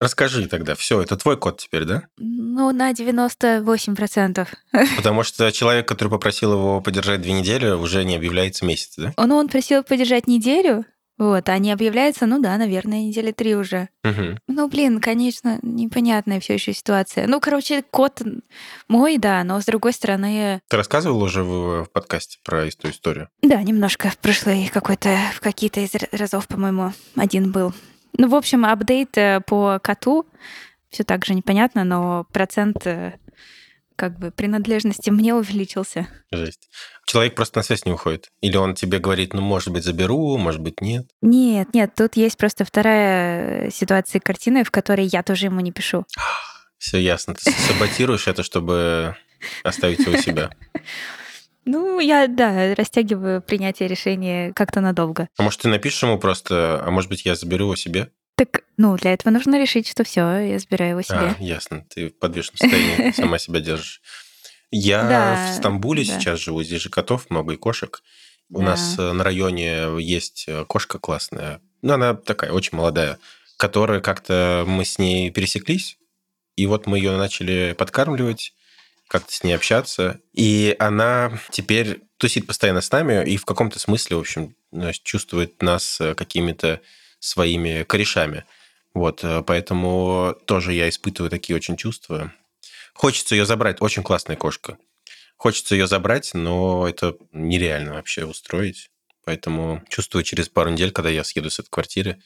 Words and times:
Расскажи 0.00 0.46
тогда. 0.46 0.74
Все, 0.74 1.00
это 1.00 1.16
твой 1.16 1.36
кот 1.36 1.58
теперь, 1.58 1.84
да? 1.84 2.04
Ну, 2.18 2.70
на 2.72 2.92
98%. 2.92 4.46
Потому 4.96 5.22
что 5.22 5.50
человек, 5.52 5.88
который 5.88 6.08
попросил 6.08 6.52
его 6.52 6.80
подержать 6.80 7.22
две 7.22 7.32
недели, 7.32 7.70
уже 7.70 8.04
не 8.04 8.16
объявляется 8.16 8.64
месяц, 8.64 8.94
да? 8.96 9.12
Ну, 9.16 9.36
он 9.36 9.48
просил 9.48 9.82
подержать 9.82 10.26
неделю, 10.26 10.84
вот, 11.18 11.48
а 11.48 11.56
не 11.56 11.72
объявляется, 11.72 12.26
ну 12.26 12.40
да, 12.40 12.58
наверное, 12.58 13.06
недели 13.06 13.32
три 13.32 13.56
уже. 13.56 13.88
Угу. 14.04 14.38
Ну, 14.48 14.68
блин, 14.68 15.00
конечно, 15.00 15.58
непонятная 15.62 16.40
все 16.40 16.54
еще 16.54 16.74
ситуация. 16.74 17.26
Ну, 17.26 17.40
короче, 17.40 17.82
кот 17.90 18.20
мой, 18.88 19.16
да, 19.16 19.42
но 19.44 19.58
с 19.60 19.64
другой 19.64 19.94
стороны... 19.94 20.60
Ты 20.68 20.76
рассказывал 20.76 21.22
уже 21.22 21.42
в, 21.42 21.84
в 21.84 21.90
подкасте 21.90 22.38
про 22.44 22.66
эту 22.66 22.90
историю? 22.90 23.30
Да, 23.42 23.62
немножко 23.62 24.10
в 24.10 24.18
прошлый 24.18 24.70
какой-то, 24.72 25.16
в 25.34 25.40
какие-то 25.40 25.80
из 25.80 25.92
разов, 26.12 26.46
по-моему, 26.48 26.92
один 27.16 27.50
был. 27.50 27.72
Ну, 28.12 28.28
в 28.28 28.34
общем, 28.34 28.64
апдейт 28.64 29.16
э, 29.18 29.40
по 29.46 29.78
коту 29.78 30.26
все 30.90 31.04
так 31.04 31.24
же 31.24 31.34
непонятно, 31.34 31.84
но 31.84 32.26
процент 32.32 32.86
э, 32.86 33.18
как 33.96 34.18
бы 34.18 34.30
принадлежности 34.30 35.10
мне 35.10 35.34
увеличился. 35.34 36.08
Жесть. 36.30 36.68
Человек 37.06 37.34
просто 37.34 37.58
на 37.58 37.62
связь 37.62 37.84
не 37.84 37.92
уходит? 37.92 38.28
Или 38.40 38.56
он 38.56 38.74
тебе 38.74 38.98
говорит, 38.98 39.32
ну, 39.32 39.40
может 39.40 39.70
быть, 39.70 39.84
заберу, 39.84 40.36
может 40.38 40.60
быть, 40.60 40.80
нет? 40.80 41.06
Нет, 41.22 41.72
нет, 41.74 41.94
тут 41.94 42.16
есть 42.16 42.36
просто 42.36 42.64
вторая 42.64 43.70
ситуация 43.70 44.20
картины, 44.20 44.64
в 44.64 44.70
которой 44.70 45.06
я 45.06 45.22
тоже 45.22 45.46
ему 45.46 45.60
не 45.60 45.72
пишу. 45.72 46.04
Все 46.78 46.98
ясно. 46.98 47.34
Ты 47.34 47.50
саботируешь 47.50 48.28
это, 48.28 48.42
чтобы 48.42 49.16
оставить 49.64 50.00
его 50.00 50.12
у 50.12 50.18
себя. 50.18 50.50
Ну, 51.66 51.98
я, 52.00 52.28
да, 52.28 52.74
растягиваю 52.74 53.42
принятие 53.42 53.88
решения 53.88 54.52
как-то 54.54 54.80
надолго. 54.80 55.28
А 55.36 55.42
может, 55.42 55.60
ты 55.60 55.68
напишешь 55.68 56.02
ему 56.02 56.18
просто, 56.18 56.80
а 56.82 56.90
может 56.90 57.10
быть, 57.10 57.24
я 57.26 57.34
заберу 57.34 57.64
его 57.66 57.76
себе? 57.76 58.10
Так, 58.36 58.62
ну, 58.76 58.96
для 58.96 59.12
этого 59.12 59.32
нужно 59.32 59.60
решить, 59.60 59.88
что 59.88 60.04
все, 60.04 60.20
я 60.38 60.58
забираю 60.58 60.92
его 60.92 61.02
себе. 61.02 61.16
А, 61.16 61.36
ясно. 61.40 61.84
Ты 61.92 62.08
в 62.10 62.18
подвешенном 62.18 62.58
состоянии 62.58 63.10
сама 63.16 63.38
себя 63.38 63.60
держишь. 63.60 64.00
Я 64.70 65.02
Да, 65.02 65.52
в 65.52 65.56
Стамбуле 65.56 66.04
да. 66.04 66.12
сейчас 66.18 66.38
живу, 66.40 66.62
здесь 66.62 66.82
же 66.82 66.90
котов 66.90 67.30
много 67.30 67.54
и 67.54 67.56
кошек. 67.56 68.02
У 68.50 68.58
Да. 68.60 68.64
нас 68.66 68.96
э, 68.98 69.12
на 69.12 69.24
районе 69.24 69.88
есть 70.00 70.44
э, 70.46 70.64
кошка 70.66 70.98
классная, 70.98 71.60
ну, 71.82 71.94
она 71.94 72.14
такая 72.14 72.52
очень 72.52 72.76
молодая, 72.76 73.18
которая 73.56 74.00
как-то 74.00 74.64
мы 74.66 74.84
с 74.84 74.98
ней 74.98 75.30
пересеклись, 75.30 75.98
и 76.56 76.66
вот 76.66 76.86
мы 76.86 76.98
ее 76.98 77.16
начали 77.16 77.74
подкармливать, 77.76 78.54
как-то 79.08 79.32
с 79.32 79.42
ней 79.44 79.52
общаться, 79.54 80.20
и 80.32 80.74
она 80.78 81.38
теперь 81.50 82.00
тусит 82.16 82.46
постоянно 82.46 82.80
с 82.80 82.90
нами 82.90 83.24
и 83.28 83.36
в 83.36 83.44
каком-то 83.44 83.78
смысле, 83.78 84.16
в 84.16 84.20
общем, 84.20 84.56
знаешь, 84.72 85.00
чувствует 85.00 85.62
нас 85.62 86.00
э, 86.00 86.14
какими-то 86.14 86.80
своими 87.18 87.82
корешами. 87.84 88.44
Вот, 88.94 89.22
э, 89.22 89.42
поэтому 89.46 90.34
тоже 90.46 90.72
я 90.72 90.88
испытываю 90.88 91.30
такие 91.30 91.56
очень 91.56 91.76
чувства. 91.76 92.32
Хочется 92.94 93.34
ее 93.34 93.46
забрать, 93.46 93.80
очень 93.80 94.02
классная 94.02 94.36
кошка. 94.36 94.78
Хочется 95.36 95.74
ее 95.74 95.86
забрать, 95.86 96.32
но 96.34 96.88
это 96.88 97.16
нереально 97.32 97.94
вообще 97.94 98.24
устроить. 98.24 98.90
Поэтому 99.24 99.84
чувствую, 99.88 100.24
через 100.24 100.48
пару 100.48 100.70
недель, 100.70 100.92
когда 100.92 101.10
я 101.10 101.24
съеду 101.24 101.50
с 101.50 101.58
этой 101.58 101.68
квартиры, 101.68 102.22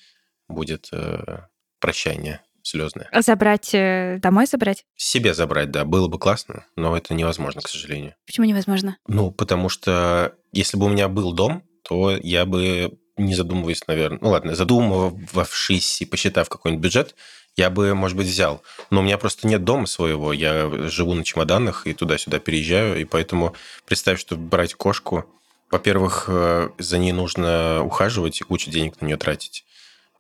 будет 0.49 0.89
э, 0.93 1.41
прощание 1.81 2.41
слезное. 2.63 3.09
А 3.13 3.23
Забрать 3.23 3.71
э, 3.75 4.19
домой 4.23 4.47
забрать? 4.47 4.85
Себе 4.97 5.35
забрать, 5.35 5.71
да, 5.71 5.85
было 5.85 6.09
бы 6.09 6.19
классно, 6.19 6.65
но 6.77 6.97
это 6.97 7.15
невозможно, 7.15 7.61
к 7.61 7.69
сожалению. 7.69 8.15
Почему 8.27 8.47
невозможно? 8.47 8.97
Ну, 9.07 9.31
потому 9.31 9.69
что 9.69 10.35
если 10.53 10.77
бы 10.77 10.87
у 10.87 10.89
меня 10.89 11.09
был 11.09 11.33
дом, 11.33 11.63
то 11.83 12.17
я 12.17 12.45
бы, 12.45 12.99
не 13.17 13.35
задумываясь, 13.35 13.87
наверное, 13.87 14.19
ну 14.21 14.31
ладно, 14.31 14.55
задумывавшись 14.55 16.03
и 16.03 16.07
посчитав 16.07 16.49
какой-нибудь 16.49 16.83
бюджет, 16.83 17.15
я 17.57 17.71
бы, 17.71 17.95
может 17.95 18.17
быть, 18.17 18.27
взял. 18.27 18.63
Но 18.91 19.01
у 19.01 19.03
меня 19.03 19.19
просто 19.19 19.47
нет 19.47 19.65
дома 19.65 19.87
своего, 19.87 20.33
я 20.33 20.71
живу 20.89 21.15
на 21.15 21.25
чемоданах 21.25 21.87
и 21.87 21.95
туда-сюда 21.95 22.39
переезжаю, 22.39 23.01
и 23.01 23.05
поэтому 23.05 23.55
представь, 23.87 24.21
что 24.21 24.37
брать 24.37 24.75
кошку, 24.75 25.27
во-первых, 25.71 26.25
э, 26.29 26.71
за 26.79 26.99
ней 26.99 27.13
нужно 27.13 27.83
ухаживать 27.85 28.41
и 28.41 28.45
кучу 28.45 28.71
денег 28.71 29.01
на 29.01 29.07
нее 29.07 29.17
тратить. 29.17 29.65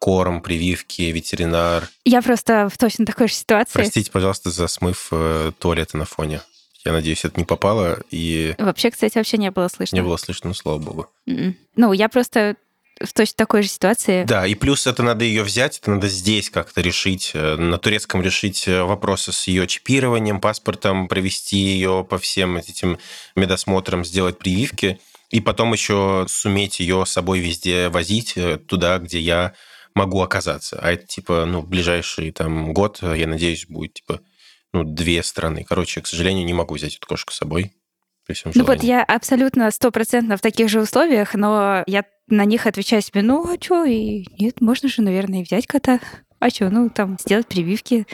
Корм, 0.00 0.40
прививки, 0.40 1.02
ветеринар. 1.02 1.88
Я 2.04 2.22
просто 2.22 2.68
в 2.68 2.78
точно 2.78 3.04
такой 3.04 3.28
же 3.28 3.34
ситуации. 3.34 3.74
Простите, 3.74 4.10
пожалуйста, 4.10 4.50
за 4.50 4.66
смыв 4.66 5.08
э, 5.12 5.52
туалета 5.58 5.98
на 5.98 6.06
фоне. 6.06 6.40
Я 6.86 6.92
надеюсь, 6.92 7.24
это 7.26 7.38
не 7.38 7.44
попало, 7.44 8.00
и 8.10 8.54
Вообще, 8.58 8.90
кстати, 8.90 9.18
вообще 9.18 9.36
не 9.36 9.50
было 9.50 9.68
слышно. 9.68 9.96
не 9.96 10.02
было 10.02 10.16
слышно, 10.16 10.48
ну, 10.48 10.54
слава 10.54 10.78
богу. 10.78 11.06
М-м. 11.26 11.54
Ну, 11.76 11.92
я 11.92 12.08
просто 12.08 12.56
в 12.98 13.12
точно 13.12 13.34
такой 13.36 13.62
же 13.62 13.68
ситуации. 13.68 14.24
Да, 14.24 14.46
и 14.46 14.54
плюс 14.54 14.86
это 14.86 15.02
надо 15.02 15.24
ее 15.24 15.42
взять, 15.42 15.78
это 15.78 15.90
надо 15.90 16.08
здесь 16.08 16.48
как-то 16.48 16.80
решить, 16.80 17.32
э, 17.34 17.56
на 17.56 17.76
турецком 17.76 18.22
решить 18.22 18.66
э, 18.68 18.82
вопросы 18.82 19.32
с 19.32 19.46
ее 19.48 19.66
чипированием, 19.66 20.40
паспортом, 20.40 21.08
провести 21.08 21.56
ее 21.58 22.06
по 22.08 22.16
всем 22.18 22.56
этим 22.56 22.98
медосмотрам, 23.36 24.04
сделать 24.04 24.38
прививки, 24.38 24.98
и 25.30 25.40
потом 25.40 25.72
еще 25.74 26.26
суметь 26.28 26.80
ее 26.80 27.04
с 27.06 27.10
собой 27.10 27.40
везде 27.40 27.90
возить, 27.90 28.32
э, 28.36 28.56
туда, 28.56 28.98
где 28.98 29.20
я 29.20 29.52
могу 30.00 30.22
оказаться. 30.22 30.78
А 30.80 30.92
это, 30.92 31.06
типа, 31.06 31.44
ну, 31.44 31.62
ближайший 31.62 32.30
там 32.32 32.72
год, 32.72 32.98
э, 33.02 33.18
я 33.18 33.26
надеюсь, 33.26 33.66
будет, 33.66 33.94
типа, 33.94 34.20
ну, 34.72 34.84
две 34.84 35.22
страны. 35.22 35.64
Короче, 35.68 36.00
к 36.00 36.06
сожалению, 36.06 36.46
не 36.46 36.54
могу 36.54 36.74
взять 36.74 36.96
эту 36.96 37.06
кошку 37.06 37.32
с 37.32 37.36
собой. 37.36 37.72
При 38.26 38.34
всем 38.34 38.52
Ну 38.54 38.64
вот 38.64 38.82
я 38.82 39.02
абсолютно 39.02 39.70
стопроцентно 39.70 40.36
в 40.36 40.40
таких 40.40 40.68
же 40.68 40.80
условиях, 40.80 41.34
но 41.34 41.82
я 41.86 42.04
на 42.28 42.44
них 42.44 42.66
отвечаю 42.66 43.02
себе, 43.02 43.22
ну 43.22 43.52
а 43.52 43.60
что, 43.60 43.84
и 43.84 44.24
нет, 44.38 44.60
можно 44.60 44.88
же, 44.88 45.02
наверное, 45.02 45.40
и 45.40 45.44
взять 45.44 45.66
кота. 45.66 46.00
А 46.38 46.48
что, 46.48 46.70
ну 46.70 46.88
там 46.88 47.18
сделать 47.18 47.46
прививки, 47.48 48.06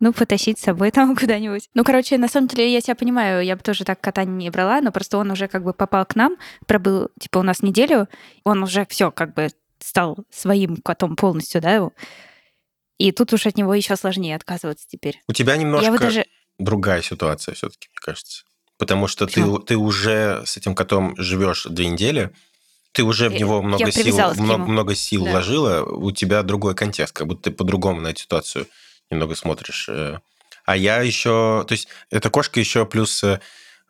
ну 0.00 0.14
потащить 0.14 0.58
с 0.58 0.62
собой 0.62 0.90
там 0.90 1.14
куда-нибудь. 1.20 1.68
Ну, 1.74 1.84
короче, 1.84 2.16
на 2.16 2.28
самом 2.28 2.48
деле 2.48 2.72
я 2.72 2.80
тебя 2.80 2.94
понимаю, 2.94 3.44
я 3.44 3.56
бы 3.56 3.62
тоже 3.62 3.84
так 3.84 4.00
кота 4.00 4.24
не 4.24 4.48
брала, 4.48 4.80
но 4.80 4.90
просто 4.90 5.18
он 5.18 5.30
уже 5.30 5.48
как 5.48 5.62
бы 5.64 5.74
попал 5.74 6.06
к 6.06 6.16
нам, 6.16 6.36
пробыл 6.66 7.10
типа 7.20 7.38
у 7.38 7.42
нас 7.42 7.60
неделю, 7.60 8.08
он 8.44 8.62
уже 8.62 8.86
все 8.88 9.10
как 9.10 9.34
бы 9.34 9.48
стал 9.84 10.16
своим 10.30 10.76
котом 10.78 11.14
полностью, 11.16 11.60
да. 11.60 11.90
И 12.98 13.12
тут 13.12 13.32
уж 13.32 13.46
от 13.46 13.56
него 13.56 13.74
еще 13.74 13.96
сложнее 13.96 14.36
отказываться 14.36 14.86
теперь. 14.88 15.20
У 15.28 15.32
тебя 15.32 15.56
немножко... 15.56 15.84
Я 15.84 15.90
вот 15.92 16.00
даже... 16.00 16.26
другая 16.58 17.02
ситуация 17.02 17.54
все-таки, 17.54 17.88
мне 17.90 17.98
кажется. 18.00 18.44
Потому 18.78 19.08
что 19.08 19.26
ты, 19.26 19.32
Почему? 19.40 19.58
ты 19.58 19.76
уже 19.76 20.42
с 20.46 20.56
этим 20.56 20.74
котом 20.74 21.14
живешь 21.16 21.64
две 21.68 21.86
недели, 21.88 22.30
ты 22.92 23.02
уже 23.02 23.28
в 23.28 23.32
Я- 23.32 23.38
него 23.40 23.56
я 23.56 23.62
много 23.62 23.90
сил, 23.92 24.02
привязалась 24.04 24.36
к 24.38 24.40
много, 24.40 24.64
много 24.66 24.94
сил 24.94 25.24
Да. 25.24 25.30
вложила, 25.32 25.82
у 25.84 26.10
тебя 26.12 26.42
другой 26.42 26.74
контекст, 26.74 27.12
как 27.14 27.26
будто 27.26 27.42
ты 27.42 27.50
по-другому 27.50 28.00
на 28.00 28.08
эту 28.08 28.20
ситуацию 28.22 28.66
немного 29.10 29.34
смотришь. 29.34 29.88
э. 29.88 30.18
А 30.64 30.76
я 30.76 31.02
еще, 31.02 31.64
то 31.68 31.72
есть 31.72 31.88
эта 32.10 32.30
кошка 32.30 32.58
еще 32.58 32.86
плюс 32.86 33.22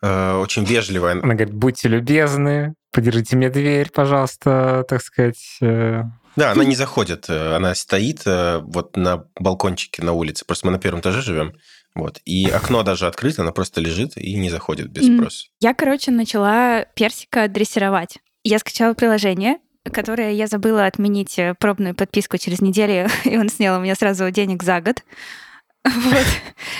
э, 0.01 0.33
очень 0.37 0.63
вежливая. 0.65 1.13
Она 1.13 1.33
говорит, 1.35 1.53
будьте 1.53 1.87
любезны, 1.89 2.73
подержите 2.91 3.35
мне 3.35 3.49
дверь, 3.49 3.89
пожалуйста, 3.91 4.85
так 4.87 5.01
сказать. 5.01 5.57
э, 5.61 6.03
Да, 6.35 6.51
она 6.51 6.63
не 6.63 6.75
заходит, 6.75 7.25
э, 7.29 7.55
она 7.55 7.75
стоит 7.75 8.23
вот 8.25 8.95
на 8.97 9.25
балкончике 9.39 10.03
на 10.03 10.13
улице, 10.13 10.45
просто 10.45 10.67
мы 10.67 10.71
на 10.73 10.79
первом 10.79 10.99
этаже 11.01 11.21
живем, 11.21 11.53
вот, 11.93 12.19
и 12.25 12.49
окно 12.49 12.83
даже 12.83 13.07
открыто, 13.07 13.41
она 13.41 13.51
просто 13.51 13.79
лежит 13.81 14.17
и 14.17 14.35
не 14.35 14.49
заходит 14.49 14.89
без 14.89 15.05
спроса. 15.05 15.45
Я, 15.61 15.73
короче, 15.73 16.11
начала 16.11 16.85
персика 16.95 17.47
дрессировать. 17.47 18.17
Я 18.43 18.59
скачала 18.59 18.93
приложение, 18.93 19.57
которое 19.91 20.31
я 20.33 20.47
забыла 20.47 20.85
отменить 20.87 21.39
пробную 21.59 21.95
подписку 21.95 22.37
через 22.37 22.59
неделю, 22.61 23.07
и 23.23 23.37
он 23.37 23.47
снял 23.49 23.79
у 23.79 23.83
меня 23.83 23.95
сразу 23.95 24.29
денег 24.31 24.63
за 24.63 24.81
год. 24.81 25.03
Вот. 25.85 26.25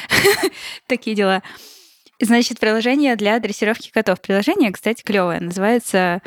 Такие 0.87 1.15
дела. 1.15 1.43
Значит, 2.21 2.59
приложение 2.59 3.15
для 3.15 3.39
дрессировки 3.39 3.91
котов. 3.91 4.21
Приложение, 4.21 4.71
кстати, 4.71 5.03
клевое. 5.03 5.39
Называется 5.39 6.21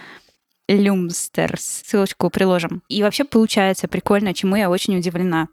Lumsters. 0.71 1.59
Ссылочку 1.59 2.31
приложим. 2.31 2.83
И 2.89 3.03
вообще 3.03 3.25
получается 3.25 3.89
прикольно, 3.89 4.35
чему 4.35 4.57
я 4.57 4.71
очень 4.71 4.97
удивлена. 4.97 5.49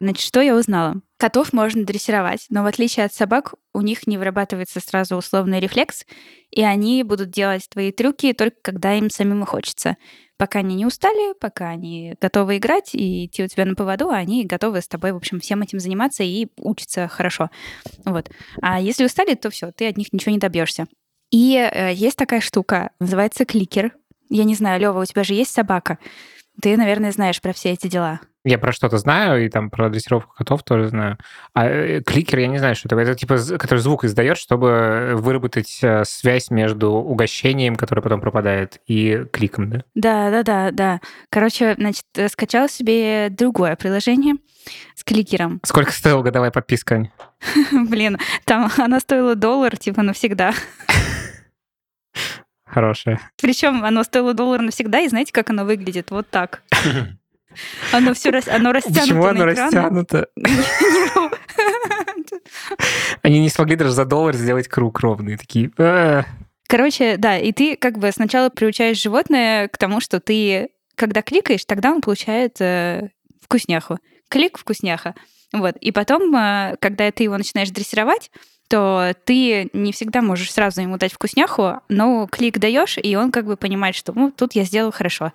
Значит, 0.00 0.26
что 0.26 0.40
я 0.40 0.56
узнала? 0.56 1.00
Котов 1.16 1.52
можно 1.52 1.84
дрессировать, 1.84 2.46
но 2.50 2.64
в 2.64 2.66
отличие 2.66 3.06
от 3.06 3.14
собак, 3.14 3.54
у 3.72 3.82
них 3.82 4.08
не 4.08 4.18
вырабатывается 4.18 4.80
сразу 4.80 5.14
условный 5.14 5.60
рефлекс, 5.60 6.04
и 6.50 6.62
они 6.62 7.04
будут 7.04 7.30
делать 7.30 7.68
твои 7.68 7.92
трюки 7.92 8.32
только 8.32 8.56
когда 8.62 8.94
им 8.94 9.10
самим 9.10 9.46
хочется. 9.46 9.96
Пока 10.42 10.58
они 10.58 10.74
не 10.74 10.84
устали, 10.84 11.34
пока 11.38 11.68
они 11.68 12.16
готовы 12.20 12.56
играть 12.56 12.96
и 12.96 13.26
идти 13.26 13.44
у 13.44 13.46
тебя 13.46 13.64
на 13.64 13.76
поводу, 13.76 14.08
они 14.08 14.44
готовы 14.44 14.80
с 14.80 14.88
тобой, 14.88 15.12
в 15.12 15.16
общем, 15.16 15.38
всем 15.38 15.62
этим 15.62 15.78
заниматься 15.78 16.24
и 16.24 16.48
учатся 16.56 17.06
хорошо. 17.06 17.48
Вот. 18.04 18.28
А 18.60 18.80
если 18.80 19.04
устали, 19.04 19.36
то 19.36 19.50
все, 19.50 19.70
ты 19.70 19.86
от 19.86 19.96
них 19.96 20.12
ничего 20.12 20.32
не 20.32 20.40
добьешься. 20.40 20.88
И 21.30 21.54
э, 21.54 21.92
есть 21.94 22.16
такая 22.16 22.40
штука, 22.40 22.90
называется 22.98 23.44
кликер. 23.44 23.92
Я 24.30 24.42
не 24.42 24.56
знаю, 24.56 24.80
Лева, 24.80 25.02
у 25.02 25.04
тебя 25.04 25.22
же 25.22 25.34
есть 25.34 25.52
собака. 25.52 26.00
Ты, 26.60 26.76
наверное, 26.76 27.12
знаешь 27.12 27.40
про 27.40 27.52
все 27.52 27.70
эти 27.70 27.86
дела. 27.86 28.18
Я 28.44 28.58
про 28.58 28.72
что-то 28.72 28.98
знаю, 28.98 29.44
и 29.44 29.48
там 29.48 29.70
про 29.70 29.88
дрессировку 29.88 30.34
котов 30.34 30.64
тоже 30.64 30.88
знаю. 30.88 31.16
А 31.54 31.66
э, 31.66 32.00
кликер, 32.00 32.40
я 32.40 32.48
не 32.48 32.58
знаю, 32.58 32.74
что 32.74 32.88
это. 32.88 32.98
Это 32.98 33.14
типа, 33.14 33.36
который 33.58 33.78
звук 33.78 34.04
издает, 34.04 34.36
чтобы 34.36 35.12
выработать 35.14 35.78
э, 35.82 36.04
связь 36.04 36.50
между 36.50 36.90
угощением, 36.90 37.76
которое 37.76 38.02
потом 38.02 38.20
пропадает, 38.20 38.80
и 38.86 39.24
кликом, 39.32 39.70
да? 39.70 39.84
Да, 39.94 40.30
да, 40.30 40.42
да, 40.42 40.70
да. 40.72 41.00
Короче, 41.30 41.74
значит, 41.74 42.04
э, 42.16 42.28
скачала 42.28 42.68
себе 42.68 43.28
другое 43.30 43.76
приложение 43.76 44.34
с 44.96 45.04
кликером. 45.04 45.60
Сколько 45.64 45.92
стоила 45.92 46.22
годовая 46.22 46.50
подписка, 46.50 46.96
Ань? 46.96 47.10
Блин, 47.88 48.18
там 48.44 48.70
она 48.76 48.98
стоила 48.98 49.36
доллар, 49.36 49.76
типа, 49.76 50.02
навсегда. 50.02 50.52
Хорошая. 52.64 53.20
Причем 53.40 53.84
оно 53.84 54.02
стоило 54.02 54.32
доллар 54.32 54.62
навсегда, 54.62 55.00
и 55.00 55.08
знаете, 55.08 55.32
как 55.32 55.50
оно 55.50 55.64
выглядит? 55.64 56.10
Вот 56.10 56.28
так. 56.30 56.62
Оно 57.92 58.14
все 58.14 58.30
рас... 58.30 58.48
оно 58.48 58.72
растянуто 58.72 59.00
Почему 59.00 59.24
оно 59.26 59.44
растянуто? 59.44 60.28
Они 63.22 63.40
не 63.40 63.48
смогли 63.48 63.76
даже 63.76 63.92
за 63.92 64.04
доллар 64.04 64.34
сделать 64.34 64.68
круг 64.68 65.00
ровный. 65.00 65.36
Такие, 65.36 65.70
«А, 65.78 66.24
Короче, 66.72 67.18
да, 67.18 67.38
и 67.38 67.52
ты 67.52 67.76
как 67.76 67.98
бы 67.98 68.10
сначала 68.12 68.48
приучаешь 68.48 69.00
животное 69.00 69.68
к 69.68 69.76
тому, 69.76 70.00
что 70.00 70.20
ты, 70.20 70.70
когда 70.94 71.20
кликаешь, 71.20 71.66
тогда 71.66 71.90
он 71.90 72.00
получает 72.00 72.60
э, 72.62 73.10
вкусняху. 73.42 73.98
Клик 74.30 74.56
вкусняха. 74.56 75.14
Вот. 75.52 75.76
И 75.76 75.92
потом, 75.92 76.34
э, 76.34 76.76
когда 76.80 77.10
ты 77.10 77.24
его 77.24 77.36
начинаешь 77.36 77.68
дрессировать, 77.68 78.30
то 78.68 79.12
ты 79.26 79.68
не 79.74 79.92
всегда 79.92 80.22
можешь 80.22 80.50
сразу 80.50 80.80
ему 80.80 80.96
дать 80.96 81.12
вкусняху, 81.12 81.80
но 81.90 82.26
клик 82.26 82.58
даешь, 82.58 82.96
и 82.96 83.16
он 83.16 83.30
как 83.32 83.44
бы 83.44 83.58
понимает, 83.58 83.94
что 83.94 84.14
ну, 84.14 84.30
тут 84.30 84.54
я 84.54 84.64
сделал 84.64 84.92
хорошо. 84.92 85.34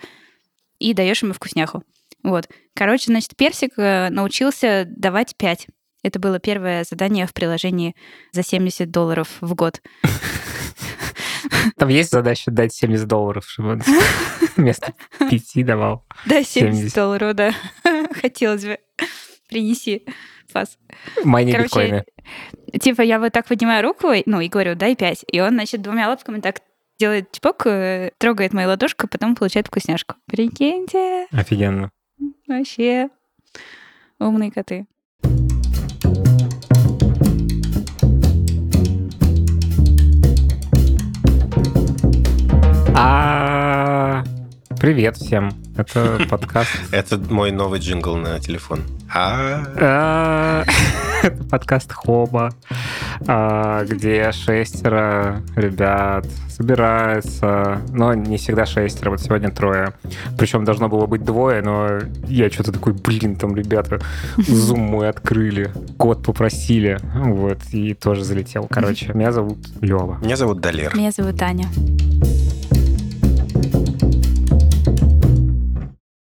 И 0.80 0.96
даешь 0.96 1.22
ему 1.22 1.34
вкусняху. 1.34 1.84
Вот. 2.28 2.50
Короче, 2.76 3.06
значит, 3.06 3.38
персик 3.38 3.72
э, 3.78 4.10
научился 4.10 4.86
давать 4.86 5.38
5. 5.38 5.68
Это 6.04 6.20
было 6.20 6.40
первое 6.40 6.84
задание 6.84 7.26
в 7.26 7.34
приложении 7.34 7.96
за 8.34 8.44
70 8.44 8.92
долларов 8.92 9.38
в 9.40 9.56
год. 9.56 9.82
Там 11.78 11.88
есть 11.88 12.12
задача 12.12 12.52
дать 12.52 12.74
70 12.74 13.08
долларов, 13.08 13.46
чтобы 13.48 13.72
он 13.72 13.82
вместо 14.58 14.94
5 15.20 15.66
давал. 15.66 16.06
Да, 16.26 16.44
70, 16.44 16.80
70. 16.80 16.96
долларов, 16.96 17.34
да. 17.34 17.54
Хотелось 18.22 18.66
бы. 18.66 18.78
Принеси. 19.48 20.06
Фас. 20.50 20.78
Майни 21.24 21.54
Короче, 21.54 21.68
биткоины. 21.68 22.06
Типа 22.82 23.04
я 23.04 23.20
вот 23.20 23.32
так 23.32 23.48
поднимаю 23.48 23.84
руку, 23.84 24.10
ну, 24.26 24.42
и 24.42 24.50
говорю, 24.50 24.76
дай 24.76 24.98
5. 24.98 25.26
И 25.32 25.40
он, 25.40 25.52
значит, 25.52 25.82
двумя 25.82 26.10
лапками 26.10 26.42
так 26.42 26.60
делает 27.00 27.32
чпок, 27.32 27.66
э, 27.68 28.12
трогает 28.18 28.52
мою 28.52 28.68
ладошку, 28.68 29.08
потом 29.08 29.36
получает 29.36 29.68
вкусняшку. 29.68 30.16
Прикиньте, 30.26 31.28
Офигенно. 31.32 31.92
Вообще 32.48 33.10
умные 34.20 34.52
коты. 34.52 34.88
А 42.96 43.47
Привет 44.80 45.18
всем. 45.18 45.52
Это 45.76 46.20
подкаст. 46.30 46.70
Это 46.92 47.18
мой 47.18 47.52
новый 47.52 47.80
джингл 47.80 48.16
на 48.16 48.40
телефон. 48.40 48.82
А, 49.14 49.64
А, 49.80 50.66
это 51.24 51.44
Подкаст 51.46 51.92
Хоба, 51.92 52.52
а, 53.26 53.84
где 53.86 54.32
шестеро 54.32 55.42
ребят 55.56 56.28
собираются, 56.50 57.82
но 57.90 58.14
не 58.14 58.38
всегда 58.38 58.66
шестеро, 58.66 59.12
вот 59.12 59.22
сегодня 59.22 59.50
трое. 59.50 59.94
Причем 60.38 60.64
должно 60.64 60.90
было 60.90 61.08
быть 61.08 61.24
двое, 61.24 61.62
но 61.64 62.00
я 62.28 62.50
что-то 62.52 62.72
такой, 62.72 62.94
блин, 62.94 63.36
там 63.36 63.56
ребята 63.56 64.00
зум 64.38 64.82
мой 64.82 65.10
открыли, 65.10 65.72
код 65.98 66.24
попросили, 66.24 67.00
вот, 67.16 67.60
и 67.72 67.94
тоже 67.96 68.24
залетел. 68.24 68.68
Короче, 68.70 69.14
меня 69.14 69.32
зовут 69.32 69.58
Лева. 69.82 70.20
Меня 70.22 70.36
зовут 70.36 70.60
Далер. 70.60 70.96
Меня 70.96 71.12
зовут 71.12 71.42
Аня. 71.42 71.68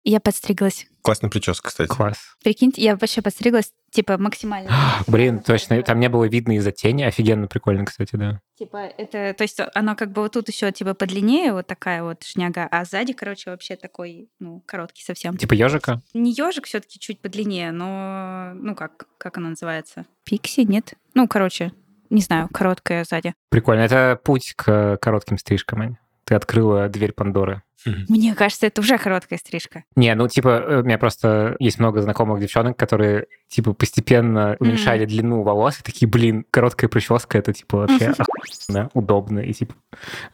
Я 0.05 0.21
подстриглась. 0.21 0.87
Классная 1.01 1.31
прическа, 1.31 1.69
кстати. 1.69 1.89
Класс. 1.89 2.37
Прикиньте, 2.43 2.83
я 2.83 2.95
вообще 2.95 3.23
подстриглась, 3.23 3.73
типа, 3.91 4.19
максимально. 4.19 4.71
Блин, 5.07 5.41
точно, 5.41 5.83
там 5.83 5.99
не 5.99 6.11
было 6.11 6.25
видно 6.25 6.57
из-за 6.57 6.73
тени. 6.73 7.05
Офигенно 7.05 7.47
прикольно, 7.47 7.87
кстати, 7.87 8.15
да. 8.17 8.41
Типа, 8.59 8.77
это, 8.77 9.33
то 9.33 9.43
есть 9.43 9.59
оно 9.75 9.97
как 9.97 10.13
бы 10.13 10.21
вот 10.23 10.33
тут 10.33 10.49
еще 10.49 10.71
типа 10.73 10.93
подлиннее, 10.93 11.55
вот 11.55 11.67
такая 11.67 12.03
вот 12.03 12.23
шняга, 12.23 12.69
а 12.71 12.85
сзади, 12.85 13.15
короче, 13.15 13.51
вообще 13.51 13.77
такой, 13.77 14.29
ну, 14.39 14.63
короткий 14.67 15.03
совсем. 15.03 15.39
Типа 15.39 15.55
ежика? 15.55 16.03
Не 16.13 16.33
ежик 16.33 16.67
все-таки 16.67 16.99
чуть 16.99 17.21
подлиннее, 17.21 17.73
но, 17.73 18.53
ну, 18.55 18.75
как, 18.75 19.07
как 19.17 19.39
оно 19.39 19.51
называется? 19.51 20.05
Пикси, 20.25 20.61
нет? 20.61 20.95
Ну, 21.15 21.27
короче, 21.29 21.73
не 22.11 22.21
знаю, 22.21 22.49
короткая 22.53 23.05
сзади. 23.05 23.35
Прикольно. 23.49 23.81
Это 23.81 24.21
путь 24.23 24.53
к 24.57 24.99
коротким 25.01 25.39
стрижкам, 25.39 25.81
Ань. 25.81 25.97
Ты 26.25 26.35
открыла 26.35 26.89
дверь 26.89 27.13
Пандоры. 27.13 27.63
Мне 27.85 28.35
кажется, 28.35 28.67
это 28.67 28.81
уже 28.81 28.97
короткая 28.99 29.39
стрижка. 29.39 29.85
Не, 29.95 30.15
ну, 30.15 30.27
типа, 30.27 30.49
э, 30.49 30.81
у 30.81 30.85
меня 30.85 30.97
просто 30.97 31.55
есть 31.59 31.79
много 31.79 32.01
знакомых 32.01 32.41
девчонок, 32.41 32.79
которые, 32.79 33.27
типа, 33.49 33.75
постепенно 33.75 34.57
уменьшали 34.59 35.05
длину 35.05 35.43
волос, 35.43 35.81
и 35.81 35.83
такие, 35.83 36.09
блин, 36.09 36.47
короткая 36.51 36.89
прическа, 36.89 37.37
это, 37.37 37.53
типа, 37.53 37.79
вообще 37.79 38.15
охуенно, 38.17 38.91
удобно, 38.95 39.41
и, 39.41 39.53
типа, 39.53 39.75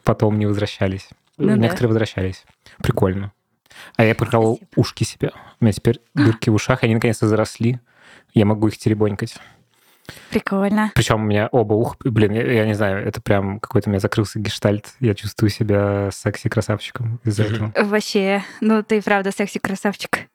потом 0.03 0.39
не 0.39 0.45
возвращались. 0.45 1.09
Ну 1.37 1.49
да. 1.49 1.57
Некоторые 1.57 1.89
возвращались. 1.89 2.45
Прикольно. 2.81 3.33
А 3.95 4.05
я 4.05 4.15
проколол 4.15 4.57
Спасибо. 4.57 4.79
ушки 4.79 5.03
себе. 5.03 5.31
У 5.59 5.65
меня 5.65 5.73
теперь 5.73 5.99
дырки 6.13 6.49
в 6.49 6.55
ушах, 6.55 6.83
они 6.83 6.93
наконец-то 6.93 7.27
заросли. 7.27 7.79
Я 8.33 8.45
могу 8.45 8.67
их 8.67 8.77
теребонькать. 8.77 9.35
Прикольно. 10.29 10.91
Причем 10.95 11.21
у 11.21 11.25
меня 11.25 11.47
оба 11.51 11.73
уха, 11.73 11.95
блин, 12.03 12.31
я, 12.33 12.43
я 12.51 12.65
не 12.65 12.73
знаю, 12.73 13.05
это 13.05 13.21
прям 13.21 13.59
какой-то 13.59 13.89
у 13.89 13.91
меня 13.91 13.99
закрылся 13.99 14.39
гештальт. 14.39 14.93
Я 14.99 15.13
чувствую 15.15 15.49
себя 15.49 16.09
секси-красавчиком 16.11 17.19
из-за 17.23 17.43
этого. 17.43 17.73
Вообще, 17.77 18.43
ну 18.61 18.83
ты 18.83 19.01
правда 19.01 19.31
секси-красавчик. 19.31 20.27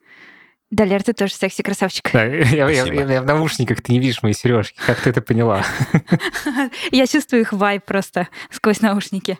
Далер, 0.71 1.03
ты 1.05 1.13
тоже 1.13 1.33
секси-красавчик. 1.35 2.11
Да, 2.13 2.25
я, 2.25 2.69
я- 2.69 2.85
я- 2.85 3.05
я 3.13 3.23
в 3.23 3.27
наушниках, 3.27 3.81
ты 3.83 3.93
не 3.93 4.01
видишь 4.01 4.23
мои 4.23 4.33
сережки. 4.33 4.79
Как 4.85 5.01
ты 5.01 5.11
это 5.11 5.23
поняла? 5.23 5.65
Я 6.91 7.07
чувствую 7.07 7.43
их 7.43 7.53
вайб 7.53 7.85
просто 7.85 8.27
сквозь 8.51 8.81
наушники. 8.81 9.39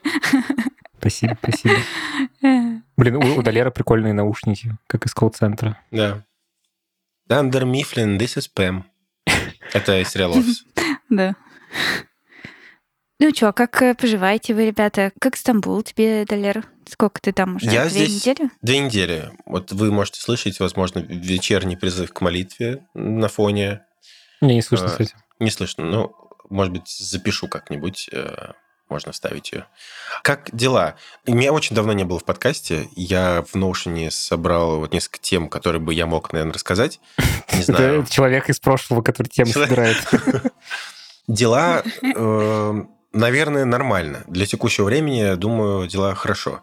Спасибо, 1.01 1.37
спасибо. 1.43 1.75
Блин, 2.97 3.17
у, 3.17 3.39
у 3.39 3.43
Далера 3.43 3.71
прикольные 3.71 4.13
наушники, 4.13 4.77
как 4.87 5.05
из 5.07 5.15
колл-центра. 5.15 5.79
Да. 5.91 6.23
Dunder 7.29 7.65
Mifflin, 7.65 8.19
this 8.19 8.37
is 8.39 8.49
Pam. 8.55 8.85
Это 9.73 10.01
из 10.01 10.09
сериала 10.09 10.35
«Офис». 10.35 10.65
Да. 11.09 11.35
Ну 13.19 13.35
что, 13.35 13.53
как 13.53 13.81
э, 13.81 13.95
поживаете 13.95 14.53
вы, 14.55 14.67
ребята? 14.67 15.11
Как 15.21 15.37
Стамбул 15.37 15.83
тебе, 15.83 16.27
Далер? 16.27 16.65
Сколько 16.87 17.21
ты 17.21 17.33
там 17.33 17.57
уже? 17.57 17.67
Я 17.71 17.89
Две 17.89 18.05
здесь- 18.07 18.15
недели? 18.27 18.51
Две 18.61 18.79
недели. 18.81 19.31
Вот 19.47 19.73
вы 19.73 19.91
можете 19.91 20.21
слышать, 20.21 20.61
возможно, 20.61 20.99
вечерний 20.99 21.77
призыв 21.77 22.13
к 22.13 22.21
молитве 22.21 22.87
на 22.95 23.29
фоне. 23.29 23.83
Мне 24.43 24.57
не 24.57 24.63
слышно, 24.63 24.87
А, 24.87 24.91
кстати. 24.91 25.15
Не 25.41 25.51
слышно. 25.51 25.85
Ну, 25.85 26.15
может 26.51 26.73
быть, 26.75 26.89
запишу 26.89 27.49
как-нибудь. 27.49 28.11
э, 28.13 28.53
Можно 28.89 29.13
вставить 29.13 29.53
ее. 29.53 29.67
Как 30.23 30.49
дела? 30.53 30.95
Меня 31.27 31.53
очень 31.53 31.75
давно 31.75 31.93
не 31.93 32.05
было 32.05 32.21
в 32.21 32.25
подкасте. 32.25 32.89
Я 32.95 33.43
в 33.43 33.57
Notion 33.57 34.11
собрал 34.11 34.79
вот 34.79 34.93
несколько 34.93 35.19
тем, 35.19 35.49
которые 35.49 35.81
бы 35.81 35.93
я 35.93 36.07
мог, 36.07 36.33
наверное, 36.33 36.55
рассказать. 36.55 37.01
Не 37.53 37.63
знаю. 37.63 38.07
Человек 38.09 38.49
из 38.49 38.61
прошлого, 38.61 39.03
который 39.03 39.27
темы 39.29 39.51
собирает. 39.51 39.97
Дела, 41.27 41.83
э, 42.03 42.85
наверное, 43.13 43.65
нормально. 43.65 44.23
Для 44.29 44.47
текущего 44.47 44.85
времени, 44.85 45.35
думаю, 45.35 45.89
дела 45.89 46.15
хорошо. 46.15 46.63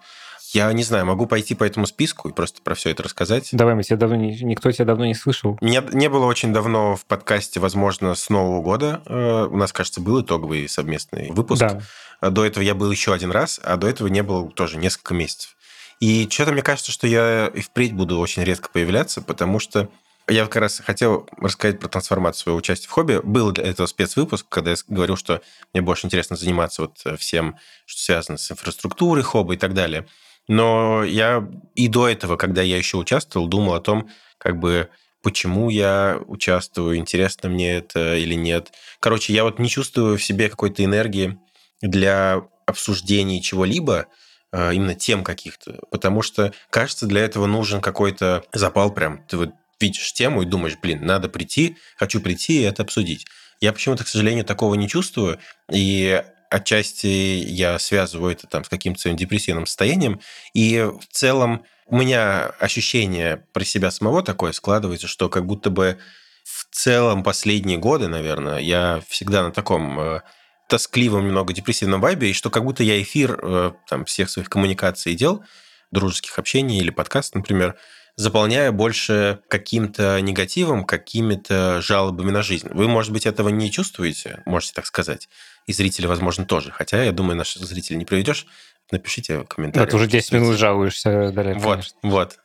Я 0.53 0.71
не 0.71 0.83
знаю, 0.83 1.05
могу 1.07 1.25
пойти 1.25 1.55
по 1.55 1.63
этому 1.63 1.87
списку 1.87 2.29
и 2.29 2.31
просто 2.31 2.61
про 2.61 2.75
все 2.75 2.91
это 2.91 3.01
рассказать. 3.01 3.49
Давай, 3.51 3.73
мы 3.73 3.81
тебя 3.81 3.97
давно 3.97 4.15
не, 4.15 4.39
никто 4.43 4.71
тебя 4.71 4.85
давно 4.85 5.05
не 5.05 5.15
слышал. 5.15 5.57
Меня 5.61 5.83
не 5.91 6.09
было 6.09 6.25
очень 6.25 6.53
давно 6.53 6.95
в 6.95 7.05
подкасте, 7.05 7.59
возможно, 7.59 8.13
с 8.13 8.29
Нового 8.29 8.61
года. 8.61 9.01
Э, 9.07 9.47
У 9.49 9.57
нас, 9.57 9.73
кажется, 9.73 9.99
был 9.99 10.21
итоговый 10.21 10.69
совместный 10.69 11.31
выпуск. 11.31 11.61
Да. 11.61 11.81
А 12.21 12.29
До 12.29 12.45
этого 12.45 12.63
я 12.63 12.75
был 12.75 12.91
еще 12.91 13.13
один 13.13 13.31
раз, 13.31 13.59
а 13.63 13.77
до 13.77 13.87
этого 13.87 14.07
не 14.07 14.21
было 14.21 14.49
тоже 14.49 14.77
несколько 14.77 15.15
месяцев. 15.15 15.57
И 15.99 16.27
что-то 16.29 16.51
мне 16.51 16.61
кажется, 16.61 16.91
что 16.91 17.07
я 17.07 17.47
и 17.47 17.61
впредь 17.61 17.93
буду 17.93 18.19
очень 18.19 18.43
редко 18.43 18.69
появляться, 18.69 19.21
потому 19.21 19.59
что 19.59 19.89
я 20.29 20.43
как 20.43 20.57
раз 20.57 20.79
хотел 20.85 21.27
рассказать 21.37 21.79
про 21.79 21.89
трансформацию 21.89 22.43
своего 22.43 22.57
участия 22.59 22.87
в 22.87 22.91
хобби. 22.91 23.19
Был 23.23 23.51
для 23.51 23.65
этого 23.65 23.87
спецвыпуск, 23.87 24.45
когда 24.47 24.71
я 24.71 24.77
говорил, 24.87 25.17
что 25.17 25.41
мне 25.73 25.81
больше 25.81 26.05
интересно 26.05 26.35
заниматься 26.35 26.83
вот 26.83 27.01
э, 27.05 27.17
всем, 27.17 27.57
что 27.85 28.01
связано 28.01 28.37
с 28.37 28.51
инфраструктурой 28.51 29.23
хобби 29.23 29.55
и 29.55 29.57
так 29.57 29.73
далее. 29.73 30.05
Но 30.47 31.03
я 31.03 31.47
и 31.75 31.87
до 31.87 32.07
этого, 32.07 32.35
когда 32.35 32.61
я 32.61 32.77
еще 32.77 32.97
участвовал, 32.97 33.47
думал 33.47 33.75
о 33.75 33.81
том, 33.81 34.09
как 34.37 34.59
бы 34.59 34.89
почему 35.21 35.69
я 35.69 36.19
участвую, 36.27 36.97
интересно 36.97 37.49
мне 37.49 37.75
это 37.75 38.15
или 38.15 38.35
нет. 38.35 38.73
Короче, 38.99 39.33
я 39.33 39.45
вот 39.45 39.57
не 39.57 39.69
чувствую 39.69 40.17
в 40.17 40.23
себе 40.23 40.49
какой-то 40.49 40.83
энергии 40.83 41.39
для 41.81 42.41
обсуждений 42.65 43.41
чего-либо, 43.41 44.07
э, 44.51 44.73
именно 44.73 44.95
тем 44.95 45.23
каких-то, 45.23 45.79
потому 45.91 46.21
что, 46.21 46.53
кажется, 46.69 47.07
для 47.07 47.21
этого 47.21 47.45
нужен 47.45 47.81
какой-то 47.81 48.43
запал 48.53 48.93
прям. 48.93 49.23
Ты 49.27 49.37
вот 49.37 49.49
видишь 49.79 50.13
тему 50.13 50.41
и 50.41 50.45
думаешь, 50.45 50.77
блин, 50.81 51.05
надо 51.05 51.29
прийти, 51.29 51.77
хочу 51.97 52.21
прийти 52.21 52.61
и 52.61 52.63
это 52.63 52.83
обсудить. 52.83 53.25
Я 53.59 53.71
почему-то, 53.71 54.03
к 54.03 54.07
сожалению, 54.07 54.45
такого 54.45 54.75
не 54.75 54.89
чувствую, 54.89 55.39
и 55.71 56.21
отчасти 56.53 57.07
я 57.07 57.79
связываю 57.79 58.33
это 58.33 58.47
там 58.47 58.63
с 58.63 58.69
каким-то 58.69 59.01
своим 59.01 59.17
депрессивным 59.17 59.65
состоянием, 59.65 60.19
и 60.53 60.79
в 60.79 61.07
целом 61.11 61.65
у 61.87 61.97
меня 61.97 62.47
ощущение 62.59 63.45
про 63.53 63.65
себя 63.65 63.91
самого 63.91 64.23
такое 64.23 64.51
складывается, 64.51 65.07
что 65.07 65.29
как 65.29 65.45
будто 65.45 65.69
бы 65.69 65.97
в 66.43 66.67
целом 66.71 67.23
последние 67.23 67.77
годы, 67.77 68.07
наверное, 68.07 68.59
я 68.59 69.01
всегда 69.07 69.43
на 69.43 69.51
таком 69.51 69.99
э, 69.99 70.21
тоскливом, 70.67 71.25
немного 71.25 71.53
депрессивном 71.53 72.01
вайбе, 72.01 72.29
и 72.29 72.33
что 72.33 72.49
как 72.49 72.63
будто 72.63 72.83
я 72.83 73.01
эфир 73.01 73.39
э, 73.41 73.71
там, 73.87 74.05
всех 74.05 74.29
своих 74.29 74.49
коммуникаций 74.49 75.15
дел, 75.15 75.43
дружеских 75.91 76.37
общений 76.37 76.79
или 76.79 76.89
подкаст, 76.89 77.35
например, 77.35 77.77
заполняю 78.15 78.73
больше 78.73 79.39
каким-то 79.47 80.19
негативом, 80.21 80.85
какими-то 80.85 81.81
жалобами 81.81 82.31
на 82.31 82.43
жизнь. 82.43 82.69
Вы, 82.71 82.87
может 82.87 83.11
быть, 83.11 83.25
этого 83.25 83.49
не 83.49 83.71
чувствуете, 83.71 84.41
можете 84.45 84.73
так 84.73 84.85
сказать. 84.85 85.29
И 85.65 85.73
зрители, 85.73 86.05
возможно, 86.05 86.45
тоже. 86.45 86.71
Хотя, 86.71 87.03
я 87.03 87.11
думаю, 87.11 87.37
наших 87.37 87.63
зрителей 87.63 87.97
не 87.97 88.05
приведешь. 88.05 88.45
Напишите 88.93 89.43
комментарий. 89.45 89.85
Да, 89.85 89.89
ты 89.89 89.95
уже 89.95 90.05
10 90.07 90.33
минут 90.33 90.55
жалуешься, 90.55 91.31
Далее, 91.31 91.55
Вот, 91.55 91.71
конечно. 91.71 91.97
вот. 92.03 92.37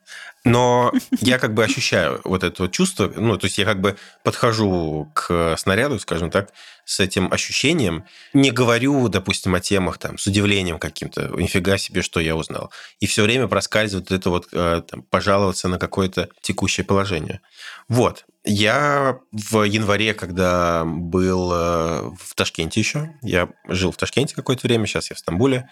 Но 0.45 0.93
я 1.21 1.38
как 1.38 1.52
бы 1.52 1.62
ощущаю 1.62 2.23
вот 2.25 2.43
это 2.43 2.62
вот 2.62 2.73
чувство, 2.73 3.12
ну, 3.14 3.37
то 3.37 3.45
есть 3.47 3.59
я 3.59 3.67
как 3.67 3.83
бы 3.83 3.99
подхожу 4.25 5.11
к 5.14 5.57
снаряду, 5.59 5.99
скажем 5.99 6.31
так, 6.31 6.52
с 6.87 7.00
этим 7.00 7.31
ощущением, 7.31 8.05
не 8.33 8.50
говорю, 8.50 9.09
допустим, 9.09 9.55
о 9.55 9.61
темах 9.61 9.99
там 9.99 10.17
с 10.17 10.26
удивлением 10.26 10.78
каким-то, 10.78 11.28
нифига 11.37 11.76
себе, 11.76 12.00
что 12.00 12.19
я 12.19 12.35
узнал. 12.35 12.73
И 12.99 13.07
все 13.07 13.25
время 13.25 13.47
проскальзывает 13.47 14.11
это 14.11 14.31
вот 14.31 14.49
э, 14.52 14.81
там, 14.88 15.02
пожаловаться 15.02 15.69
на 15.69 15.78
какое-то 15.78 16.31
текущее 16.40 16.87
положение. 16.87 17.43
Вот. 17.88 18.25
Я 18.43 19.19
в 19.33 19.64
январе, 19.64 20.14
когда 20.14 20.85
был 20.87 21.52
э, 21.52 22.11
в 22.19 22.35
Ташкенте 22.35 22.81
еще, 22.81 23.11
я 23.21 23.50
жил 23.67 23.93
в 23.93 23.99
Ташкенте 23.99 24.35
какое-то 24.35 24.67
время, 24.67 24.87
сейчас 24.87 25.11
я 25.11 25.17
в 25.17 25.19
Стамбуле, 25.19 25.69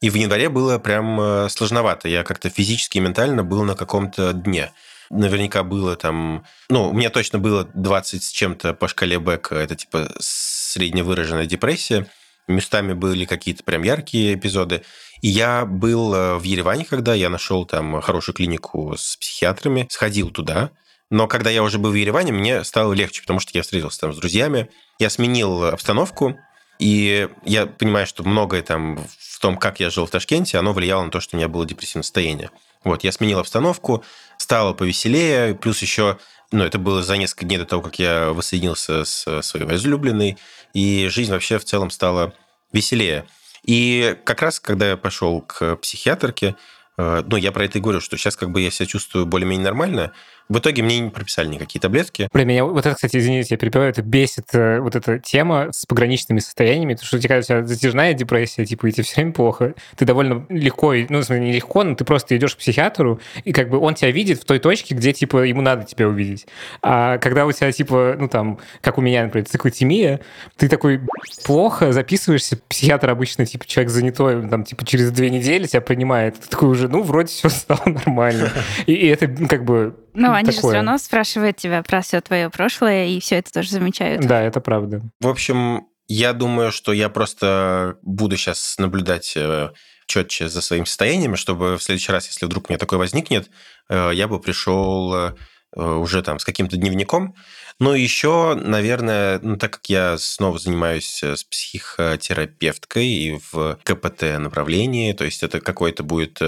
и 0.00 0.10
в 0.10 0.14
январе 0.14 0.48
было 0.48 0.78
прям 0.78 1.20
э, 1.20 1.48
сложновато. 1.48 2.08
Я 2.08 2.22
как-то 2.22 2.50
физически 2.50 2.98
и 2.98 3.00
ментально 3.00 3.42
был 3.44 3.64
на 3.64 3.74
каком-то 3.74 4.32
дне. 4.32 4.72
Наверняка 5.08 5.62
было 5.62 5.96
там... 5.96 6.44
Ну, 6.68 6.90
у 6.90 6.92
меня 6.92 7.10
точно 7.10 7.38
было 7.38 7.64
20 7.74 8.22
с 8.22 8.30
чем-то 8.30 8.74
по 8.74 8.88
шкале 8.88 9.18
Бека. 9.18 9.54
Это 9.54 9.74
типа 9.74 10.10
средневыраженная 10.18 11.46
депрессия. 11.46 12.06
Местами 12.46 12.92
были 12.92 13.24
какие-то 13.24 13.64
прям 13.64 13.82
яркие 13.82 14.34
эпизоды. 14.34 14.82
И 15.22 15.28
я 15.28 15.64
был 15.64 16.14
э, 16.14 16.36
в 16.36 16.42
Ереване, 16.42 16.84
когда 16.84 17.14
я 17.14 17.30
нашел 17.30 17.64
там 17.64 18.00
хорошую 18.02 18.34
клинику 18.34 18.94
с 18.96 19.16
психиатрами, 19.16 19.86
сходил 19.90 20.30
туда. 20.30 20.72
Но 21.08 21.26
когда 21.26 21.50
я 21.50 21.62
уже 21.62 21.78
был 21.78 21.92
в 21.92 21.94
Ереване, 21.94 22.32
мне 22.32 22.64
стало 22.64 22.92
легче, 22.92 23.22
потому 23.22 23.40
что 23.40 23.52
я 23.54 23.62
встретился 23.62 24.00
там 24.00 24.12
с 24.12 24.18
друзьями. 24.18 24.68
Я 24.98 25.08
сменил 25.08 25.64
обстановку, 25.64 26.36
и 26.78 27.28
я 27.44 27.66
понимаю, 27.66 28.06
что 28.06 28.22
многое 28.24 28.62
там 28.62 28.98
в 29.18 29.38
том, 29.40 29.56
как 29.56 29.80
я 29.80 29.90
жил 29.90 30.06
в 30.06 30.10
Ташкенте, 30.10 30.58
оно 30.58 30.72
влияло 30.72 31.04
на 31.04 31.10
то, 31.10 31.20
что 31.20 31.36
у 31.36 31.38
меня 31.38 31.48
было 31.48 31.66
депрессивное 31.66 32.02
состояние. 32.02 32.50
Вот, 32.84 33.04
я 33.04 33.12
сменил 33.12 33.38
обстановку, 33.38 34.04
стало 34.38 34.72
повеселее, 34.72 35.54
плюс 35.54 35.82
еще, 35.82 36.18
ну, 36.52 36.64
это 36.64 36.78
было 36.78 37.02
за 37.02 37.16
несколько 37.16 37.44
дней 37.44 37.58
до 37.58 37.66
того, 37.66 37.82
как 37.82 37.98
я 37.98 38.30
воссоединился 38.30 39.04
с 39.04 39.42
своей 39.42 39.66
возлюбленной, 39.66 40.38
и 40.72 41.08
жизнь 41.08 41.32
вообще 41.32 41.58
в 41.58 41.64
целом 41.64 41.90
стала 41.90 42.32
веселее. 42.72 43.26
И 43.64 44.16
как 44.24 44.42
раз, 44.42 44.60
когда 44.60 44.90
я 44.90 44.96
пошел 44.96 45.40
к 45.40 45.76
психиатрке, 45.76 46.54
э, 46.96 47.22
ну, 47.26 47.36
я 47.36 47.50
про 47.50 47.64
это 47.64 47.78
и 47.78 47.80
говорю, 47.80 48.00
что 48.00 48.16
сейчас 48.16 48.36
как 48.36 48.50
бы 48.50 48.60
я 48.60 48.70
себя 48.70 48.86
чувствую 48.86 49.26
более-менее 49.26 49.64
нормально, 49.64 50.12
в 50.48 50.58
итоге 50.58 50.82
мне 50.82 51.00
не 51.00 51.10
прописали 51.10 51.48
никакие 51.48 51.80
таблетки. 51.80 52.28
Блин, 52.32 52.48
меня 52.48 52.64
вот 52.64 52.86
это, 52.86 52.94
кстати, 52.94 53.16
извините, 53.16 53.48
я 53.50 53.58
перебиваю, 53.58 53.90
это 53.90 54.02
бесит 54.02 54.46
э, 54.52 54.80
вот 54.80 54.94
эта 54.94 55.18
тема 55.18 55.68
с 55.72 55.86
пограничными 55.86 56.38
состояниями, 56.38 56.94
потому 56.94 57.06
что 57.06 57.16
у 57.16 57.20
тебя, 57.20 57.38
у 57.38 57.66
затяжная 57.66 58.14
депрессия, 58.14 58.64
типа, 58.64 58.86
и 58.86 58.92
тебе 58.92 59.02
все 59.02 59.16
время 59.16 59.32
плохо. 59.32 59.74
Ты 59.96 60.04
довольно 60.04 60.46
легко, 60.48 60.94
ну, 61.08 61.22
не 61.38 61.52
легко, 61.52 61.82
но 61.82 61.94
ты 61.94 62.04
просто 62.04 62.36
идешь 62.36 62.54
к 62.54 62.58
психиатру, 62.58 63.20
и 63.44 63.52
как 63.52 63.70
бы 63.70 63.78
он 63.78 63.94
тебя 63.94 64.10
видит 64.10 64.40
в 64.40 64.44
той 64.44 64.58
точке, 64.58 64.94
где, 64.94 65.12
типа, 65.12 65.44
ему 65.44 65.62
надо 65.62 65.84
тебя 65.84 66.08
увидеть. 66.08 66.46
А 66.82 67.18
когда 67.18 67.46
у 67.46 67.52
тебя, 67.52 67.72
типа, 67.72 68.16
ну, 68.18 68.28
там, 68.28 68.58
как 68.80 68.98
у 68.98 69.00
меня, 69.00 69.24
например, 69.24 69.48
циклотемия, 69.48 70.20
ты 70.56 70.68
такой 70.68 71.00
плохо 71.44 71.92
записываешься, 71.92 72.58
психиатр 72.68 73.10
обычно, 73.10 73.46
типа, 73.46 73.66
человек 73.66 73.90
занятой, 73.90 74.48
там, 74.48 74.64
типа, 74.64 74.84
через 74.84 75.10
две 75.10 75.30
недели 75.30 75.66
тебя 75.66 75.80
принимает. 75.80 76.38
Ты 76.38 76.48
такой 76.48 76.68
уже, 76.68 76.88
ну, 76.88 77.02
вроде 77.02 77.28
все 77.28 77.48
стало 77.48 77.82
нормально. 77.86 78.52
И, 78.86 78.92
и 78.92 79.06
это, 79.08 79.26
как 79.26 79.64
бы, 79.64 79.96
ну, 80.16 80.32
они 80.32 80.46
такое. 80.46 80.52
же 80.52 80.68
все 80.68 80.72
равно 80.72 80.98
спрашивают 80.98 81.56
тебя 81.56 81.82
про 81.82 82.00
все 82.00 82.20
твое 82.20 82.50
прошлое, 82.50 83.06
и 83.06 83.20
все 83.20 83.36
это 83.36 83.52
тоже 83.52 83.70
замечают. 83.70 84.26
Да, 84.26 84.42
это 84.42 84.60
правда. 84.60 85.02
В 85.20 85.28
общем, 85.28 85.86
я 86.08 86.32
думаю, 86.32 86.72
что 86.72 86.92
я 86.92 87.08
просто 87.08 87.98
буду 88.02 88.36
сейчас 88.36 88.76
наблюдать 88.78 89.34
э, 89.36 89.70
четче 90.06 90.48
за 90.48 90.60
своими 90.60 90.84
состояниями, 90.84 91.36
чтобы 91.36 91.76
в 91.76 91.82
следующий 91.82 92.12
раз, 92.12 92.26
если 92.26 92.46
вдруг 92.46 92.68
у 92.68 92.72
меня 92.72 92.78
такое 92.78 92.98
возникнет, 92.98 93.50
э, 93.88 94.10
я 94.14 94.28
бы 94.28 94.40
пришел 94.40 95.14
э, 95.14 95.34
уже 95.76 96.22
там 96.22 96.38
с 96.38 96.44
каким-то 96.44 96.76
дневником. 96.76 97.34
Но 97.78 97.94
еще, 97.94 98.54
наверное, 98.54 99.38
ну, 99.42 99.56
так 99.56 99.72
как 99.74 99.86
я 99.90 100.16
снова 100.16 100.58
занимаюсь 100.58 101.22
с 101.22 101.44
психотерапевткой 101.44 103.06
и 103.06 103.40
в 103.52 103.78
КПТ 103.82 104.38
направлении, 104.38 105.12
то 105.12 105.24
есть 105.24 105.42
это 105.42 105.60
какой-то 105.60 106.02
будет 106.02 106.40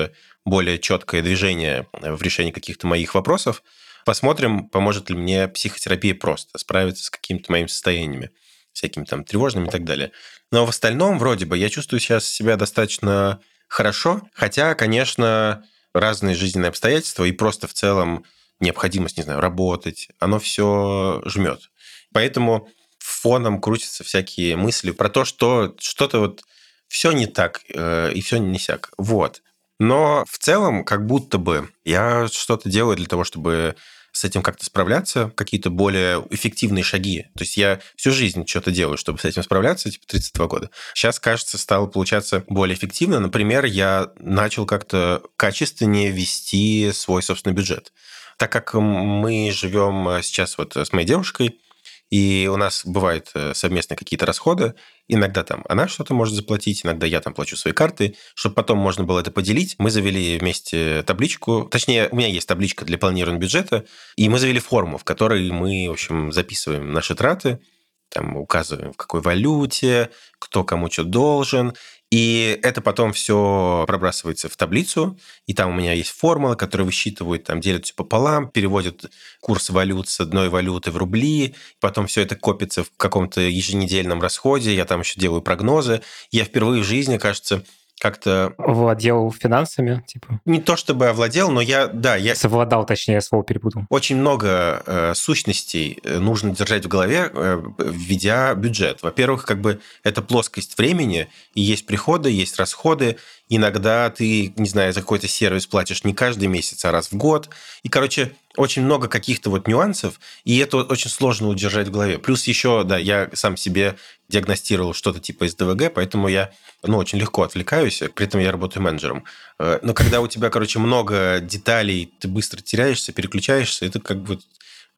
более 0.48 0.78
четкое 0.78 1.22
движение 1.22 1.86
в 1.92 2.22
решении 2.22 2.50
каких-то 2.50 2.86
моих 2.86 3.14
вопросов. 3.14 3.62
Посмотрим, 4.04 4.68
поможет 4.68 5.10
ли 5.10 5.16
мне 5.16 5.48
психотерапия 5.48 6.14
просто 6.14 6.58
справиться 6.58 7.04
с 7.04 7.10
какими-то 7.10 7.52
моими 7.52 7.66
состояниями, 7.66 8.30
всякими 8.72 9.04
там 9.04 9.24
тревожными 9.24 9.68
и 9.68 9.70
так 9.70 9.84
далее. 9.84 10.12
Но 10.50 10.64
в 10.64 10.70
остальном, 10.70 11.18
вроде 11.18 11.44
бы, 11.44 11.58
я 11.58 11.68
чувствую 11.68 12.00
сейчас 12.00 12.24
себя 12.24 12.56
достаточно 12.56 13.40
хорошо, 13.68 14.22
хотя, 14.32 14.74
конечно, 14.74 15.64
разные 15.92 16.34
жизненные 16.34 16.70
обстоятельства 16.70 17.24
и 17.24 17.32
просто 17.32 17.66
в 17.66 17.74
целом 17.74 18.24
необходимость, 18.60 19.18
не 19.18 19.24
знаю, 19.24 19.40
работать, 19.40 20.08
оно 20.18 20.38
все 20.38 21.22
жмет. 21.26 21.70
Поэтому 22.12 22.68
фоном 22.98 23.60
крутятся 23.60 24.04
всякие 24.04 24.56
мысли 24.56 24.90
про 24.90 25.08
то, 25.08 25.24
что 25.24 25.74
что-то 25.78 26.20
вот 26.20 26.42
все 26.88 27.12
не 27.12 27.26
так 27.26 27.62
э, 27.74 28.12
и 28.12 28.20
все 28.20 28.38
не 28.38 28.58
сяк. 28.58 28.90
Вот. 28.96 29.42
Но 29.78 30.24
в 30.28 30.38
целом, 30.38 30.84
как 30.84 31.06
будто 31.06 31.38
бы 31.38 31.68
я 31.84 32.28
что-то 32.28 32.68
делаю 32.68 32.96
для 32.96 33.06
того, 33.06 33.24
чтобы 33.24 33.76
с 34.12 34.24
этим 34.24 34.42
как-то 34.42 34.64
справляться, 34.64 35.30
какие-то 35.36 35.70
более 35.70 36.24
эффективные 36.30 36.82
шаги. 36.82 37.26
То 37.36 37.44
есть 37.44 37.56
я 37.56 37.80
всю 37.94 38.10
жизнь 38.10 38.46
что-то 38.46 38.70
делаю, 38.70 38.96
чтобы 38.96 39.18
с 39.18 39.24
этим 39.24 39.42
справляться, 39.42 39.90
типа 39.90 40.06
32 40.06 40.46
года. 40.46 40.70
Сейчас, 40.94 41.20
кажется, 41.20 41.58
стало 41.58 41.86
получаться 41.86 42.44
более 42.48 42.76
эффективно. 42.76 43.20
Например, 43.20 43.64
я 43.64 44.10
начал 44.18 44.66
как-то 44.66 45.22
качественнее 45.36 46.10
вести 46.10 46.90
свой 46.92 47.22
собственный 47.22 47.54
бюджет. 47.54 47.92
Так 48.38 48.50
как 48.50 48.74
мы 48.74 49.50
живем 49.52 50.22
сейчас 50.22 50.58
вот 50.58 50.76
с 50.76 50.92
моей 50.92 51.06
девушкой, 51.06 51.60
и 52.10 52.48
у 52.52 52.56
нас 52.56 52.82
бывают 52.86 53.30
э, 53.34 53.52
совместные 53.54 53.96
какие-то 53.96 54.24
расходы. 54.24 54.74
Иногда 55.08 55.44
там 55.44 55.64
она 55.68 55.88
что-то 55.88 56.14
может 56.14 56.34
заплатить, 56.34 56.84
иногда 56.84 57.06
я 57.06 57.20
там 57.20 57.34
плачу 57.34 57.56
свои 57.56 57.74
карты. 57.74 58.16
Чтобы 58.34 58.54
потом 58.54 58.78
можно 58.78 59.04
было 59.04 59.20
это 59.20 59.30
поделить, 59.30 59.76
мы 59.78 59.90
завели 59.90 60.38
вместе 60.38 61.02
табличку. 61.02 61.68
Точнее, 61.70 62.08
у 62.10 62.16
меня 62.16 62.28
есть 62.28 62.48
табличка 62.48 62.84
для 62.84 62.98
планирования 62.98 63.40
бюджета. 63.40 63.84
И 64.16 64.28
мы 64.28 64.38
завели 64.38 64.58
форму, 64.58 64.96
в 64.96 65.04
которой 65.04 65.50
мы, 65.50 65.88
в 65.88 65.92
общем, 65.92 66.32
записываем 66.32 66.92
наши 66.92 67.14
траты, 67.14 67.60
там 68.08 68.36
указываем, 68.36 68.92
в 68.92 68.96
какой 68.96 69.20
валюте, 69.20 70.10
кто 70.38 70.64
кому 70.64 70.90
что 70.90 71.04
должен. 71.04 71.74
И 72.10 72.58
это 72.62 72.80
потом 72.80 73.12
все 73.12 73.84
пробрасывается 73.86 74.48
в 74.48 74.56
таблицу, 74.56 75.18
и 75.46 75.52
там 75.52 75.70
у 75.70 75.74
меня 75.74 75.92
есть 75.92 76.10
формула, 76.10 76.54
которая 76.54 76.86
высчитывает, 76.86 77.44
там 77.44 77.60
делят 77.60 77.92
пополам, 77.94 78.48
переводит 78.48 79.10
курс 79.40 79.68
валют 79.68 80.08
с 80.08 80.18
одной 80.20 80.48
валюты 80.48 80.90
в 80.90 80.96
рубли, 80.96 81.54
потом 81.80 82.06
все 82.06 82.22
это 82.22 82.34
копится 82.34 82.82
в 82.82 82.90
каком-то 82.96 83.42
еженедельном 83.42 84.22
расходе, 84.22 84.74
я 84.74 84.86
там 84.86 85.00
еще 85.00 85.20
делаю 85.20 85.42
прогнозы. 85.42 86.00
Я 86.30 86.44
впервые 86.44 86.82
в 86.82 86.86
жизни, 86.86 87.18
кажется, 87.18 87.62
как-то... 87.98 88.54
Владел 88.58 89.32
финансами, 89.32 90.02
типа? 90.06 90.40
Не 90.44 90.60
то 90.60 90.76
чтобы 90.76 91.08
овладел, 91.08 91.50
но 91.50 91.60
я, 91.60 91.86
да, 91.86 92.16
я... 92.16 92.34
Совладал, 92.34 92.86
точнее, 92.86 93.14
я 93.14 93.20
слово 93.20 93.44
перепутал. 93.44 93.82
Очень 93.88 94.16
много 94.16 94.82
э, 94.86 95.14
сущностей 95.14 95.98
э, 96.02 96.18
нужно 96.18 96.54
держать 96.54 96.84
в 96.84 96.88
голове, 96.88 97.30
э, 97.32 97.62
введя 97.78 98.54
бюджет. 98.54 99.02
Во-первых, 99.02 99.44
как 99.44 99.60
бы 99.60 99.80
это 100.04 100.22
плоскость 100.22 100.78
времени, 100.78 101.28
и 101.54 101.60
есть 101.60 101.86
приходы, 101.86 102.30
есть 102.30 102.58
расходы, 102.58 103.16
Иногда 103.48 104.10
ты, 104.10 104.52
не 104.56 104.68
знаю, 104.68 104.92
за 104.92 105.00
какой-то 105.00 105.28
сервис 105.28 105.66
платишь 105.66 106.04
не 106.04 106.14
каждый 106.14 106.48
месяц, 106.48 106.84
а 106.84 106.92
раз 106.92 107.10
в 107.10 107.16
год. 107.16 107.48
И, 107.82 107.88
короче, 107.88 108.32
очень 108.56 108.82
много 108.82 109.08
каких-то 109.08 109.50
вот 109.50 109.68
нюансов, 109.68 110.20
и 110.44 110.58
это 110.58 110.78
очень 110.78 111.10
сложно 111.10 111.48
удержать 111.48 111.88
в 111.88 111.90
голове. 111.90 112.18
Плюс 112.18 112.44
еще, 112.46 112.84
да, 112.84 112.98
я 112.98 113.30
сам 113.32 113.56
себе 113.56 113.96
диагностировал 114.28 114.92
что-то 114.94 115.20
типа 115.20 115.48
СДВГ, 115.48 115.92
поэтому 115.94 116.28
я, 116.28 116.50
ну, 116.82 116.98
очень 116.98 117.18
легко 117.18 117.42
отвлекаюсь, 117.42 118.02
при 118.14 118.26
этом 118.26 118.40
я 118.40 118.52
работаю 118.52 118.82
менеджером. 118.82 119.24
Э, 119.58 119.78
но 119.82 119.94
когда 119.94 120.20
у 120.20 120.26
тебя, 120.26 120.50
короче, 120.50 120.78
много 120.78 121.40
деталей, 121.40 122.12
ты 122.18 122.28
быстро 122.28 122.60
теряешься, 122.60 123.12
переключаешься, 123.12 123.86
это 123.86 124.00
как 124.00 124.18
бы 124.22 124.38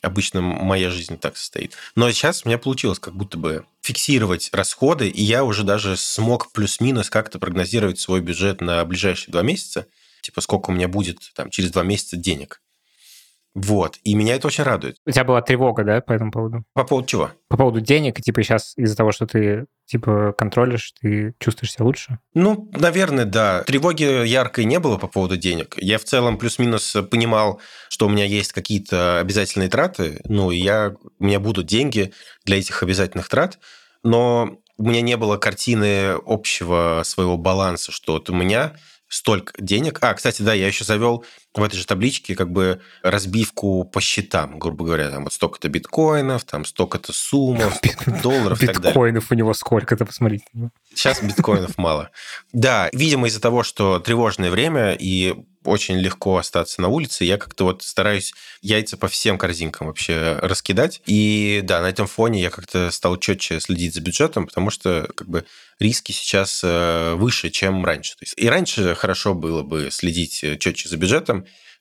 Обычно 0.02 0.40
моя 0.40 0.90
жизнь 0.90 1.19
так 1.19 1.37
состоит. 1.37 1.76
Но 1.95 2.11
сейчас 2.11 2.45
у 2.45 2.49
меня 2.49 2.59
получилось 2.59 2.99
как 2.99 3.14
будто 3.14 3.37
бы 3.37 3.64
фиксировать 3.83 4.49
расходы, 4.52 5.09
и 5.09 5.23
я 5.23 5.45
уже 5.45 5.62
даже 5.62 5.97
смог 5.97 6.52
плюс-минус 6.52 7.11
как-то 7.11 7.38
прогнозировать 7.38 8.00
свой 8.00 8.21
бюджет 8.21 8.61
на 8.61 8.85
ближайшие 8.85 9.33
два 9.33 9.42
месяца. 9.42 9.87
Типа, 10.23 10.40
сколько 10.40 10.71
у 10.71 10.73
меня 10.73 10.88
будет 10.88 11.19
там 11.35 11.50
через 11.50 11.71
два 11.71 11.83
месяца 11.83 12.16
денег. 12.16 12.61
Вот. 13.62 13.99
И 14.05 14.14
меня 14.14 14.37
это 14.37 14.47
очень 14.47 14.64
радует. 14.64 14.97
У 15.07 15.11
тебя 15.11 15.25
была 15.25 15.43
тревога, 15.43 15.85
да, 15.85 16.00
по 16.00 16.12
этому 16.12 16.33
поводу? 16.33 16.64
По 16.73 16.85
поводу 16.85 17.07
чего? 17.07 17.31
По 17.49 17.57
поводу 17.57 17.81
денег, 17.81 18.21
типа 18.21 18.43
сейчас 18.43 18.73
из-за 18.76 18.97
того, 18.97 19.12
что 19.12 19.26
ты 19.26 19.67
типа 19.87 20.35
контролишь, 20.37 20.93
ты 21.00 21.35
чувствуешь 21.38 21.73
себя 21.73 21.85
лучше? 21.85 22.19
Ну, 22.33 22.71
наверное, 22.73 23.25
да. 23.25 23.62
Тревоги 23.64 24.26
яркой 24.26 24.64
не 24.64 24.79
было 24.79 24.97
по 24.97 25.09
поводу 25.09 25.37
денег. 25.37 25.75
Я 25.76 25.99
в 25.99 26.05
целом 26.05 26.38
плюс-минус 26.38 26.97
понимал, 27.11 27.61
что 27.88 28.07
у 28.07 28.09
меня 28.09 28.25
есть 28.25 28.52
какие-то 28.52 29.19
обязательные 29.19 29.69
траты, 29.69 30.21
ну, 30.25 30.50
и 30.50 30.57
я, 30.57 30.95
у 31.19 31.25
меня 31.25 31.40
будут 31.40 31.67
деньги 31.67 32.12
для 32.45 32.59
этих 32.59 32.83
обязательных 32.83 33.29
трат, 33.29 33.59
но 34.02 34.59
у 34.79 34.85
меня 34.85 35.02
не 35.02 35.17
было 35.17 35.37
картины 35.37 36.12
общего 36.25 37.02
своего 37.05 37.37
баланса, 37.37 37.93
что 37.93 38.14
вот 38.14 38.31
у 38.31 38.35
меня 38.35 38.76
столько 39.11 39.52
денег. 39.59 39.99
А, 40.00 40.14
кстати, 40.14 40.40
да, 40.40 40.55
я 40.55 40.67
еще 40.69 40.85
завел 40.85 41.25
в 41.54 41.62
этой 41.62 41.76
же 41.76 41.87
табличке 41.87 42.37
как 42.37 42.50
бы 42.50 42.80
разбивку 43.02 43.85
по 43.85 44.00
счетам, 44.00 44.59
грубо 44.59 44.85
говоря, 44.85 45.11
там 45.11 45.25
вот 45.25 45.33
столько-то 45.33 45.69
биткоинов, 45.69 46.45
там 46.45 46.64
столько-то 46.64 47.12
суммов, 47.12 47.76
столько 47.76 48.11
долларов 48.23 48.62
и 48.62 48.66
так 48.66 48.76
далее. 48.76 48.90
Биткоинов 48.90 49.30
у 49.30 49.35
него 49.35 49.52
сколько-то, 49.54 50.07
посмотрите. 50.07 50.45
Сейчас 50.95 51.23
биткоинов 51.23 51.76
мало. 51.76 52.11
Да, 52.52 52.88
видимо, 52.92 53.26
из-за 53.28 53.40
того, 53.40 53.62
что 53.62 53.99
тревожное 53.99 54.50
время 54.50 54.92
и 54.92 55.35
очень 55.64 55.99
легко 55.99 56.38
остаться 56.38 56.80
на 56.80 56.88
улице. 56.88 57.25
Я 57.25 57.37
как-то 57.37 57.64
вот 57.64 57.83
стараюсь 57.83 58.33
яйца 58.62 58.97
по 58.97 59.09
всем 59.09 59.37
корзинкам 59.37 59.88
вообще 59.88 60.38
раскидать. 60.40 61.02
И 61.07 61.61
да, 61.64 61.83
на 61.83 61.90
этом 61.90 62.07
фоне 62.07 62.40
я 62.40 62.50
как-то 62.50 62.90
стал 62.90 63.19
четче 63.19 63.61
следить 63.61 63.95
за 63.95 64.00
бюджетом, 64.00 64.47
потому 64.47 64.71
что 64.71 65.09
как 65.14 65.28
бы 65.28 65.45
риски 65.78 66.12
сейчас 66.12 66.62
э, 66.64 67.14
выше, 67.14 67.50
чем 67.50 67.85
раньше. 67.85 68.12
То 68.12 68.23
есть 68.23 68.35
и 68.37 68.49
раньше 68.49 68.95
хорошо 68.95 69.35
было 69.35 69.62
бы 69.62 69.88
следить 69.90 70.42
э, 70.42 70.57
четче 70.57 70.88
за 70.88 70.97
бюджетом, 70.97 71.39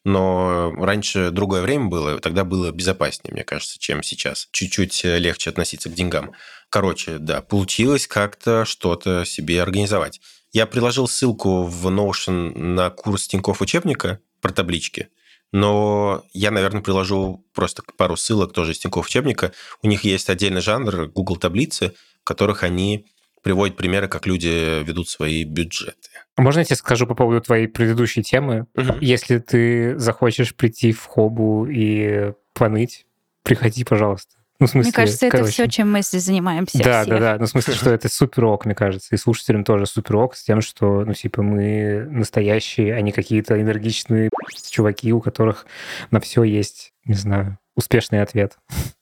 но 0.10 0.74
раньше 0.76 1.30
другое 1.30 1.62
время 1.62 1.86
было, 1.86 2.20
тогда 2.20 2.44
было 2.44 2.72
безопаснее, 2.72 3.32
мне 3.32 3.44
кажется, 3.44 3.78
чем 3.78 4.02
сейчас. 4.02 4.48
Чуть-чуть 4.52 5.06
э, 5.06 5.20
легче 5.20 5.52
относиться 5.52 5.90
к 5.90 5.94
деньгам. 5.94 6.32
Короче, 6.70 7.20
да, 7.20 7.42
получилось 7.42 8.08
как-то 8.08 8.66
что-то 8.66 9.24
себе 9.24 9.62
организовать. 9.62 10.20
Я 10.52 10.66
приложил 10.66 11.08
ссылку 11.08 11.64
в 11.64 11.88
Notion 11.88 12.58
на 12.58 12.90
курс 12.90 13.28
Тинькофф 13.28 13.62
учебника 13.62 14.20
про 14.42 14.52
таблички, 14.52 15.10
но 15.52 16.24
я, 16.34 16.50
наверное, 16.50 16.82
приложу 16.82 17.46
просто 17.54 17.84
пару 17.96 18.18
ссылок 18.18 18.52
тоже 18.52 18.72
из 18.72 18.80
Тинькофф 18.80 19.06
учебника. 19.06 19.52
У 19.84 19.88
них 19.88 20.04
есть 20.04 20.30
отдельный 20.30 20.62
жанр 20.62 21.06
Google 21.06 21.38
таблицы, 21.38 21.94
в 22.22 22.24
которых 22.24 22.64
они 22.64 23.06
приводят 23.42 23.78
примеры, 23.78 24.08
как 24.08 24.26
люди 24.26 24.84
ведут 24.84 25.10
свои 25.10 25.44
бюджеты. 25.44 26.10
А 26.36 26.42
можно 26.42 26.60
я 26.60 26.66
тебе 26.66 26.76
скажу 26.76 27.06
по 27.08 27.16
поводу 27.16 27.42
твоей 27.42 27.68
предыдущей 27.68 28.24
темы? 28.24 28.68
Угу. 28.76 29.00
Если 29.02 29.40
ты 29.40 29.98
захочешь 30.00 30.56
прийти 30.56 30.92
в 30.92 31.04
хобу 31.06 31.66
и 31.66 32.34
поныть, 32.54 33.06
приходи, 33.44 33.84
пожалуйста. 33.84 34.36
Ну, 34.60 34.68
в 34.68 34.72
смысле, 34.72 34.90
мне 34.90 34.94
кажется, 34.94 35.30
короче, 35.30 35.44
это 35.44 35.52
все, 35.54 35.68
чем 35.68 35.92
мы 35.92 36.02
здесь 36.02 36.24
занимаемся. 36.24 36.84
Да, 36.84 37.04
все. 37.04 37.12
да, 37.12 37.20
да. 37.20 37.38
Ну, 37.40 37.46
в 37.46 37.50
смысле, 37.50 37.74
что 37.76 37.92
это 37.92 38.10
супер 38.10 38.44
ок, 38.44 38.66
мне 38.66 38.76
кажется. 38.76 39.16
И 39.16 39.18
слушателям 39.18 39.64
тоже 39.64 39.86
супер 39.86 40.18
ок 40.18 40.36
с 40.36 40.44
тем, 40.44 40.60
что, 40.60 41.06
ну, 41.06 41.14
типа, 41.14 41.42
мы 41.42 42.06
настоящие, 42.10 42.94
а 42.94 43.02
не 43.02 43.14
какие-то 43.14 43.60
энергичные 43.60 44.30
чуваки, 44.70 45.14
у 45.14 45.22
которых 45.22 45.66
на 46.12 46.20
все 46.20 46.44
есть, 46.44 46.94
не 47.06 47.16
знаю, 47.16 47.58
успешный 47.76 48.22
ответ. 48.22 48.58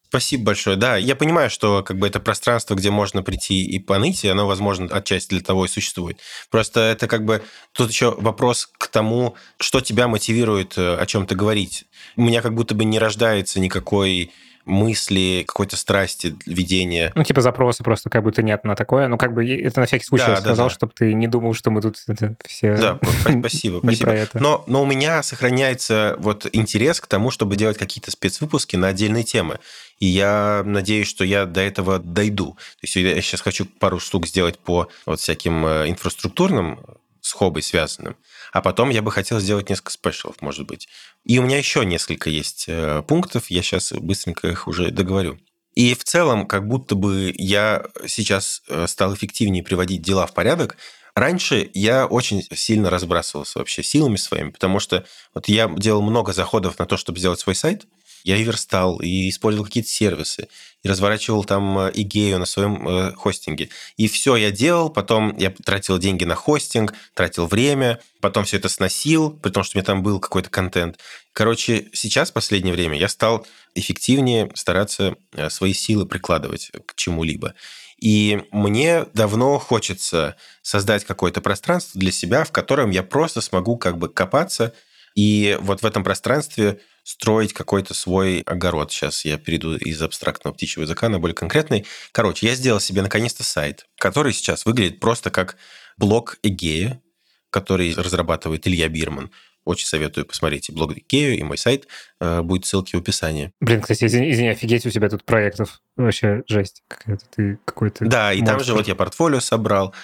Спасибо 0.10 0.46
большое. 0.46 0.78
Да, 0.78 0.96
я 0.96 1.16
понимаю, 1.16 1.50
что 1.50 1.84
как 1.84 1.98
бы 1.98 2.08
это 2.08 2.20
пространство, 2.20 2.76
где 2.76 2.92
можно 2.92 3.24
прийти 3.24 3.64
и 3.64 3.78
поныть, 3.78 4.24
и 4.24 4.30
оно, 4.30 4.48
возможно, 4.48 4.88
отчасти 4.88 5.30
для 5.30 5.42
того 5.42 5.66
и 5.66 5.68
существует. 5.68 6.20
Просто 6.50 6.80
это 6.80 7.08
как 7.08 7.26
бы 7.26 7.44
тут 7.74 7.90
еще 7.92 8.16
вопрос 8.18 8.70
к 8.78 8.88
тому, 8.88 9.36
что 9.60 9.82
тебя 9.82 10.08
мотивирует 10.08 10.78
э, 10.78 10.96
о 10.96 11.06
чем-то 11.06 11.36
говорить. 11.36 11.86
У 12.16 12.22
меня 12.22 12.42
как 12.42 12.56
будто 12.56 12.74
бы 12.74 12.86
не 12.86 13.00
рождается 13.00 13.60
никакой 13.60 14.32
мысли, 14.68 15.44
какой-то 15.48 15.78
страсти, 15.78 16.36
видения. 16.46 17.12
Ну, 17.16 17.24
типа 17.24 17.42
запроса 17.42 17.84
просто 17.84 18.10
как 18.10 18.24
будто 18.24 18.44
нет 18.44 18.64
на 18.64 18.76
такое. 18.76 19.08
Ну, 19.08 19.18
как 19.18 19.34
бы 19.34 19.48
это 19.48 19.80
на 19.80 19.86
всякий 19.86 20.06
случай 20.06 20.26
да, 20.26 20.34
я 20.34 20.38
сказал, 20.38 20.68
да, 20.68 20.74
чтобы 20.74 20.94
ты 20.96 21.14
не 21.14 21.28
думал, 21.28 21.54
что 21.54 21.72
мы 21.72 21.82
тут 21.82 21.98
это 22.08 22.36
все... 22.46 22.76
Да, 22.76 23.00
спасибо, 23.40 23.80
спасибо. 23.82 24.12
это. 24.12 24.40
Но, 24.40 24.64
но 24.68 24.84
у 24.84 24.86
меня 24.86 25.24
сохраняется 25.24 26.16
вот 26.20 26.48
интерес 26.52 27.02
к 27.02 27.08
тому, 27.08 27.32
чтобы 27.32 27.56
делать 27.56 27.78
какие-то 27.78 28.12
спецвыпуски 28.12 28.76
на 28.76 28.90
отдельные 28.90 29.24
темы. 29.24 29.60
И 30.00 30.06
я 30.06 30.62
надеюсь, 30.66 31.08
что 31.08 31.24
я 31.24 31.46
до 31.46 31.62
этого 31.62 32.00
дойду. 32.00 32.52
То 32.54 32.84
есть 32.84 32.96
я 32.96 33.22
сейчас 33.22 33.42
хочу 33.42 33.66
пару 33.66 34.00
штук 34.00 34.28
сделать 34.28 34.60
по 34.60 34.90
вот 35.06 35.20
всяким 35.20 35.66
э, 35.66 35.90
инфраструктурным 35.90 36.80
с 37.22 37.36
связанным. 37.62 38.16
А 38.52 38.62
потом 38.62 38.90
я 38.90 39.02
бы 39.02 39.12
хотел 39.12 39.40
сделать 39.40 39.70
несколько 39.70 39.92
спешалов, 39.92 40.42
может 40.42 40.66
быть. 40.66 40.88
И 41.26 41.40
у 41.40 41.44
меня 41.44 41.58
еще 41.58 41.86
несколько 41.86 42.30
есть 42.30 42.66
э, 42.68 43.04
пунктов, 43.08 43.50
я 43.50 43.62
сейчас 43.62 43.92
быстренько 43.94 44.48
их 44.48 44.68
уже 44.68 44.92
договорю. 44.92 45.40
И 45.76 45.94
в 45.94 46.04
целом, 46.04 46.48
как 46.48 46.68
будто 46.68 46.96
бы 46.96 47.34
я 47.38 47.86
сейчас 48.08 48.64
э, 48.68 48.88
стал 48.88 49.14
эффективнее 49.14 49.64
приводить 49.64 50.02
дела 50.02 50.26
в 50.26 50.34
порядок. 50.34 50.78
Раньше 51.14 51.70
я 51.74 52.08
очень 52.08 52.44
сильно 52.54 52.90
разбрасывался 52.90 53.60
вообще 53.60 53.84
силами 53.84 54.16
своими, 54.16 54.50
потому 54.50 54.80
что 54.80 55.06
вот 55.34 55.48
я 55.48 55.68
делал 55.68 56.02
много 56.02 56.34
заходов 56.34 56.80
на 56.80 56.86
то, 56.86 56.98
чтобы 56.98 57.20
сделать 57.20 57.40
свой 57.40 57.56
сайт, 57.56 57.86
я 58.28 58.36
и 58.36 58.44
верстал, 58.44 59.00
и 59.00 59.30
использовал 59.30 59.66
какие-то 59.66 59.90
сервисы, 59.90 60.50
и 60.84 60.90
разворачивал 60.90 61.46
там 61.46 61.80
э, 61.80 61.92
игею 61.94 62.40
на 62.40 62.46
своем 62.46 62.86
э, 62.86 63.14
хостинге. 63.14 63.70
И 63.96 64.10
все 64.10 64.36
я 64.36 64.52
делал, 64.52 64.90
потом 64.90 65.36
я 65.38 65.50
тратил 65.50 65.98
деньги 65.98 66.26
на 66.26 66.36
хостинг, 66.36 66.94
тратил 67.14 67.48
время, 67.48 68.02
потом 68.20 68.44
все 68.44 68.58
это 68.58 68.68
сносил, 68.68 69.32
потому 69.32 69.64
что 69.64 69.78
у 69.78 69.80
меня 69.80 69.86
там 69.86 70.04
был 70.04 70.20
какой-то 70.20 70.50
контент. 70.50 71.00
Короче, 71.32 71.88
сейчас, 71.94 72.32
в 72.32 72.34
последнее 72.34 72.74
время, 72.74 72.98
я 72.98 73.08
стал 73.08 73.48
эффективнее 73.76 74.52
стараться 74.56 75.16
э, 75.32 75.50
свои 75.50 75.74
силы 75.74 76.06
прикладывать 76.06 76.72
к 76.86 76.96
чему-либо. 76.96 77.54
И 77.98 78.44
мне 78.52 79.06
давно 79.14 79.58
хочется 79.58 80.36
создать 80.62 81.06
какое-то 81.06 81.40
пространство 81.40 81.98
для 81.98 82.12
себя, 82.12 82.44
в 82.44 82.52
котором 82.52 82.90
я 82.90 83.04
просто 83.04 83.40
смогу 83.40 83.78
как 83.78 83.98
бы 83.98 84.10
копаться, 84.10 84.74
и 85.16 85.58
вот 85.62 85.82
в 85.82 85.86
этом 85.86 86.04
пространстве 86.04 86.82
строить 87.08 87.54
какой-то 87.54 87.94
свой 87.94 88.42
огород. 88.42 88.92
Сейчас 88.92 89.24
я 89.24 89.38
перейду 89.38 89.78
из 89.78 90.02
абстрактного 90.02 90.54
птичьего 90.54 90.84
языка 90.84 91.08
на 91.08 91.20
более 91.20 91.36
конкретный. 91.36 91.86
Короче, 92.12 92.48
я 92.48 92.54
сделал 92.54 92.82
себе 92.82 93.02
наконец-то 93.02 93.46
сайт, 93.46 93.88
который 93.98 94.34
сейчас 94.34 94.66
выглядит 94.66 95.00
просто 95.00 95.30
как 95.30 95.56
блок 95.96 96.38
Эгея, 96.44 97.02
который 97.50 97.94
разрабатывает 97.96 98.68
Илья 98.68 98.90
Бирман. 98.90 99.32
Очень 99.64 99.88
советую 99.88 100.26
посмотреть 100.26 100.68
и 100.68 100.74
блог 100.74 100.98
Икею, 100.98 101.38
и 101.38 101.44
мой 101.44 101.58
сайт. 101.58 101.88
Э, 102.20 102.42
будет 102.42 102.66
ссылки 102.66 102.98
в 102.98 103.00
описании. 103.00 103.54
Блин, 103.62 103.80
кстати, 103.80 104.04
извини, 104.04 104.32
извини, 104.32 104.50
офигеть, 104.50 104.86
у 104.86 104.90
тебя 104.90 105.08
тут 105.08 105.24
проектов. 105.24 105.82
Вообще 105.96 106.44
жесть 106.50 106.84
какая-то. 106.90 107.26
Ты 107.34 107.60
какой-то... 107.64 108.06
Да, 108.06 108.34
и 108.34 108.44
там 108.44 108.60
же 108.62 108.74
вот 108.74 108.86
я 108.86 108.96
портфолио 108.96 109.40
собрал. 109.40 109.96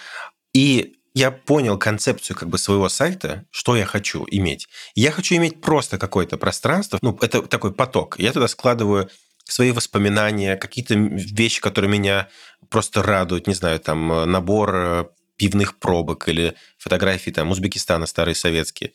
И 0.54 0.96
я 1.14 1.32
понял 1.32 1.78
концепцию 1.78 2.36
как 2.38 2.50
бы 2.50 2.58
своего 2.58 2.90
сайта, 2.90 3.46
что 3.52 3.76
я 3.76 3.86
хочу 3.86 4.26
иметь. 4.30 4.68
Я 4.96 5.12
хочу 5.12 5.36
иметь 5.36 5.62
просто 5.62 5.98
какое-то 5.98 6.38
пространство, 6.38 6.98
ну, 7.02 7.18
это 7.22 7.42
такой 7.44 7.74
поток. 7.74 8.16
Я 8.20 8.34
туда 8.34 8.48
складываю 8.48 9.10
свои 9.46 9.72
воспоминания, 9.72 10.56
какие-то 10.56 10.96
вещи, 10.96 11.62
которые 11.62 11.92
меня 11.92 12.30
просто 12.70 13.04
радуют, 13.04 13.48
не 13.48 13.54
знаю, 13.54 13.80
там, 13.80 14.32
набор 14.32 14.76
э, 14.76 15.06
пивных 15.38 15.78
пробок 15.78 16.30
или 16.30 16.56
фотографии 16.78 17.32
там 17.32 17.52
Узбекистана 17.52 18.06
старые 18.06 18.36
советские 18.36 18.94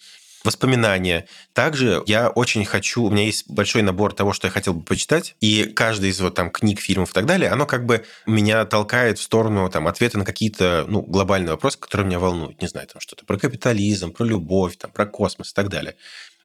воспоминания. 0.48 1.26
Также 1.52 2.02
я 2.06 2.30
очень 2.30 2.64
хочу, 2.64 3.04
у 3.04 3.10
меня 3.10 3.24
есть 3.24 3.48
большой 3.50 3.82
набор 3.82 4.14
того, 4.14 4.32
что 4.32 4.46
я 4.46 4.50
хотел 4.50 4.72
бы 4.72 4.82
почитать, 4.82 5.36
и 5.40 5.64
каждый 5.64 6.08
из 6.08 6.20
вот 6.20 6.34
там 6.34 6.50
книг, 6.50 6.80
фильмов 6.80 7.10
и 7.10 7.12
так 7.12 7.26
далее, 7.26 7.50
оно 7.50 7.66
как 7.66 7.84
бы 7.84 8.04
меня 8.26 8.64
толкает 8.64 9.18
в 9.18 9.22
сторону 9.22 9.68
там 9.68 9.86
ответа 9.86 10.16
на 10.18 10.24
какие-то 10.24 10.86
ну, 10.88 11.02
глобальные 11.02 11.52
вопросы, 11.52 11.78
которые 11.78 12.06
меня 12.06 12.18
волнуют. 12.18 12.60
Не 12.62 12.68
знаю, 12.68 12.88
там 12.88 13.00
что-то 13.00 13.26
про 13.26 13.38
капитализм, 13.38 14.12
про 14.12 14.24
любовь, 14.24 14.76
там, 14.78 14.90
про 14.90 15.04
космос 15.04 15.52
и 15.52 15.54
так 15.54 15.68
далее. 15.68 15.94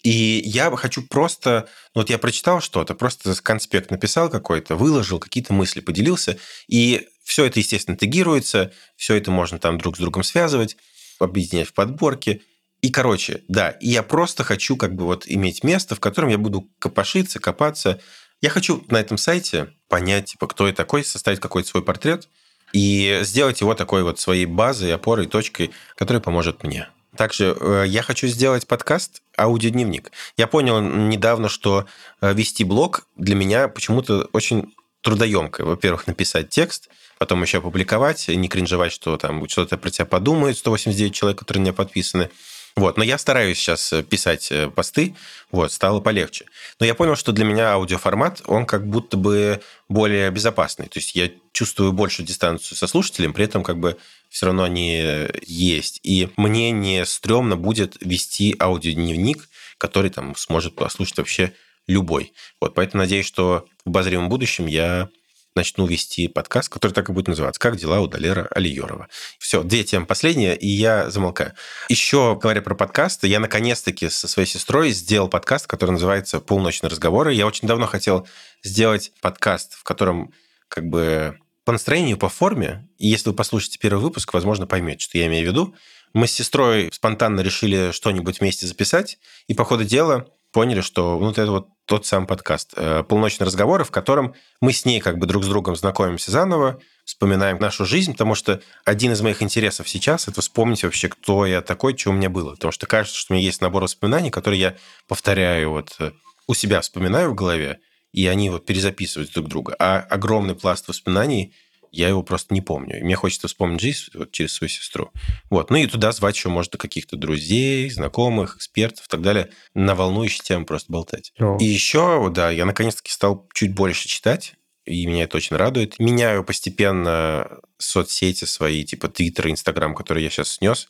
И 0.04 0.42
я 0.46 0.70
хочу 0.76 1.02
просто, 1.02 1.70
ну 1.96 2.02
вот 2.02 2.10
я 2.10 2.18
прочитал 2.18 2.60
что-то, 2.60 2.94
просто 2.94 3.34
конспект 3.42 3.90
написал 3.90 4.30
какой-то, 4.30 4.76
выложил 4.76 5.18
какие-то 5.18 5.54
мысли, 5.54 5.80
поделился, 5.80 6.38
и 6.68 7.08
все 7.24 7.46
это, 7.46 7.60
естественно, 7.60 7.96
тегируется, 7.96 8.74
все 8.98 9.16
это 9.16 9.32
можно 9.32 9.60
там 9.60 9.78
друг 9.78 9.96
с 9.96 10.00
другом 10.00 10.24
связывать. 10.24 10.76
объединять 11.20 11.70
в 11.70 11.74
подборке. 11.74 12.42
И, 12.84 12.90
короче, 12.90 13.44
да, 13.48 13.70
и 13.70 13.88
я 13.88 14.04
просто 14.04 14.44
хочу 14.44 14.76
как 14.76 14.94
бы 14.94 15.06
вот 15.06 15.24
иметь 15.26 15.64
место, 15.64 15.96
в 15.96 16.02
котором 16.02 16.28
я 16.28 16.38
буду 16.38 16.70
копошиться, 16.80 17.40
копаться. 17.40 18.02
Я 18.42 18.50
хочу 18.50 18.84
на 18.90 19.00
этом 19.00 19.18
сайте 19.18 19.70
понять, 19.88 20.32
типа, 20.32 20.48
кто 20.48 20.68
я 20.68 20.74
такой, 20.74 21.06
составить 21.06 21.40
какой-то 21.40 21.70
свой 21.70 21.82
портрет 21.82 22.28
и 22.74 23.22
сделать 23.22 23.62
его 23.62 23.74
такой 23.74 24.04
вот 24.04 24.20
своей 24.20 24.46
базой, 24.46 24.94
опорой, 24.94 25.28
точкой, 25.28 25.72
которая 25.96 26.20
поможет 26.20 26.64
мне. 26.64 26.90
Также 27.16 27.56
э, 27.58 27.86
я 27.88 28.02
хочу 28.02 28.28
сделать 28.28 28.68
подкаст 28.68 29.22
аудиодневник. 29.38 30.12
Я 30.36 30.48
понял 30.48 30.82
недавно, 30.82 31.48
что 31.48 31.86
э, 32.20 32.34
вести 32.34 32.66
блог 32.66 33.08
для 33.16 33.36
меня 33.36 33.70
почему-то 33.70 34.28
очень 34.34 34.74
трудоемко. 35.04 35.64
Во-первых, 35.64 36.08
написать 36.08 36.50
текст, 36.50 36.90
потом 37.18 37.42
еще 37.44 37.60
опубликовать, 37.60 38.28
не 38.28 38.50
кринжевать, 38.50 38.92
что 38.92 39.16
там 39.16 39.48
что-то 39.48 39.78
про 39.78 39.90
тебя 39.90 40.06
подумают 40.06 40.58
189 40.58 41.14
человек, 41.14 41.40
которые 41.40 41.62
на 41.62 41.66
меня 41.68 41.74
подписаны. 41.74 42.30
Вот, 42.76 42.98
но 42.98 43.04
я 43.04 43.20
стараюсь 43.20 43.58
сейчас 43.58 43.94
писать 44.10 44.52
э, 44.52 44.68
посты, 44.68 45.16
вот, 45.52 45.72
стало 45.72 46.00
полегче. 46.00 46.46
Но 46.80 46.88
я 46.88 46.96
понял, 46.96 47.16
что 47.16 47.32
для 47.32 47.46
меня 47.46 47.74
аудиоформат, 47.74 48.42
он 48.48 48.66
как 48.66 48.88
будто 48.88 49.16
бы 49.16 49.62
более 49.90 50.32
безопасный. 50.32 50.88
То 50.88 50.98
есть 50.98 51.16
я 51.16 51.30
чувствую 51.52 51.94
большую 51.94 52.26
дистанцию 52.26 52.76
со 52.76 52.88
слушателем, 52.88 53.34
при 53.34 53.46
этом 53.46 53.64
как 53.64 53.78
бы 53.78 53.98
все 54.30 54.48
равно 54.48 54.64
они 54.64 55.28
есть. 55.46 56.00
И 56.02 56.30
мне 56.36 56.72
не 56.72 57.06
стрёмно 57.06 57.58
будет 57.58 57.98
вести 58.02 58.56
аудиодневник, 58.60 59.48
который 59.78 60.10
там 60.10 60.36
сможет 60.36 60.76
послушать 60.76 61.18
вообще 61.18 61.54
любой. 61.86 62.34
Вот, 62.60 62.74
поэтому 62.74 63.04
надеюсь, 63.04 63.28
что 63.28 63.68
в 63.86 63.90
обозримом 63.90 64.30
будущем 64.30 64.66
я 64.66 65.10
начну 65.56 65.86
вести 65.86 66.28
подкаст, 66.28 66.70
который 66.70 66.92
так 66.94 67.10
и 67.10 67.14
будет 67.14 67.28
называться 67.28 67.60
«Как 67.60 67.78
дела 67.78 68.02
у 68.02 68.08
Далера 68.08 68.48
Алиерова». 68.52 69.08
Все, 69.40 69.64
две 69.64 69.84
темы 69.84 70.06
последние, 70.06 70.58
и 70.58 70.68
я 70.68 71.10
замолкаю. 71.10 71.54
Еще, 71.90 72.38
говоря 72.42 72.62
про 72.62 72.76
подкасты, 72.76 73.28
я 73.28 73.40
наконец-таки 73.40 74.10
со 74.10 74.28
своей 74.28 74.48
сестрой 74.48 74.92
сделал 74.92 75.28
подкаст, 75.28 75.68
который 75.68 75.92
называется 75.92 76.40
«Полночные 76.40 76.90
разговоры». 76.90 77.34
Я 77.34 77.46
очень 77.46 77.68
давно 77.68 77.88
хотел 77.88 78.28
сделать 78.64 79.12
подкаст, 79.22 79.74
в 79.74 79.84
котором 79.84 80.34
как 80.68 80.86
бы 80.86 81.38
по 81.66 81.72
настроению, 81.72 82.18
по 82.18 82.30
форме, 82.30 82.90
и 82.98 83.08
если 83.08 83.30
вы 83.30 83.36
послушаете 83.36 83.80
первый 83.80 84.02
выпуск, 84.02 84.34
возможно, 84.34 84.68
поймете, 84.68 85.00
что 85.00 85.18
я 85.18 85.28
имею 85.28 85.48
в 85.48 85.52
виду. 85.52 85.76
Мы 86.14 86.28
с 86.28 86.32
сестрой 86.32 86.90
спонтанно 86.92 87.42
решили 87.42 87.92
что-нибудь 87.92 88.40
вместе 88.40 88.68
записать, 88.68 89.18
и 89.48 89.54
по 89.54 89.64
ходу 89.64 89.84
дела 89.84 90.28
поняли, 90.54 90.82
что 90.82 91.18
вот 91.18 91.38
это 91.38 91.52
вот 91.52 91.68
тот 91.86 92.06
самый 92.06 92.28
подкаст 92.28 92.74
э, 92.78 93.04
«Полночные 93.04 93.46
разговоры», 93.46 93.84
в 93.84 93.92
котором 93.92 94.36
мы 94.62 94.72
с 94.72 94.86
ней 94.86 95.02
как 95.02 95.18
бы 95.18 95.26
друг 95.26 95.44
с 95.44 95.48
другом 95.48 95.76
знакомимся 95.76 96.32
заново, 96.32 96.80
вспоминаем 97.04 97.58
нашу 97.60 97.86
жизнь, 97.86 98.14
потому 98.14 98.36
что 98.36 98.62
один 98.86 99.12
из 99.12 99.22
моих 99.22 99.42
интересов 99.42 99.90
сейчас– 99.90 100.28
это 100.30 100.40
вспомнить 100.42 100.84
вообще, 100.84 101.10
кто 101.10 101.46
я 101.46 101.62
такой, 101.62 101.98
что 101.98 102.12
у 102.12 102.14
меня 102.14 102.30
было. 102.30 102.52
Потому 102.52 102.72
что 102.72 102.86
кажется, 102.86 103.18
что 103.18 103.34
у 103.34 103.36
меня 103.36 103.46
есть 103.46 103.60
набор 103.60 103.84
воспоминаний, 103.84 104.30
которые 104.30 104.62
я 104.62 104.76
повторяю 105.08 105.72
вот 105.72 105.96
э, 106.00 106.12
у 106.48 106.54
себя 106.54 106.80
вспоминаю 106.80 107.32
в 107.32 107.36
голове, 107.36 107.80
и 108.14 108.28
они 108.28 108.50
вот 108.50 108.66
перезаписывают 108.66 109.34
друг 109.34 109.48
друга. 109.48 109.76
А 109.80 110.00
огромный 110.00 110.56
пласт 110.56 110.88
воспоминаний 110.88 111.54
я 111.94 112.10
его 112.10 112.24
просто 112.24 112.54
не 112.54 112.62
помню. 112.62 113.00
И 113.00 113.04
мне 113.04 113.16
хочется 113.16 113.48
вспомнить 113.48 113.80
жизнь 113.80 114.06
вот 114.16 114.32
через 114.32 114.54
свою 114.54 114.70
сестру. 114.70 115.12
Вот. 115.52 115.70
Ну 115.70 115.78
и 115.78 115.86
туда 115.86 116.12
звать 116.12 116.36
еще, 116.36 116.50
может, 116.50 116.76
каких-то 116.76 117.16
друзей, 117.16 117.90
знакомых, 117.92 118.58
экспертов 118.58 119.06
и 119.06 119.10
так 119.10 119.22
далее, 119.22 119.52
на 119.76 119.94
волнующие 119.94 120.42
темы 120.44 120.66
просто 120.66 120.92
болтать. 120.92 121.32
О. 121.40 121.58
И 121.60 121.66
еще, 121.66 122.32
да, 122.34 122.50
я 122.50 122.66
наконец-таки 122.66 123.12
стал 123.12 123.48
чуть 123.54 123.76
больше 123.76 124.08
читать, 124.08 124.56
и 124.86 125.06
меня 125.06 125.26
это 125.26 125.38
очень 125.38 125.56
радует. 125.56 126.00
Меняю 126.00 126.44
постепенно 126.44 127.60
соцсети 127.78 128.46
свои, 128.46 128.84
типа 128.84 129.08
Твиттер, 129.08 129.50
Инстаграм, 129.50 129.94
которые 129.94 130.24
я 130.24 130.32
сейчас 130.32 130.50
снес, 130.50 130.88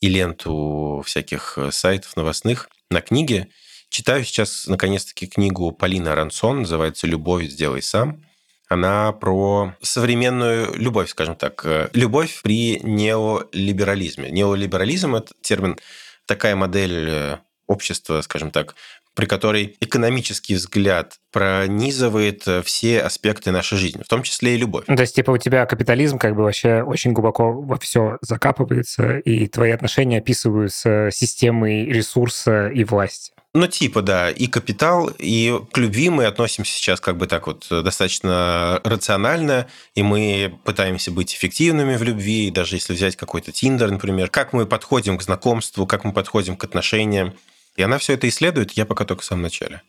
и 0.00 0.08
ленту 0.08 1.02
всяких 1.06 1.54
э, 1.56 1.72
сайтов 1.72 2.16
новостных 2.16 2.68
на 2.90 3.00
книги. 3.00 3.48
Читаю 3.88 4.24
сейчас, 4.24 4.66
наконец-таки, 4.66 5.26
книгу 5.26 5.72
Полины 5.72 6.08
Арансон, 6.08 6.60
называется 6.60 7.06
«Любовь, 7.06 7.46
сделай 7.46 7.80
сам». 7.80 8.22
Она 8.68 9.12
про 9.12 9.74
современную 9.82 10.74
любовь, 10.74 11.10
скажем 11.10 11.36
так. 11.36 11.62
Э, 11.64 11.88
Любовь 11.92 12.40
при 12.42 12.80
неолиберализме. 12.82 14.30
Неолиберализм– 14.30 15.14
это 15.16 15.32
термин, 15.42 15.78
такая 16.26 16.56
модель 16.56 17.08
э, 17.08 17.36
общества, 17.66 18.20
скажем 18.22 18.50
так, 18.50 18.74
при 19.14 19.26
которой 19.26 19.76
экономический 19.80 20.54
взгляд 20.54 21.18
пронизывает 21.30 22.46
э, 22.48 22.62
все 22.62 23.00
аспекты 23.00 23.52
нашей 23.52 23.78
жизни, 23.78 24.02
в 24.02 24.08
том 24.08 24.22
числе 24.22 24.54
и 24.54 24.58
любовь. 24.58 24.86
То 24.86 25.00
есть, 25.00 25.14
типа, 25.14 25.30
у 25.30 25.38
тебя 25.38 25.66
капитализм 25.66 26.18
как 26.18 26.34
бы 26.34 26.42
вообще 26.42 26.82
очень 26.82 27.12
глубоко 27.12 27.52
во 27.52 27.78
все 27.78 28.18
закапывается, 28.22 29.18
и 29.18 29.46
твои 29.46 29.70
отношения 29.70 30.18
описываются 30.18 31.10
системой 31.12 31.84
ресурса 31.84 32.68
и 32.68 32.82
власти. 32.82 33.33
Ну, 33.56 33.68
типа, 33.68 34.02
да, 34.02 34.32
и 34.32 34.48
капитал, 34.48 35.12
и 35.16 35.56
к 35.70 35.78
любви 35.78 36.10
мы 36.10 36.26
относимся 36.26 36.72
сейчас 36.72 37.00
как 37.00 37.16
бы 37.16 37.28
так 37.28 37.46
вот 37.46 37.66
достаточно 37.70 38.80
рационально, 38.82 39.68
и 39.94 40.02
мы 40.02 40.58
пытаемся 40.64 41.12
быть 41.12 41.32
эффективными 41.32 41.96
в 41.96 42.02
любви, 42.02 42.50
даже 42.50 42.74
если 42.74 42.94
взять 42.94 43.14
какой-то 43.14 43.52
Тиндер, 43.52 43.92
например, 43.92 44.28
как 44.28 44.52
мы 44.52 44.66
подходим 44.66 45.18
к 45.18 45.22
знакомству, 45.22 45.86
как 45.86 46.02
мы 46.02 46.12
подходим 46.12 46.56
к 46.56 46.64
отношениям. 46.64 47.34
И 47.76 47.82
она 47.82 47.98
все 47.98 48.14
это 48.14 48.28
исследует, 48.28 48.72
я 48.72 48.86
пока 48.86 49.04
только 49.04 49.22
в 49.22 49.24
самом 49.24 49.42
начале. 49.42 49.82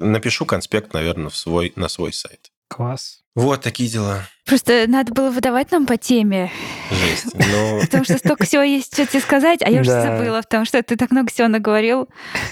Напишу 0.00 0.44
конспект, 0.44 0.92
наверное, 0.92 1.30
в 1.30 1.36
свой, 1.36 1.72
на 1.76 1.88
свой 1.88 2.12
сайт. 2.12 2.51
Класс. 2.72 3.20
Вот 3.34 3.62
такие 3.62 3.88
дела. 3.88 4.26
Просто 4.44 4.84
надо 4.88 5.12
было 5.14 5.30
выдавать 5.30 5.70
нам 5.70 5.86
по 5.86 5.96
теме. 5.96 6.50
Жесть. 6.90 7.34
Ну, 7.34 7.80
Потому 7.80 8.04
что 8.04 8.18
столько 8.18 8.44
всего 8.44 8.62
есть, 8.62 8.92
что 8.94 9.06
тебе 9.06 9.20
сказать, 9.20 9.62
а 9.62 9.70
я 9.70 9.80
уже 9.80 9.90
Да. 9.90 10.02
забыла, 10.18 10.42
потому 10.42 10.64
что 10.64 10.82
ты 10.82 10.96
так 10.96 11.10
много 11.10 11.30
всего 11.30 11.48
наговорил. 11.48 12.08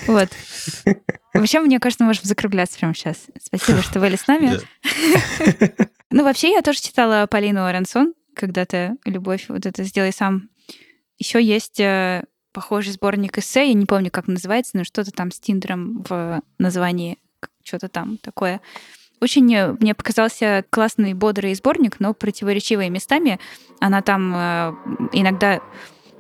Вот. 0.06 0.28
Вообще, 1.34 1.60
мне 1.60 1.78
кажется, 1.80 2.02
мы 2.04 2.08
можем 2.08 2.24
закругляться 2.24 2.78
прямо 2.78 2.94
сейчас. 2.94 3.16
Спасибо, 3.42 3.82
что 3.82 4.00
были 4.00 4.16
с 4.16 4.26
нами. 4.26 4.58
да. 5.38 5.68
Ну, 6.12 6.24
вообще, 6.24 6.50
я 6.50 6.60
тоже 6.62 6.80
читала 6.80 7.26
Полину 7.28 7.64
Арансон 7.64 8.14
когда-то 8.34 8.96
«Любовь», 9.04 9.44
вот 9.48 9.64
это 9.64 9.84
«Сделай 9.84 10.12
сам». 10.12 10.48
Еще 11.18 11.40
есть 11.42 11.78
э, 11.78 12.24
похожий 12.52 12.92
сборник 12.92 13.38
эссе, 13.38 13.68
я 13.68 13.74
не 13.74 13.86
помню, 13.86 14.10
как 14.10 14.26
называется, 14.26 14.76
но 14.76 14.82
что-то 14.84 15.12
там 15.12 15.30
с 15.30 15.38
Тиндером 15.38 16.02
в 16.08 16.42
названии, 16.58 17.18
что-то 17.62 17.88
там 17.88 18.16
такое. 18.18 18.60
Очень 19.20 19.54
э, 19.54 19.76
мне 19.80 19.94
показался 19.94 20.64
классный, 20.70 21.14
бодрый 21.14 21.54
сборник, 21.54 22.00
но 22.00 22.14
противоречивые 22.14 22.90
местами. 22.90 23.38
Она 23.80 24.02
там 24.02 24.32
э, 24.34 24.72
иногда 25.12 25.60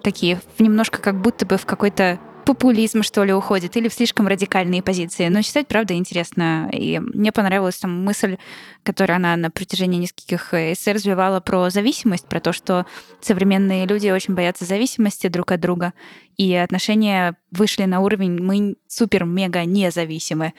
такие 0.02 0.40
немножко 0.58 1.00
как 1.00 1.20
будто 1.20 1.46
бы 1.46 1.56
в 1.56 1.66
какой-то 1.66 2.18
популизм, 2.44 3.02
что 3.02 3.22
ли, 3.22 3.32
уходит, 3.32 3.76
или 3.76 3.88
в 3.88 3.94
слишком 3.94 4.26
радикальные 4.26 4.82
позиции. 4.82 5.28
Но 5.28 5.42
читать, 5.42 5.68
правда, 5.68 5.94
интересно. 5.94 6.68
И 6.72 6.98
мне 6.98 7.32
понравилась 7.32 7.76
там 7.76 8.04
мысль, 8.04 8.38
которую 8.82 9.16
она 9.16 9.36
на 9.36 9.50
протяжении 9.50 10.00
нескольких 10.00 10.52
эссе 10.52 10.92
развивала 10.92 11.40
про 11.40 11.70
зависимость, 11.70 12.26
про 12.26 12.40
то, 12.40 12.52
что 12.52 12.86
современные 13.20 13.86
люди 13.86 14.08
очень 14.08 14.34
боятся 14.34 14.64
зависимости 14.64 15.28
друг 15.28 15.52
от 15.52 15.60
друга, 15.60 15.92
и 16.36 16.54
отношения 16.54 17.36
вышли 17.50 17.84
на 17.84 18.00
уровень 18.00 18.42
«мы 18.42 18.76
супер-мега 18.88 19.64
независимы». 19.64 20.54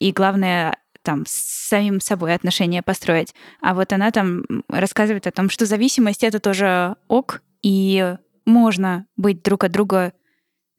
И 0.00 0.12
главное, 0.12 0.78
там, 1.02 1.24
с 1.26 1.32
самим 1.68 2.00
собой 2.00 2.34
отношения 2.34 2.82
построить. 2.82 3.34
А 3.60 3.74
вот 3.74 3.92
она 3.92 4.10
там 4.10 4.44
рассказывает 4.68 5.26
о 5.26 5.32
том, 5.32 5.50
что 5.50 5.66
зависимость— 5.66 6.24
это 6.24 6.40
тоже 6.40 6.96
ок, 7.08 7.42
и 7.62 8.16
можно 8.44 9.06
быть 9.16 9.42
друг 9.42 9.64
от 9.64 9.72
друга 9.72 10.12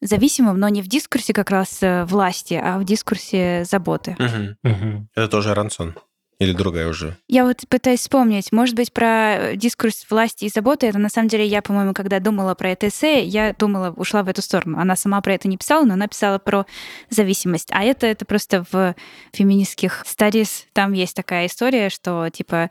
зависимым, 0.01 0.59
но 0.59 0.69
не 0.69 0.81
в 0.81 0.87
дискурсе 0.87 1.33
как 1.33 1.49
раз 1.49 1.81
э, 1.81 2.05
власти, 2.05 2.59
а 2.61 2.79
в 2.79 2.85
дискурсе 2.85 3.63
заботы. 3.65 4.15
Мгм. 4.17 4.57
Мгм. 4.63 5.09
Это 5.15 5.27
тоже 5.27 5.53
Рансон. 5.53 5.95
Или 6.39 6.53
другая 6.53 6.87
уже. 6.87 7.17
Я 7.27 7.43
вот 7.43 7.65
пытаюсь 7.67 7.99
вспомнить, 7.99 8.53
может 8.53 8.73
быть, 8.73 8.93
про 8.93 9.35
э, 9.35 9.55
дискурс 9.57 10.05
власти 10.09 10.45
и 10.45 10.49
заботы, 10.49 10.87
это 10.87 10.97
на 10.97 11.09
самом 11.09 11.27
деле 11.27 11.45
я, 11.45 11.61
по-моему, 11.61 11.93
когда 11.93 12.21
думала 12.21 12.55
про 12.55 12.69
это 12.69 12.87
эссе, 12.87 13.25
я 13.25 13.53
думала, 13.53 13.91
ушла 13.91 14.23
в 14.23 14.29
эту 14.29 14.41
сторону. 14.41 14.79
Она 14.79 14.95
сама 14.95 15.19
про 15.19 15.33
это 15.33 15.49
не 15.49 15.57
писала, 15.57 15.83
но 15.83 15.95
она 15.95 16.07
писала 16.07 16.39
про 16.39 16.65
зависимость. 17.09 17.67
А 17.71 17.83
это, 17.83 18.07
это 18.07 18.23
просто 18.23 18.65
в 18.71 18.95
феминистских 19.33 20.05
studies, 20.05 20.63
там 20.71 20.93
есть 20.93 21.13
такая 21.13 21.47
история, 21.47 21.89
что, 21.89 22.29
типа, 22.29 22.69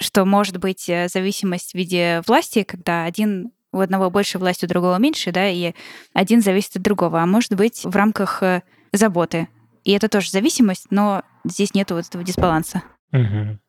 что 0.00 0.24
может 0.24 0.56
быть 0.58 0.88
э, 0.88 1.06
зависимость 1.08 1.72
в 1.72 1.74
виде 1.76 2.24
власти, 2.26 2.64
когда 2.64 3.04
один 3.04 3.52
у 3.70 3.78
одного 3.78 4.10
больше 4.10 4.38
власти, 4.38 4.64
у 4.64 4.68
другого 4.68 4.96
меньше, 4.96 5.30
да, 5.30 5.48
и 5.48 5.74
один 6.12 6.42
зависит 6.42 6.74
от 6.76 6.82
другого. 6.82 7.22
А 7.22 7.26
может 7.26 7.54
быть 7.54 7.84
в 7.84 7.94
рамках 7.94 8.42
э, 8.42 8.62
заботы. 8.92 9.46
И 9.84 9.92
это 9.92 10.08
тоже 10.08 10.32
зависимость, 10.32 10.86
но 10.90 11.22
здесь 11.44 11.72
нету 11.72 11.94
вот 11.94 12.04
этого 12.08 12.24
дисбаланса. 12.24 12.82
Мгм. 13.12 13.60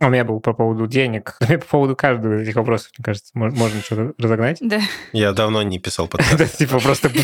У 0.00 0.08
меня 0.08 0.24
был 0.24 0.40
по 0.40 0.52
поводу 0.52 0.86
денег. 0.86 1.36
По 1.48 1.58
поводу 1.58 1.96
каждого 1.96 2.34
из 2.34 2.42
этих 2.42 2.56
вопросов, 2.56 2.90
мне 2.98 3.04
кажется, 3.04 3.30
можно 3.34 3.80
что-то 3.80 4.12
разогнать. 4.18 4.58
Да. 4.60 4.80
Я 5.12 5.32
давно 5.32 5.62
не 5.62 5.78
писал 5.78 6.08
подкаст. 6.08 6.58
Типа 6.58 6.78
просто... 6.80 7.10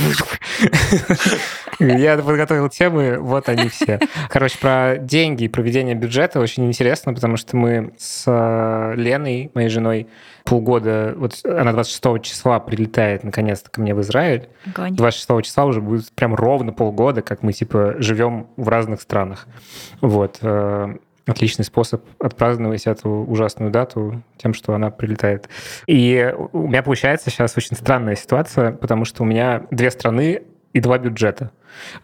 Я 1.79 2.19
подготовил 2.19 2.69
темы, 2.69 3.19
вот 3.19 3.49
они 3.49 3.69
все. 3.71 3.99
Короче, 4.29 4.59
про 4.59 4.99
деньги 4.99 5.45
и 5.45 5.49
проведение 5.49 5.95
бюджета 5.95 6.39
очень 6.39 6.67
интересно, 6.67 7.15
потому 7.15 7.39
что 7.39 7.57
мы 7.57 7.95
с 7.97 8.25
э, 8.27 8.95
Леной, 8.97 9.51
моей 9.55 9.71
женой, 9.71 10.07
полгода, 10.45 11.15
вот 11.17 11.41
она 11.45 11.73
26 11.73 12.23
числа 12.23 12.61
прилетает 12.61 13.25
наконец-то 13.25 13.71
ко 13.71 13.81
мне 13.81 13.95
в 13.95 14.01
Израиль. 14.03 14.49
Огонь. 14.67 14.95
26 14.95 15.43
числа 15.47 15.65
уже 15.65 15.81
будет 15.81 16.13
прям 16.13 16.35
ровно 16.35 16.73
полгода, 16.73 17.23
как 17.23 17.43
мы 17.43 17.55
типа 17.55 17.95
живем 17.99 18.49
в 18.57 18.69
разных 18.69 19.01
странах. 19.01 19.47
Вот. 20.03 20.39
Отличный 21.27 21.65
способ 21.65 22.05
отпраздновать 22.19 22.87
эту 22.87 23.09
ужасную 23.11 23.71
дату 23.71 24.23
тем, 24.37 24.55
что 24.55 24.75
она 24.75 24.91
прилетает. 24.91 25.49
И 25.87 26.35
у 26.53 26.69
меня 26.69 26.83
получается 26.83 27.31
сейчас 27.31 27.57
очень 27.57 27.77
странная 27.77 28.17
ситуация, 28.17 28.73
потому 28.73 29.05
что 29.05 29.23
у 29.23 29.27
меня 29.27 29.67
две 29.71 29.91
страны 29.91 30.43
и 30.73 30.81
два 30.81 30.99
бюджета. 30.99 31.51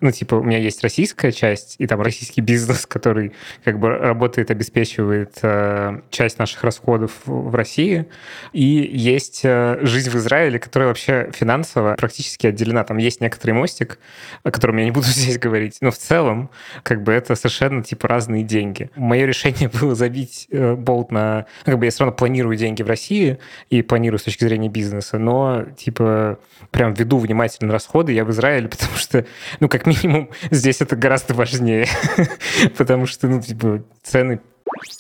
Ну, 0.00 0.11
типа, 0.11 0.37
у 0.37 0.42
меня 0.42 0.59
есть 0.59 0.83
российская 0.83 1.33
часть, 1.33 1.76
и 1.79 1.87
там 1.87 2.00
российский 2.00 2.40
бизнес, 2.40 2.87
который 2.87 3.33
как 3.64 3.79
бы 3.79 3.88
работает, 3.88 4.50
обеспечивает 4.50 5.38
э, 5.42 6.00
часть 6.11 6.38
наших 6.38 6.62
расходов 6.64 7.12
в 7.24 7.55
России. 7.55 8.07
И 8.52 8.64
есть 8.64 9.40
э, 9.44 9.79
жизнь 9.83 10.11
в 10.11 10.16
Израиле, 10.16 10.59
которая 10.59 10.88
вообще 10.88 11.31
финансово 11.33 11.94
практически 11.94 12.46
отделена. 12.46 12.85
Там 12.85 12.98
есть 12.98 13.20
некоторый 13.20 13.52
мостик, 13.52 13.98
о 14.42 14.50
котором 14.50 14.76
я 14.79 14.85
не 14.85 14.90
буду 14.90 15.07
здесь 15.07 15.38
говорить. 15.38 15.79
Но 15.81 15.90
в 15.90 15.98
целом, 15.98 16.50
как 16.83 17.02
бы 17.02 17.12
это 17.12 17.35
совершенно, 17.35 17.83
типа, 17.83 18.09
разные 18.09 18.42
деньги. 18.42 18.90
Мое 18.96 19.26
решение 19.26 19.68
было 19.81 19.94
забить 19.94 20.46
э, 20.50 20.74
болт 20.74 21.11
на... 21.11 21.46
Как 21.64 21.79
бы 21.79 21.85
я 21.85 21.90
все 21.90 22.05
равно 22.05 22.16
планирую 22.16 22.57
деньги 22.57 22.83
в 22.83 22.88
России 22.88 23.38
и 23.70 23.83
планирую 23.83 24.18
с 24.18 24.22
точки 24.22 24.44
зрения 24.44 24.68
бизнеса, 24.68 25.18
но, 25.18 25.64
типа, 25.76 26.38
прям 26.70 26.94
веду 26.94 27.18
внимательно 27.18 27.72
расходы 27.72 28.12
я 28.12 28.24
в 28.24 28.31
Израиле, 28.31 28.68
потому 28.68 28.96
что 28.96 29.26
ну, 29.61 29.69
как 29.69 29.87
минимум, 29.87 30.31
здесь 30.51 30.81
это 30.81 30.97
гораздо 30.97 31.35
важнее, 31.35 31.87
потому 32.77 33.07
что, 33.07 33.29
ну, 33.29 33.40
типа, 33.40 33.85
цены 34.03 34.40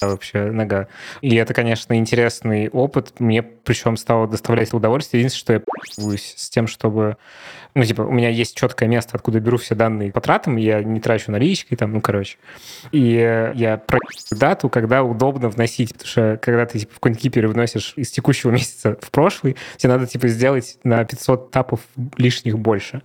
вообще 0.00 0.50
нога. 0.50 0.88
И 1.20 1.34
это, 1.36 1.54
конечно, 1.54 1.96
интересный 1.96 2.68
опыт. 2.68 3.18
Мне 3.18 3.42
причем 3.42 3.96
стало 3.96 4.28
доставлять 4.28 4.72
удовольствие. 4.72 5.22
Единственное, 5.22 5.62
что 5.84 6.10
я 6.12 6.18
с 6.18 6.50
тем, 6.50 6.66
чтобы... 6.66 7.16
Ну, 7.74 7.84
типа, 7.84 8.02
у 8.02 8.10
меня 8.10 8.30
есть 8.30 8.56
четкое 8.56 8.88
место, 8.88 9.10
откуда 9.16 9.38
беру 9.38 9.58
все 9.58 9.74
данные 9.74 10.10
по 10.10 10.22
тратам, 10.22 10.56
я 10.56 10.82
не 10.82 10.98
трачу 10.98 11.30
наличкой, 11.30 11.76
там, 11.76 11.92
ну, 11.92 12.00
короче. 12.00 12.38
И 12.90 13.00
я 13.54 13.76
про 13.76 13.98
дату, 14.30 14.70
когда 14.70 15.02
удобно 15.02 15.50
вносить, 15.50 15.92
потому 15.92 16.08
что 16.08 16.38
когда 16.40 16.64
ты, 16.64 16.78
типа, 16.78 16.92
в 16.98 17.14
кипер 17.14 17.48
вносишь 17.48 17.92
из 17.96 18.10
текущего 18.10 18.50
месяца 18.52 18.96
в 19.02 19.10
прошлый, 19.10 19.56
тебе 19.76 19.92
надо, 19.92 20.06
типа, 20.06 20.28
сделать 20.28 20.78
на 20.84 21.04
500 21.04 21.50
тапов 21.50 21.80
лишних 22.16 22.58
больше. 22.58 23.02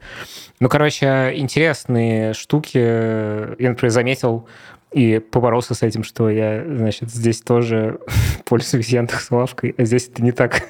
Ну, 0.62 0.70
короче, 0.70 1.34
интересные 1.36 2.34
штуки. 2.34 2.78
Я, 2.78 3.70
например, 3.70 3.92
заметил 3.92 4.48
и 4.92 5.20
поборолся 5.20 5.74
с 5.74 5.84
этим, 5.84 6.04
что 6.04 6.30
я, 6.30 6.64
значит, 6.66 7.10
здесь 7.10 7.42
тоже 7.42 8.00
пользуюсь 8.46 8.90
Яндекс.Лавкой, 8.90 9.74
а 9.78 9.86
здесь 9.86 10.08
это 10.08 10.22
не 10.22 10.32
так, 10.32 10.64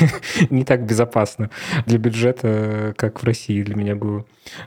не 0.50 0.64
так 0.64 0.84
безопасно 0.84 1.50
для 1.86 1.98
бюджета, 1.98 2.94
как 2.96 3.22
в 3.22 3.24
России 3.24 3.62
для 3.62 3.76
меня 3.76 3.94
было. 3.94 4.24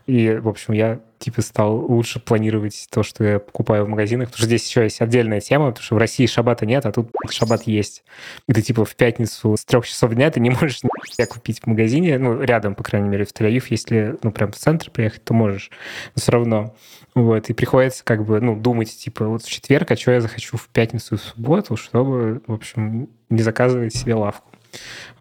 И, 0.08 0.34
в 0.36 0.48
общем, 0.48 0.74
я 0.74 1.00
типа 1.22 1.42
стал 1.42 1.76
лучше 1.76 2.20
планировать 2.20 2.88
то, 2.90 3.04
что 3.04 3.24
я 3.24 3.40
покупаю 3.40 3.86
в 3.86 3.90
магазинах, 3.90 4.28
потому 4.30 4.40
что 4.40 4.48
здесь 4.48 4.68
еще 4.68 4.84
есть 4.84 5.00
отдельная 5.02 5.40
тема, 5.40 5.68
потому 5.68 5.84
что 5.84 5.96
в 5.96 5.98
России 6.00 6.26
шабата 6.26 6.66
нет, 6.66 6.86
а 6.86 6.92
тут 6.92 7.12
шабат 7.30 7.64
есть. 7.64 8.04
И 8.48 8.54
ты 8.54 8.62
типа 8.62 8.84
в 8.86 8.96
пятницу 8.96 9.56
с 9.56 9.64
трех 9.64 9.88
часов 9.88 10.14
дня 10.14 10.32
ты 10.32 10.40
не 10.40 10.50
можешь 10.50 10.82
нихуя 10.84 11.28
купить 11.28 11.62
в 11.62 11.68
магазине, 11.68 12.18
ну, 12.18 12.42
рядом, 12.42 12.76
по 12.76 12.84
крайней 12.84 13.10
мере, 13.10 13.26
в 13.26 13.34
Тель-Авив, 13.34 13.66
если, 13.70 14.18
ну, 14.24 14.32
прям 14.32 14.52
в 14.52 14.56
центр 14.56 14.90
приехать, 14.90 15.24
то 15.24 15.34
можешь. 15.34 15.70
Но 16.16 16.22
все 16.22 16.32
равно. 16.32 16.76
Вот, 17.14 17.50
и 17.50 17.54
приходится 17.54 18.04
как 18.04 18.26
бы, 18.26 18.40
ну, 18.40 18.56
думать, 18.56 18.96
типа, 18.98 19.28
вот 19.28 19.44
в 19.44 19.50
четверг, 19.50 19.92
а 19.92 19.96
что 19.96 20.12
я 20.12 20.22
захочу 20.22 20.58
в 20.58 20.68
пятницу 20.70 21.16
и 21.16 21.18
в 21.18 21.22
субботу, 21.22 21.76
чтобы, 21.76 22.42
в 22.48 22.54
общем, 22.54 23.10
не 23.30 23.42
заказывать 23.42 23.96
себе 23.96 24.16
лавку. 24.16 24.50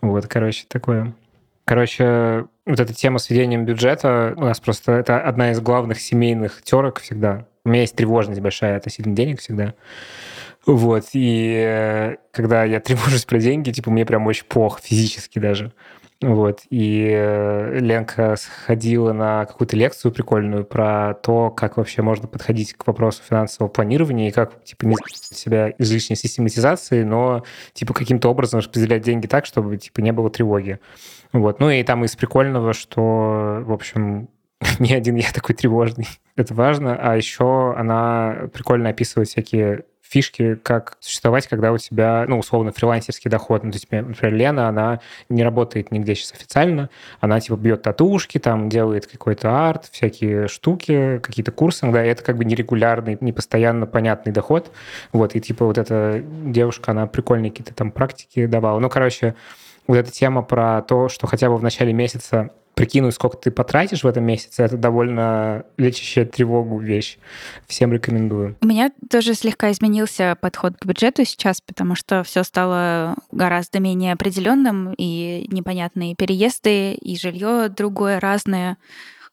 Вот, 0.01 0.27
короче, 0.27 0.65
такое. 0.69 1.15
Короче, 1.65 2.47
вот 2.71 2.81
эта 2.81 2.95
тема 2.95 3.19
с 3.19 3.31
ведением 3.31 3.65
бюджета 3.65 4.35
у 4.37 4.43
нас 4.43 4.61
просто 4.61 4.93
это 4.93 5.21
одна 5.21 5.53
из 5.53 5.61
главных 5.61 6.01
семейных 6.01 6.63
терок 6.63 7.01
всегда. 7.01 7.47
У 7.65 7.69
меня 7.69 7.83
есть 7.83 7.95
тревожность 7.95 8.41
большая 8.41 8.77
относительно 8.77 9.15
денег 9.15 9.41
всегда. 9.41 9.75
Вот, 10.67 11.05
и 11.13 11.55
э, 11.67 12.17
когда 12.33 12.65
я 12.65 12.81
тревожусь 12.81 13.25
про 13.25 13.39
деньги, 13.39 13.71
типа, 13.71 13.91
мне 13.91 14.05
прям 14.05 14.27
очень 14.27 14.45
плохо, 14.45 14.81
физически 14.83 15.39
даже. 15.39 15.73
Вот, 16.23 16.61
и 16.69 17.09
Ленка 17.81 18.37
сходила 18.37 19.15
на 19.15 19.47
какую-то 19.47 19.75
лекцию 19.75 20.13
прикольную 20.13 20.67
про 20.67 21.15
то, 21.15 21.51
как 21.51 21.79
вообще 21.79 22.03
можно 22.03 22.29
подходить 22.29 22.75
к 22.75 22.87
вопросу 22.87 23.23
финансового 23.27 23.71
планирования 23.71 24.29
и 24.29 24.31
как, 24.31 24.63
типа, 24.63 24.85
не 24.85 24.97
себя 25.15 25.73
излишней 25.79 26.17
систематизации, 26.17 27.05
но, 27.05 27.45
типа, 27.73 27.95
каким-то 27.95 28.29
образом 28.29 28.61
распределять 28.61 29.03
деньги 29.03 29.27
так, 29.27 29.47
чтобы, 29.47 29.79
типа, 29.79 30.01
не 30.01 30.13
было 30.13 30.29
тревоги. 30.29 30.79
Вот, 31.33 31.59
ну 31.59 31.71
и 31.71 31.83
там 31.85 32.05
из 32.05 32.15
прикольного, 32.17 32.75
что, 32.75 33.63
в 33.65 33.73
общем, 33.73 34.29
не 34.79 34.93
один 34.93 35.17
я 35.17 35.31
такой 35.33 35.55
тревожный. 35.55 36.07
Это 36.37 36.55
важно. 36.55 36.97
А 36.97 37.17
еще 37.17 37.75
она 37.77 38.49
прикольно 38.53 38.91
описывает 38.91 39.29
всякие 39.29 39.85
фишки, 40.11 40.57
как 40.57 40.97
существовать, 40.99 41.47
когда 41.47 41.73
у 41.73 41.79
тебя, 41.79 42.25
ну, 42.27 42.39
условно, 42.39 42.73
фрилансерский 42.73 43.31
доход. 43.31 43.63
Ну, 43.63 43.71
то 43.71 43.77
есть, 43.77 43.91
например, 43.91 44.35
Лена, 44.35 44.69
она 44.69 45.01
не 45.29 45.45
работает 45.45 45.93
нигде 45.93 46.17
сейчас 46.17 46.33
официально, 46.33 46.91
она, 47.21 47.41
типа, 47.41 47.57
бьет 47.57 47.83
татушки, 47.83 48.39
там, 48.39 48.69
делает 48.69 49.07
какой-то 49.07 49.69
арт, 49.69 49.89
всякие 49.93 50.49
штуки, 50.49 51.21
какие-то 51.23 51.53
курсы, 51.53 51.91
да, 51.91 52.03
это 52.03 52.25
как 52.25 52.37
бы 52.37 52.45
нерегулярный, 52.45 53.17
не 53.21 53.33
постоянно 53.33 53.87
понятный 53.87 54.33
доход. 54.33 54.73
Вот, 55.13 55.37
и, 55.37 55.41
типа, 55.41 55.65
вот 55.65 55.79
эта 55.79 56.23
девушка, 56.25 56.91
она 56.91 57.07
прикольные 57.07 57.51
какие-то 57.51 57.75
там 57.75 57.93
практики 57.93 58.47
давала. 58.47 58.81
Ну, 58.81 58.89
короче, 58.89 59.37
вот 59.87 59.97
эта 59.97 60.11
тема 60.11 60.43
про 60.43 60.83
то, 60.83 61.09
что 61.09 61.27
хотя 61.27 61.49
бы 61.49 61.57
в 61.57 61.63
начале 61.63 61.93
месяца 61.93 62.51
прикинуть, 62.81 63.15
сколько 63.15 63.37
ты 63.37 63.51
потратишь 63.51 64.05
в 64.05 64.07
этом 64.07 64.25
месяце, 64.25 64.63
это 64.63 64.79
довольно 64.79 65.67
лечащая 65.77 66.25
тревогу 66.25 66.79
вещь. 66.79 67.19
Всем 67.67 67.93
рекомендую. 67.93 68.57
У 68.63 68.67
меня 68.67 68.91
тоже 69.11 69.35
слегка 69.35 69.71
изменился 69.71 70.35
подход 70.41 70.79
к 70.79 70.87
бюджету 70.87 71.27
сейчас, 71.27 71.61
потому 71.61 71.95
что 71.95 72.23
все 72.25 72.43
стало 72.43 73.17
гораздо 73.33 73.81
менее 73.81 74.15
определенным, 74.15 74.95
и 74.97 75.47
непонятные 75.51 76.15
переезды, 76.15 76.95
и 76.95 77.19
жилье 77.19 77.69
другое, 77.69 78.19
разное 78.19 78.79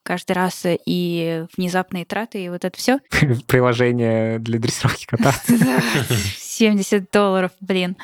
каждый 0.04 0.34
раз 0.34 0.64
и 0.66 1.46
внезапные 1.56 2.06
траты, 2.06 2.44
и 2.44 2.50
вот 2.50 2.66
это 2.66 2.78
все. 2.78 3.00
Приложение 3.48 4.40
для 4.40 4.60
дрессировки 4.60 5.06
кота. 5.06 5.34
70 6.58 7.12
долларов, 7.12 7.52
блин. 7.60 7.98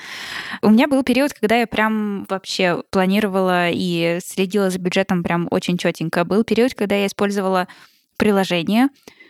У 0.62 0.70
меня 0.70 0.88
был 0.88 1.04
период, 1.04 1.34
когда 1.34 1.56
я 1.58 1.68
прям 1.68 2.26
вообще 2.30 2.84
планировала 2.92 3.70
и 3.70 4.20
следила 4.24 4.70
за 4.70 4.80
бюджетом 4.80 5.24
прям 5.24 5.48
очень 5.52 5.78
четенько. 5.78 6.24
Был 6.24 6.44
период, 6.44 6.74
когда 6.76 6.96
я 6.96 7.08
использовала 7.08 7.68
приложение, 8.18 8.90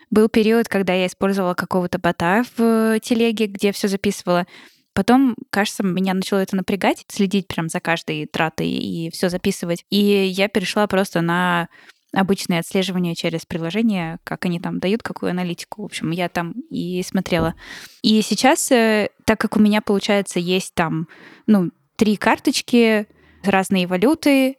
был 0.10 0.28
период, 0.28 0.68
когда 0.68 0.94
я 0.94 1.08
использовала 1.08 1.54
какого-то 1.54 2.00
бота 2.00 2.44
в 2.58 3.00
телеге, 3.00 3.48
где 3.48 3.72
все 3.72 3.88
записывала. 3.88 4.46
Потом, 4.94 5.36
кажется, 5.50 5.82
меня 5.82 6.14
начало 6.14 6.40
это 6.40 6.56
напрягать, 6.56 7.04
следить 7.08 7.48
прям 7.48 7.70
за 7.70 7.80
каждой 7.80 8.28
тратой 8.28 8.70
и 8.70 9.10
все 9.12 9.30
записывать. 9.30 9.86
И 9.90 9.98
я 9.98 10.50
перешла 10.50 10.86
просто 10.86 11.22
на 11.22 11.68
обычное 12.14 12.60
отслеживание 12.60 13.16
через 13.16 13.46
приложение, 13.46 14.20
как 14.24 14.46
они 14.46 14.60
там 14.60 14.80
дают, 14.80 15.04
какую 15.04 15.32
аналитику. 15.32 15.82
В 15.82 15.86
общем, 15.86 16.12
я 16.12 16.30
там 16.30 16.54
и 16.70 17.04
смотрела. 17.04 17.56
И 18.02 18.22
сейчас, 18.22 18.72
э, 18.72 19.10
так 19.26 19.40
как 19.40 19.58
у 19.58 19.60
меня, 19.60 19.82
получается, 19.82 20.40
есть 20.40 20.74
там, 20.76 21.08
ну, 21.48 21.72
три 21.96 22.16
карточки, 22.16 23.08
разные 23.44 23.88
валюты, 23.88 24.58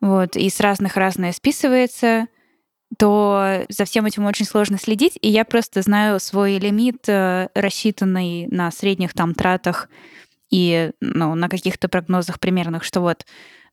вот, 0.00 0.36
и 0.36 0.50
с 0.50 0.60
разных 0.60 0.96
разное 0.96 1.32
списывается, 1.32 2.26
то 2.98 3.64
за 3.68 3.84
всем 3.84 4.04
этим 4.04 4.26
очень 4.26 4.44
сложно 4.44 4.78
следить, 4.78 5.18
и 5.22 5.30
я 5.30 5.44
просто 5.44 5.80
знаю 5.82 6.20
свой 6.20 6.58
лимит, 6.58 7.08
э, 7.08 7.48
рассчитанный 7.54 8.48
на 8.48 8.70
средних 8.70 9.14
там 9.14 9.34
тратах 9.34 9.88
и 10.50 10.90
ну, 11.00 11.34
на 11.34 11.48
каких-то 11.48 11.88
прогнозах 11.88 12.38
примерных, 12.38 12.84
что 12.84 13.00
вот 13.00 13.24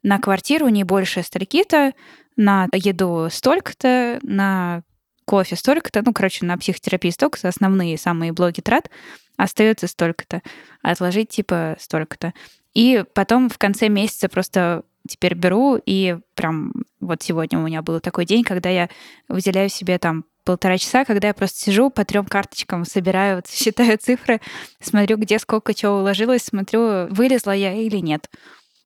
на 0.04 0.20
квартиру 0.20 0.68
не 0.70 0.84
больше 0.84 1.24
стольки-то, 1.24 1.94
на 2.36 2.68
еду 2.74 3.28
столько-то, 3.30 4.20
на 4.24 4.84
кофе 5.26 5.56
столько-то, 5.56 6.02
ну, 6.04 6.14
короче, 6.14 6.46
на 6.46 6.58
психотерапию 6.58 7.14
столько-то, 7.14 7.50
основные 7.50 7.98
самые 7.98 8.32
блоки 8.32 8.62
трат, 8.62 8.90
остается 9.38 9.88
столько-то, 9.88 10.42
отложить 10.82 11.30
типа 11.30 11.76
столько-то. 11.80 12.34
И 12.74 13.04
потом 13.14 13.50
в 13.50 13.58
конце 13.58 13.90
месяца 13.90 14.30
просто 14.30 14.84
теперь 15.08 15.34
беру 15.34 15.80
и 15.86 16.18
прям 16.36 16.74
вот 17.00 17.22
сегодня 17.24 17.60
у 17.60 17.64
меня 17.64 17.82
был 17.82 18.00
такой 18.00 18.26
день, 18.26 18.44
когда 18.44 18.70
я 18.70 18.90
выделяю 19.28 19.70
себе 19.70 19.98
там 19.98 20.26
полтора 20.44 20.78
часа, 20.78 21.06
когда 21.06 21.28
я 21.28 21.34
просто 21.34 21.60
сижу 21.60 21.90
по 21.90 22.06
трем 22.06 22.26
карточкам, 22.26 22.86
собираю, 22.86 23.44
считаю 23.50 23.98
цифры, 23.98 24.42
смотрю, 24.82 25.18
где 25.18 25.40
сколько 25.40 25.74
чего 25.74 26.00
уложилось, 26.00 26.44
смотрю, 26.44 27.08
вылезла 27.10 27.52
я 27.52 27.74
или 27.74 27.98
нет. 27.98 28.30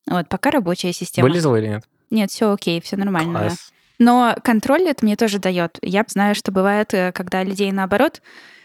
Вот, 0.07 0.27
пока 0.29 0.51
рабочая 0.51 0.93
система. 0.93 1.27
Вылезла 1.27 1.55
или 1.57 1.67
нет? 1.67 1.83
Нет, 2.09 2.29
все 2.29 2.51
окей, 2.51 2.81
все 2.81 2.97
нормально. 2.97 3.33
да. 3.33 3.39
Класс. 3.47 3.73
Но 3.99 4.35
контроль 4.43 4.83
это 4.83 5.05
мне 5.05 5.15
тоже 5.15 5.39
дает. 5.39 5.77
Я 5.81 6.03
знаю, 6.07 6.35
что 6.35 6.51
бывает, 6.51 6.93
э, 6.93 7.11
когда 7.11 7.43
людей 7.43 7.71
наоборот 7.71 8.21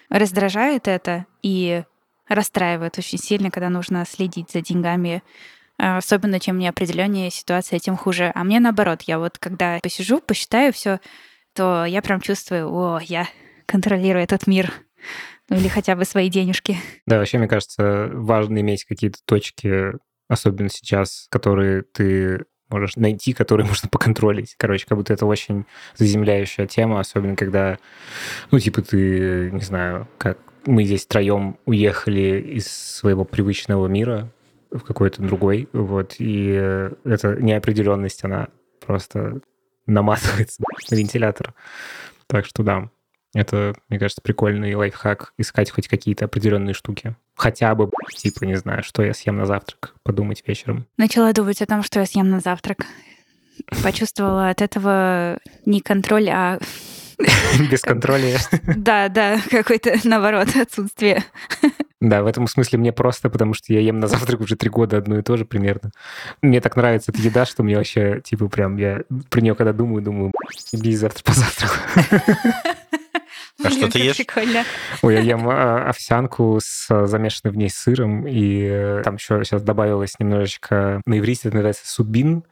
раздражает 0.09 0.89
это 0.89 1.27
и 1.43 1.85
расстраивает 2.29 2.99
очень 2.99 3.19
сильно, 3.19 3.51
когда 3.51 3.69
нужно 3.69 4.05
следить 4.07 4.51
за 4.51 4.61
деньгами. 4.61 5.23
А, 5.79 5.99
Особенно 5.99 6.41
чем 6.41 6.59
неопределеннее 6.59 7.31
ситуация, 7.31 7.79
тем 7.79 7.97
хуже. 7.97 8.33
А 8.35 8.43
мне 8.45 8.59
наоборот, 8.61 9.03
я 9.03 9.19
вот 9.19 9.39
когда 9.39 9.79
посижу, 9.83 10.21
посчитаю 10.21 10.73
все, 10.73 10.99
то 11.55 11.85
я 11.85 12.03
прям 12.03 12.21
чувствую, 12.21 12.69
о, 12.71 13.01
я 13.01 13.29
контролирую 13.67 14.25
этот 14.25 14.47
мир. 14.47 14.73
Ну 15.49 15.57
или 15.57 15.69
хотя 15.69 15.97
бы 15.97 16.05
свои 16.05 16.29
денежки. 16.29 16.77
Да, 17.07 17.19
вообще, 17.19 17.39
мне 17.39 17.49
кажется, 17.49 18.11
важно 18.13 18.59
иметь 18.61 18.85
какие-то 18.85 19.19
точки, 19.25 19.93
особенно 20.29 20.69
сейчас, 20.69 21.27
которые 21.31 21.83
ты 21.83 22.45
можешь 22.71 22.97
найти, 22.97 23.33
которые 23.33 23.67
можно 23.69 23.89
поконтролить. 23.89 24.55
Короче, 24.57 24.87
как 24.87 24.99
будто 24.99 25.13
это 25.13 25.27
очень 25.27 25.65
заземляющая 25.97 26.67
тема, 26.67 27.01
особенно 27.01 27.37
когда, 27.37 27.79
ну, 28.51 28.59
типа, 28.59 28.83
ты, 28.83 29.51
не 29.51 29.63
знаю, 29.63 30.09
как 30.19 30.39
мы 30.67 30.85
здесь 30.85 31.05
втроем 31.05 31.59
уехали 31.65 32.41
из 32.41 32.69
своего 32.69 33.25
привычного 33.25 33.87
мира 33.87 34.31
в 34.71 34.81
какой-то 34.81 35.23
другой, 35.23 35.69
вот, 35.73 36.17
и 36.19 36.53
э, 36.55 36.93
эта 37.05 37.37
неопределенность, 37.37 38.23
она 38.23 38.49
просто 38.85 39.41
наматывается 39.87 40.63
на 40.91 40.95
вентилятор. 40.95 41.55
Так 42.27 42.45
что 42.45 42.63
да, 42.63 42.91
это, 43.35 43.75
мне 43.89 43.99
кажется, 43.99 44.23
прикольный 44.23 44.75
лайфхак 44.75 45.33
искать 45.39 45.71
хоть 45.71 45.89
какие-то 45.89 46.25
определенные 46.25 46.75
штуки. 46.75 47.15
Хотя 47.37 47.75
бы, 47.75 47.91
типа, 48.17 48.45
не 48.45 48.57
знаю, 48.57 48.83
что 48.83 49.03
я 49.03 49.15
съем 49.15 49.37
на 49.37 49.47
завтрак, 49.47 49.95
подумать 50.03 50.43
вечером. 50.47 50.87
Начала 50.97 51.33
думать 51.33 51.63
о 51.63 51.67
том, 51.67 51.83
что 51.83 52.01
я 52.01 52.07
съем 52.07 52.31
на 52.31 52.41
завтрак. 52.41 52.87
Почувствовала 53.83 54.49
от 54.49 54.63
этого 54.63 55.39
не 55.67 55.81
контроль, 55.81 56.29
а 56.31 56.59
Без 57.71 57.83
контроля. 57.83 58.39
да, 58.77 59.09
да, 59.09 59.41
какой-то 59.51 59.97
наоборот 60.05 60.49
отсутствие. 60.57 61.25
Да, 62.01 62.23
в 62.23 62.27
этом 62.27 62.47
смысле 62.47 62.79
мне 62.79 62.93
просто, 62.93 63.29
потому 63.29 63.55
что 63.55 63.73
я 63.73 63.81
ем 63.81 63.99
на 63.99 64.07
завтрак 64.07 64.41
уже 64.41 64.55
три 64.55 64.71
года 64.71 64.99
одно 64.99 65.19
и 65.19 65.23
то 65.23 65.37
же 65.37 65.45
примерно. 65.45 65.91
Мне 66.43 66.61
так 66.61 66.77
нравится 66.77 67.11
эта 67.11 67.21
еда, 67.21 67.45
что 67.45 67.65
мне 67.65 67.77
вообще, 67.77 68.21
типа, 68.23 68.49
прям, 68.49 68.77
я 68.77 69.03
про 69.31 69.41
нее 69.41 69.57
когда 69.57 69.73
думаю, 69.73 70.03
думаю, 70.03 70.33
иди 70.73 70.95
завтра 70.95 71.25
по 71.25 71.33
завтраку. 71.33 71.75
А 73.65 73.71
что 73.71 73.91
ты 73.91 73.99
ешь? 73.99 74.17
Прикольно. 74.17 74.65
Ой, 75.03 75.15
я 75.15 75.21
ем 75.21 75.49
а, 75.49 75.89
овсянку 75.89 76.59
с 76.63 76.87
а, 76.91 77.07
замешанной 77.07 77.53
в 77.53 77.57
ней 77.57 77.71
сыром, 77.71 78.27
и 78.27 78.63
э, 78.71 79.03
там 79.05 79.17
еще 79.17 79.43
сейчас 79.45 79.63
добавилось 79.63 80.15
немножечко, 80.19 81.01
на 81.07 81.19
иврите 81.19 81.49
это 81.49 81.57
называется 81.57 81.87
субин, 81.87 82.45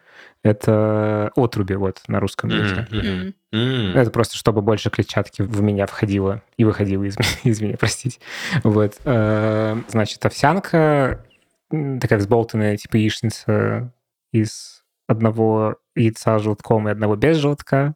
это 0.43 1.31
отруби, 1.37 1.75
вот, 1.75 2.01
на 2.09 2.21
русском 2.21 2.51
языке. 2.51 2.87
М. 2.91 3.35
М. 3.53 3.97
Это 3.97 4.11
просто 4.11 4.37
чтобы 4.37 4.63
больше 4.63 4.91
клетчатки 4.91 5.43
в 5.43 5.61
меня 5.63 5.87
входило 5.87 6.43
и 6.57 6.65
выходило 6.65 7.05
из, 7.05 7.19
меня- 7.19 7.29
из 7.45 7.61
меня, 7.61 7.77
простите. 7.79 8.19
Вот. 8.65 8.95
э, 9.05 9.77
Значит, 9.89 10.25
овсянка 10.27 11.25
такая 11.71 12.19
взболтанная, 12.19 12.77
типа 12.77 12.97
яичница 12.97 13.93
из 14.33 14.83
одного 15.09 15.77
яйца 15.95 16.39
с 16.39 16.43
желтком 16.43 16.89
и 16.89 16.93
одного 16.93 17.17
без 17.17 17.37
желтка, 17.37 17.95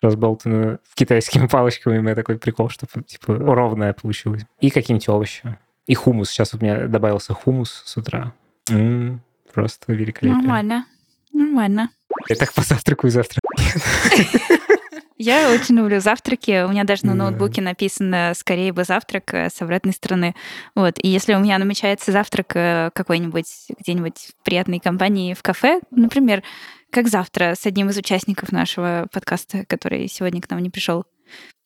разболтанную 0.00 0.80
китайскими 0.94 1.46
палочками. 1.50 1.98
У 1.98 2.02
меня 2.02 2.14
такой 2.14 2.38
прикол, 2.38 2.68
чтобы 2.70 3.02
типа 3.04 3.34
ровная 3.36 3.92
получилась. 3.92 4.42
И 4.60 4.70
какие-нибудь 4.70 5.08
овощи. 5.08 5.58
И 5.86 5.94
хумус. 5.94 6.30
Сейчас 6.30 6.54
у 6.54 6.58
меня 6.58 6.86
добавился 6.86 7.34
хумус 7.34 7.82
с 7.86 7.96
утра. 7.96 8.32
М, 8.70 9.22
Просто 9.52 9.92
великолепно. 9.92 10.40
Нормально. 10.40 10.86
Нормально. 11.32 11.90
Я 12.28 12.36
так 12.36 12.52
позавтракаю 12.52 13.10
завтра. 13.10 13.40
Я 15.16 15.50
очень 15.50 15.76
люблю 15.76 16.00
завтраки. 16.00 16.64
У 16.64 16.68
меня 16.68 16.84
даже 16.84 17.06
на 17.06 17.14
ноутбуке 17.14 17.60
написано 17.60 18.32
«скорее 18.34 18.72
бы 18.72 18.84
завтрак» 18.84 19.34
э, 19.34 19.50
с 19.50 19.60
обратной 19.60 19.92
стороны. 19.92 20.34
Вот. 20.74 20.98
И 21.02 21.08
если 21.08 21.34
у 21.34 21.38
меня 21.38 21.58
намечается 21.58 22.12
завтрак 22.12 22.54
э, 22.54 22.90
какой-нибудь 22.94 23.46
где-нибудь 23.80 24.34
в 24.38 24.44
приятной 24.44 24.80
компании 24.80 25.34
в 25.34 25.42
кафе, 25.42 25.80
например, 25.90 26.42
как 26.90 27.08
завтра 27.08 27.54
с 27.58 27.66
одним 27.66 27.90
из 27.90 27.96
участников 27.96 28.52
нашего 28.52 29.06
подкаста, 29.12 29.64
который 29.66 30.08
сегодня 30.08 30.40
к 30.40 30.48
нам 30.50 30.60
не 30.60 30.70
пришел, 30.70 31.04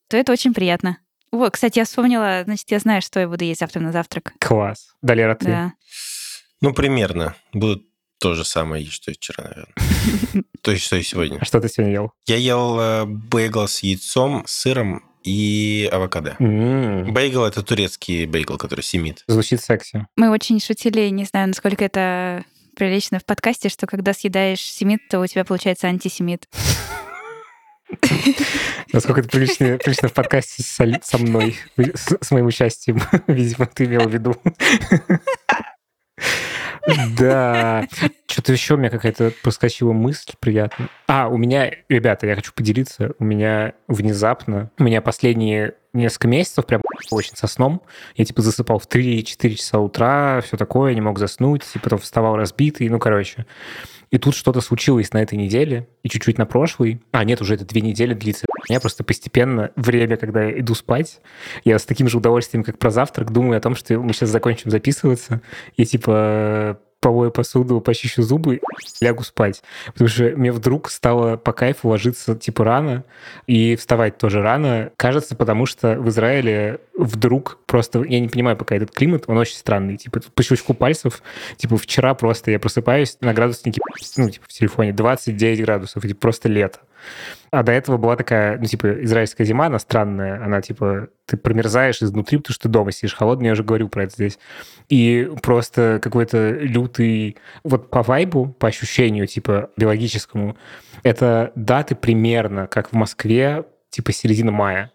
то 0.09 0.17
это 0.17 0.33
очень 0.33 0.55
приятно. 0.55 0.99
Вот, 1.31 1.53
кстати, 1.53 1.79
я 1.79 1.87
вспомнила, 1.87 2.43
значит, 2.45 2.71
я 2.71 2.79
знаю, 2.79 3.01
что 3.01 3.21
я 3.21 3.29
буду 3.29 3.45
есть 3.45 3.61
завтра 3.61 3.81
на 3.81 3.93
завтрак. 3.93 4.35
Класс. 4.39 4.95
Далера, 5.01 5.35
ты? 5.35 5.47
Да. 5.47 5.73
Ну, 6.61 6.75
примерно. 6.75 7.35
Буду 7.53 7.83
то 8.19 8.35
же 8.35 8.45
самое 8.45 8.87
что 8.87 9.11
и 9.11 9.15
вчера, 9.15 9.45
наверное. 9.45 9.92
То 10.63 10.71
есть, 10.71 10.85
что 10.85 10.97
и 10.97 11.03
сегодня. 11.03 11.39
А 11.41 11.45
что 11.45 11.61
ты 11.61 11.69
сегодня 11.69 11.93
ел? 11.95 12.13
Я 12.27 12.37
ел 12.37 12.79
э, 12.81 13.05
бейгл 13.07 13.67
с 13.67 13.81
яйцом, 13.81 14.45
сыром 14.47 15.03
и 15.25 15.89
авокадо. 15.93 16.37
М, 16.39 17.13
Бейгл– 17.13 17.45
это 17.47 17.63
турецкий 17.63 18.27
бейгл, 18.27 18.59
который 18.59 18.83
семит. 18.83 19.23
Звучит 19.27 19.63
секси. 19.63 20.07
Мы 20.17 20.31
очень 20.31 20.61
шутили, 20.61 21.09
не 21.09 21.25
знаю, 21.25 21.49
насколько 21.49 21.85
это 21.85 22.45
прилично 22.77 23.19
в 23.19 23.25
подкасте, 23.25 23.69
что 23.69 23.87
когда 23.87 24.13
съедаешь 24.15 24.61
семит, 24.61 25.01
то 25.09 25.21
у 25.21 25.27
тебя 25.27 25.45
получается 25.45 25.89
антисемит. 25.89 26.49
Насколько 28.93 29.21
это 29.21 29.29
прилично, 29.29 29.79
прилично 29.79 30.09
в 30.09 30.13
подкасте 30.13 30.63
со, 30.63 30.87
со 31.03 31.19
мной, 31.19 31.57
с, 31.77 32.17
с 32.21 32.31
моим 32.31 32.47
участием, 32.47 33.01
видимо, 33.27 33.67
ты 33.67 33.85
имел 33.85 34.09
в 34.09 34.13
виду. 34.13 34.37
Да. 37.17 37.87
Что-то 38.27 38.53
еще 38.53 38.75
у 38.75 38.77
меня 38.77 38.91
какая-то 38.91 39.33
проскочила 39.43 39.93
мысль 39.93 40.33
приятная. 40.41 40.89
А, 41.07 41.29
у 41.29 41.37
меня, 41.37 41.71
ребята, 41.89 42.27
я 42.27 42.35
хочу 42.35 42.53
поделиться. 42.55 43.13
У 43.19 43.25
меня 43.25 43.75
внезапно, 43.89 44.71
у 44.79 44.83
меня 44.83 45.03
последние 45.03 45.75
несколько 45.93 46.29
месяцев 46.29 46.67
прям 46.67 46.81
очень 47.11 47.37
со 47.37 47.47
сном. 47.47 47.83
Я 48.17 48.25
типа 48.25 48.43
засыпал 48.43 48.79
в 48.79 48.89
3-4 48.89 49.55
часа 49.55 49.79
утра, 49.79 50.41
все 50.41 50.57
такое, 50.57 50.95
не 50.95 51.01
мог 51.01 51.19
заснуть, 51.19 51.65
и 51.75 51.79
потом 51.79 51.99
вставал 51.99 52.37
разбитый, 52.37 52.89
ну, 52.89 52.99
короче. 52.99 53.47
И 54.13 54.19
тут 54.19 54.37
что-то 54.37 54.61
случилось 54.61 55.13
на 55.13 55.23
этой 55.23 55.37
неделе 55.37 55.89
и 56.03 56.09
чуть-чуть 56.09 56.37
на 56.37 56.45
прошлой. 56.47 57.01
А, 57.13 57.25
нет, 57.25 57.41
уже 57.41 57.55
это 57.55 57.65
две 57.65 57.81
недели 57.81 58.13
длится. 58.13 58.47
Я 58.69 58.79
просто 58.79 59.03
постепенно, 59.03 59.73
время, 59.75 60.19
когда 60.19 60.45
я 60.45 60.61
иду 60.61 60.75
спать, 60.75 61.21
я 61.65 61.79
с 61.79 61.85
таким 61.87 62.09
же 62.09 62.19
удовольствием, 62.19 62.63
как 62.63 62.79
про 62.79 62.91
завтрак, 62.91 63.33
думаю 63.33 63.57
о 63.57 63.61
том, 63.61 63.75
что 63.75 63.99
мы 63.99 64.13
сейчас 64.13 64.29
закончим 64.29 64.71
записываться, 64.71 65.41
и 65.77 65.87
типа 65.87 66.79
помою 67.03 67.33
посуду, 67.33 67.81
почищу 67.81 68.23
зубы, 68.23 68.61
лягу 69.01 69.25
спать. 69.25 69.63
Потому 69.87 70.09
что 70.09 70.25
мне 70.37 70.53
вдруг 70.53 70.89
стало 70.89 71.37
по 71.37 71.53
кайфу 71.53 71.89
ложиться 71.89 72.37
типа 72.37 72.65
рано 72.65 73.05
и 73.47 73.77
вставать 73.77 74.17
тоже 74.17 74.41
рано. 74.41 74.93
Кажется, 74.97 75.35
потому 75.37 75.67
что 75.67 76.01
в 76.01 76.09
Израиле 76.09 76.79
вдруг 76.97 77.59
просто... 77.67 78.05
Я 78.05 78.21
не 78.21 78.29
понимаю 78.29 78.57
пока 78.57 78.77
этот 78.77 78.93
климат, 78.93 79.25
он 79.27 79.37
очень 79.37 79.57
странный. 79.57 79.97
Типа 79.97 80.21
по 80.35 80.43
щелчку 80.43 80.75
пальцев, 80.75 81.23
типа 81.57 81.77
вчера 81.77 82.15
просто 82.15 82.53
я 82.53 82.61
просыпаюсь 82.61 83.19
на 83.21 83.35
градуснике, 83.35 83.81
ну, 84.17 84.31
типа 84.31 84.47
в 84.49 84.53
телефоне 84.53 84.93
29 84.93 85.61
градусов, 85.61 86.03
типа, 86.03 86.21
просто 86.21 86.49
лето. 86.49 86.79
А 87.51 87.63
до 87.63 87.73
этого 87.73 87.97
была 87.97 88.17
такая, 88.17 88.59
ну, 88.59 88.65
типа, 88.65 89.05
израильская 89.05 89.45
зима, 89.45 89.67
она 89.67 89.79
странная. 89.79 90.43
Она, 90.43 90.63
типа, 90.63 91.09
ты 91.27 91.37
промерзаешь 91.37 92.03
изнутри, 92.03 92.39
потому 92.39 92.55
что 92.55 92.69
дома 92.69 92.93
сидишь 92.93 93.15
холодный, 93.15 93.47
я 93.47 93.53
уже 93.53 93.65
говорил 93.65 93.89
про 93.89 94.05
это 94.05 94.15
здесь. 94.15 94.39
И 94.89 95.31
просто 95.43 96.01
какой-то 96.03 96.51
лютый... 96.51 97.37
Вот 97.65 97.91
по 97.91 98.03
вайбу, 98.03 98.47
по 98.47 98.69
ощущению, 98.69 99.27
типа, 99.27 99.71
биологическому, 99.77 100.57
это 101.03 101.53
даты 101.55 101.95
примерно, 101.95 102.67
как 102.67 102.91
в 102.91 102.95
Москве, 102.95 103.65
типа, 103.91 104.13
середина 104.13 104.51
мая 104.51 104.93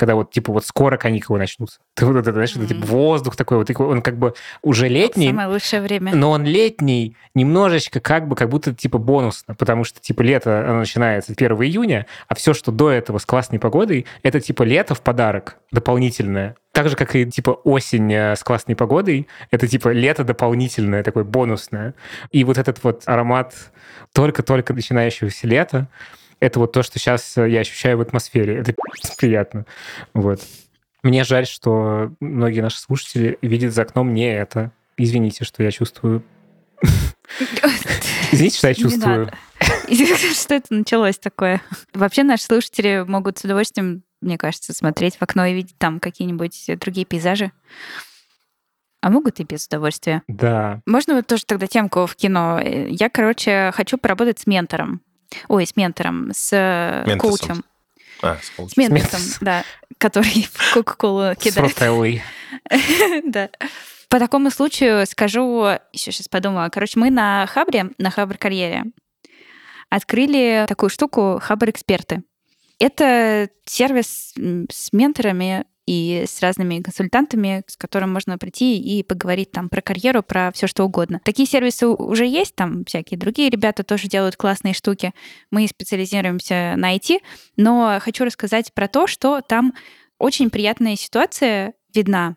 когда 0.00 0.14
вот, 0.14 0.30
типа, 0.30 0.50
вот 0.50 0.64
скоро 0.64 0.96
каникулы 0.96 1.38
начнутся. 1.38 1.78
Ты 1.94 2.06
вот 2.06 2.16
это, 2.16 2.32
знаешь, 2.32 2.56
это, 2.56 2.66
типа, 2.66 2.86
воздух 2.86 3.36
такой, 3.36 3.58
вот 3.58 3.70
он 3.80 4.00
как 4.00 4.16
бы 4.16 4.32
уже 4.62 4.88
летний, 4.88 5.26
Самое 5.26 5.48
лучшее 5.48 5.82
время. 5.82 6.14
но 6.14 6.30
он 6.30 6.44
летний, 6.44 7.16
немножечко 7.34 8.00
как 8.00 8.26
бы, 8.26 8.34
как 8.34 8.48
будто 8.48 8.74
типа 8.74 8.96
бонусно, 8.96 9.54
потому 9.54 9.84
что 9.84 10.00
типа 10.00 10.22
лето 10.22 10.66
оно 10.66 10.78
начинается 10.78 11.32
1 11.32 11.52
июня, 11.52 12.06
а 12.28 12.34
все, 12.34 12.54
что 12.54 12.72
до 12.72 12.90
этого 12.90 13.18
с 13.18 13.26
классной 13.26 13.58
погодой, 13.58 14.06
это 14.22 14.40
типа 14.40 14.62
лето 14.62 14.94
в 14.94 15.02
подарок 15.02 15.58
дополнительное. 15.70 16.56
Так 16.72 16.88
же, 16.88 16.96
как 16.96 17.14
и 17.14 17.26
типа 17.26 17.50
осень 17.50 18.10
э, 18.10 18.36
с 18.36 18.42
классной 18.42 18.76
погодой, 18.76 19.28
это 19.50 19.68
типа 19.68 19.88
лето 19.88 20.24
дополнительное, 20.24 21.02
такое 21.02 21.24
бонусное. 21.24 21.94
И 22.30 22.42
вот 22.44 22.56
этот 22.56 22.82
вот 22.82 23.02
аромат 23.04 23.54
только-только 24.14 24.72
начинающегося 24.72 25.46
лета, 25.46 25.88
это 26.40 26.58
вот 26.58 26.72
то, 26.72 26.82
что 26.82 26.98
сейчас 26.98 27.36
я 27.36 27.60
ощущаю 27.60 27.98
в 27.98 28.00
атмосфере. 28.00 28.56
Это 28.56 28.74
приятно. 29.18 29.66
Вот. 30.14 30.40
Мне 31.02 31.24
жаль, 31.24 31.46
что 31.46 32.12
многие 32.20 32.60
наши 32.60 32.78
слушатели 32.78 33.38
видят 33.42 33.72
за 33.72 33.82
окном 33.82 34.12
не 34.12 34.30
это. 34.32 34.72
Извините, 34.96 35.44
что 35.44 35.62
я 35.62 35.70
чувствую. 35.70 36.22
Извините, 38.32 38.58
что 38.58 38.68
я 38.68 38.74
чувствую. 38.74 39.30
Что 40.34 40.54
это 40.54 40.74
началось 40.74 41.18
такое? 41.18 41.62
Вообще 41.94 42.22
наши 42.22 42.44
слушатели 42.44 43.04
могут 43.06 43.38
с 43.38 43.44
удовольствием 43.44 44.02
мне 44.20 44.38
кажется, 44.38 44.74
смотреть 44.74 45.16
в 45.16 45.22
окно 45.22 45.46
и 45.46 45.54
видеть 45.54 45.78
там 45.78 46.00
какие-нибудь 46.00 46.70
другие 46.78 47.06
пейзажи. 47.06 47.52
А 49.02 49.08
могут 49.08 49.40
и 49.40 49.44
без 49.44 49.66
удовольствия. 49.66 50.22
Да. 50.28 50.82
Можно 50.84 51.14
вот 51.14 51.26
тоже 51.26 51.46
тогда 51.46 51.66
темку 51.66 52.06
в 52.06 52.16
кино? 52.16 52.60
Я, 52.60 53.08
короче, 53.08 53.72
хочу 53.74 53.96
поработать 53.96 54.40
с 54.40 54.46
ментором. 54.46 55.00
Ой, 55.48 55.66
с 55.66 55.76
ментором, 55.76 56.30
с 56.32 56.50
э, 56.52 57.04
Ментосом. 57.06 57.46
коучем. 57.46 57.64
А, 58.22 58.38
с 58.42 58.50
коучем. 58.50 58.74
С 58.74 58.76
ментосом, 58.76 59.20
Ментос. 59.20 59.38
да, 59.40 59.64
который 59.98 60.48
в 60.52 60.74
Кока-Колу 60.74 61.32
С 61.34 61.36
кидает. 61.38 61.72
Ротеллой. 61.74 62.22
Да. 63.24 63.48
По 64.08 64.18
такому 64.18 64.50
случаю 64.50 65.06
скажу, 65.06 65.66
еще 65.92 66.10
сейчас 66.10 66.26
подумала. 66.28 66.68
Короче, 66.68 66.98
мы 66.98 67.10
на 67.10 67.46
Хабре, 67.46 67.90
на 67.98 68.10
Хабр 68.10 68.36
карьере, 68.36 68.84
открыли 69.88 70.64
такую 70.68 70.90
штуку 70.90 71.38
Хабр 71.40 71.70
Эксперты. 71.70 72.22
Это 72.80 73.48
сервис 73.66 74.34
с 74.70 74.92
менторами 74.92 75.64
и 75.90 76.24
с 76.24 76.40
разными 76.40 76.80
консультантами, 76.80 77.64
с 77.66 77.76
которым 77.76 78.12
можно 78.12 78.38
прийти 78.38 78.78
и 78.78 79.02
поговорить 79.02 79.50
там 79.50 79.68
про 79.68 79.80
карьеру, 79.80 80.22
про 80.22 80.52
все 80.52 80.68
что 80.68 80.84
угодно. 80.84 81.20
Такие 81.24 81.48
сервисы 81.48 81.88
уже 81.88 82.26
есть, 82.26 82.54
там 82.54 82.84
всякие 82.84 83.18
другие 83.18 83.50
ребята 83.50 83.82
тоже 83.82 84.06
делают 84.06 84.36
классные 84.36 84.72
штуки. 84.72 85.12
Мы 85.50 85.66
специализируемся 85.66 86.74
на 86.76 86.94
IT, 86.94 87.18
но 87.56 87.98
хочу 88.00 88.24
рассказать 88.24 88.72
про 88.72 88.86
то, 88.86 89.08
что 89.08 89.40
там 89.40 89.74
очень 90.18 90.50
приятная 90.50 90.94
ситуация 90.94 91.74
видна, 91.92 92.36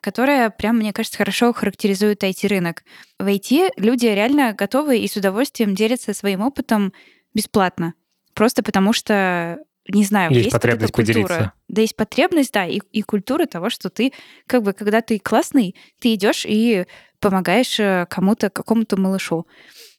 которая 0.00 0.48
прям, 0.48 0.78
мне 0.78 0.94
кажется, 0.94 1.18
хорошо 1.18 1.52
характеризует 1.52 2.24
IT-рынок. 2.24 2.84
В 3.18 3.26
IT 3.26 3.72
люди 3.76 4.06
реально 4.06 4.54
готовы 4.54 4.96
и 4.96 5.08
с 5.08 5.16
удовольствием 5.16 5.74
делятся 5.74 6.14
своим 6.14 6.40
опытом 6.40 6.94
бесплатно. 7.34 7.92
Просто 8.32 8.62
потому 8.62 8.94
что, 8.94 9.58
не 9.88 10.04
знаю, 10.04 10.30
Есть 10.30 10.44
есть, 10.44 10.52
вот 10.52 10.60
потребность 10.60 10.92
культура. 10.92 11.14
поделиться. 11.14 11.52
Да, 11.68 11.82
есть 11.82 11.96
потребность, 11.96 12.52
да, 12.52 12.66
и, 12.66 12.80
и 12.92 13.02
культура 13.02 13.46
того, 13.46 13.70
что 13.70 13.90
ты, 13.90 14.12
как 14.46 14.62
бы, 14.62 14.72
когда 14.72 15.02
ты 15.02 15.18
классный, 15.18 15.74
ты 16.00 16.14
идешь 16.14 16.46
и 16.46 16.86
помогаешь 17.20 17.78
э, 17.78 18.06
кому-то, 18.08 18.50
какому-то 18.50 18.96
малышу. 18.96 19.46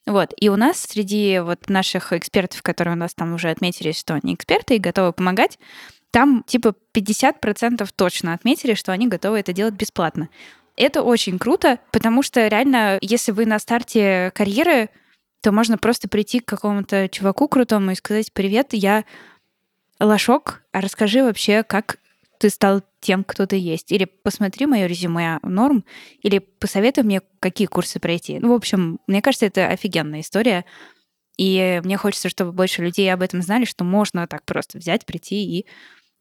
Вот. 0.06 0.32
И 0.36 0.48
у 0.48 0.56
нас 0.56 0.80
среди 0.80 1.40
вот 1.40 1.68
наших 1.68 2.12
экспертов, 2.12 2.62
которые 2.62 2.94
у 2.94 2.98
нас 2.98 3.14
там 3.14 3.34
уже 3.34 3.50
отметились, 3.50 3.98
что 3.98 4.14
они 4.14 4.34
эксперты 4.34 4.76
и 4.76 4.80
готовы 4.80 5.12
помогать, 5.12 5.58
там 6.10 6.44
типа 6.46 6.74
50% 6.94 7.88
точно 7.94 8.32
отметили, 8.32 8.74
что 8.74 8.92
они 8.92 9.08
готовы 9.08 9.40
это 9.40 9.52
делать 9.52 9.74
бесплатно. 9.74 10.28
Это 10.76 11.02
очень 11.02 11.38
круто, 11.38 11.78
потому 11.90 12.22
что 12.22 12.46
реально, 12.46 12.98
если 13.00 13.32
вы 13.32 13.46
на 13.46 13.58
старте 13.58 14.30
карьеры, 14.34 14.90
то 15.42 15.52
можно 15.52 15.78
просто 15.78 16.08
прийти 16.08 16.40
к 16.40 16.44
какому-то 16.44 17.08
чуваку 17.08 17.48
крутому 17.48 17.92
и 17.92 17.94
сказать, 17.94 18.32
привет, 18.32 18.68
я 18.72 19.04
Лошок, 20.00 20.62
а 20.72 20.80
расскажи 20.80 21.22
вообще, 21.22 21.62
как 21.62 21.98
ты 22.38 22.50
стал 22.50 22.82
тем, 23.00 23.24
кто 23.24 23.46
ты 23.46 23.56
есть. 23.56 23.92
Или 23.92 24.04
посмотри 24.04 24.66
мое 24.66 24.86
резюме 24.86 25.38
норм, 25.42 25.84
или 26.22 26.38
посоветуй 26.38 27.04
мне, 27.04 27.22
какие 27.40 27.66
курсы 27.66 27.98
пройти. 27.98 28.38
Ну, 28.38 28.52
в 28.52 28.54
общем, 28.54 29.00
мне 29.06 29.22
кажется, 29.22 29.46
это 29.46 29.68
офигенная 29.68 30.20
история. 30.20 30.64
И 31.38 31.80
мне 31.84 31.96
хочется, 31.96 32.28
чтобы 32.28 32.52
больше 32.52 32.82
людей 32.82 33.12
об 33.12 33.22
этом 33.22 33.42
знали, 33.42 33.64
что 33.64 33.84
можно 33.84 34.26
так 34.26 34.44
просто 34.44 34.78
взять, 34.78 35.06
прийти 35.06 35.58
и 35.58 35.66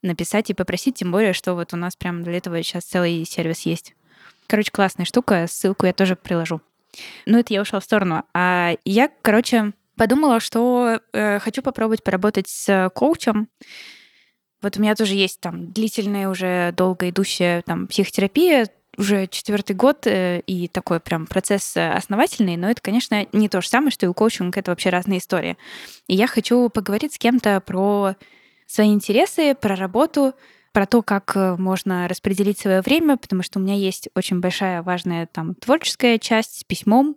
написать 0.02 0.50
и 0.50 0.54
попросить, 0.54 0.96
тем 0.96 1.12
более, 1.12 1.34
что 1.34 1.54
вот 1.54 1.74
у 1.74 1.78
нас 1.78 1.96
прям 1.96 2.24
для 2.24 2.38
этого 2.38 2.62
сейчас 2.64 2.84
целый 2.84 3.26
сервис 3.26 3.62
есть. 3.62 3.96
Короче, 4.48 4.72
классная 4.72 5.06
штука, 5.06 5.48
ссылку 5.50 5.86
я 5.86 5.94
тоже 5.94 6.16
приложу. 6.16 6.62
Ну, 7.26 7.40
это 7.40 7.54
я 7.54 7.62
ушла 7.62 7.80
в 7.80 7.84
сторону. 7.84 8.24
А 8.34 8.76
я, 8.86 9.10
короче, 9.22 9.74
подумала, 9.96 10.39
что 10.39 11.00
э, 11.14 11.39
хочу 11.39 11.62
попробовать 11.62 12.04
поработать 12.04 12.48
с 12.48 12.91
коучем. 12.93 13.50
Вот 14.62 14.78
у 14.78 14.82
меня 14.82 14.96
тоже 14.96 15.14
есть 15.14 15.39
там 15.41 15.72
длительная, 15.72 16.30
уже 16.30 16.74
долго 16.76 17.10
идущая 17.10 17.62
там 17.62 17.88
психотерапия, 17.88 18.68
уже 18.98 19.28
четвертый 19.28 19.76
год, 19.76 20.08
э, 20.08 20.39
и 20.41 20.68
такой 20.68 21.00
прям 21.00 21.28
процесс 21.28 21.76
э, 21.76 21.91
основательный, 21.91 22.58
но 22.58 22.70
это, 22.70 22.82
конечно, 22.82 23.26
не 23.34 23.50
то 23.50 23.62
же 23.62 23.68
самое, 23.68 23.91
что 23.91 24.06
и 24.06 24.10
у 24.10 24.14
коучинга, 24.14 24.60
это 24.60 24.72
вообще 24.72 24.89
разные 24.89 25.20
истории. 25.20 25.58
И 26.08 26.16
я 26.16 26.28
хочу 26.28 26.70
поговорить 26.70 27.14
с 27.14 27.18
кем-то 27.18 27.62
про 27.62 28.16
свои 28.68 28.93
интересы, 28.93 29.56
про 29.56 29.76
работу, 29.76 30.34
про 30.72 30.86
то, 30.86 31.02
как 31.02 31.34
э, 31.36 31.56
можно 31.58 32.08
распределить 32.08 32.60
свое 32.60 32.82
время, 32.82 33.18
потому 33.18 33.43
что 33.43 33.60
у 33.60 33.62
меня 33.62 33.76
есть 33.76 34.10
очень 34.16 34.39
большая 34.39 34.82
важная 34.82 35.28
там 35.28 35.56
творческая 35.56 36.18
часть 36.18 36.60
с 36.60 36.64
письмом 36.64 37.16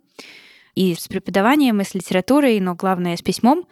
и 0.79 0.95
с 0.95 1.09
преподаванием, 1.09 1.81
и 1.81 1.83
с 1.83 1.93
литературой, 1.93 2.57
но 2.61 2.73
главное 2.73 3.17
с 3.17 3.21
письмом. 3.21 3.67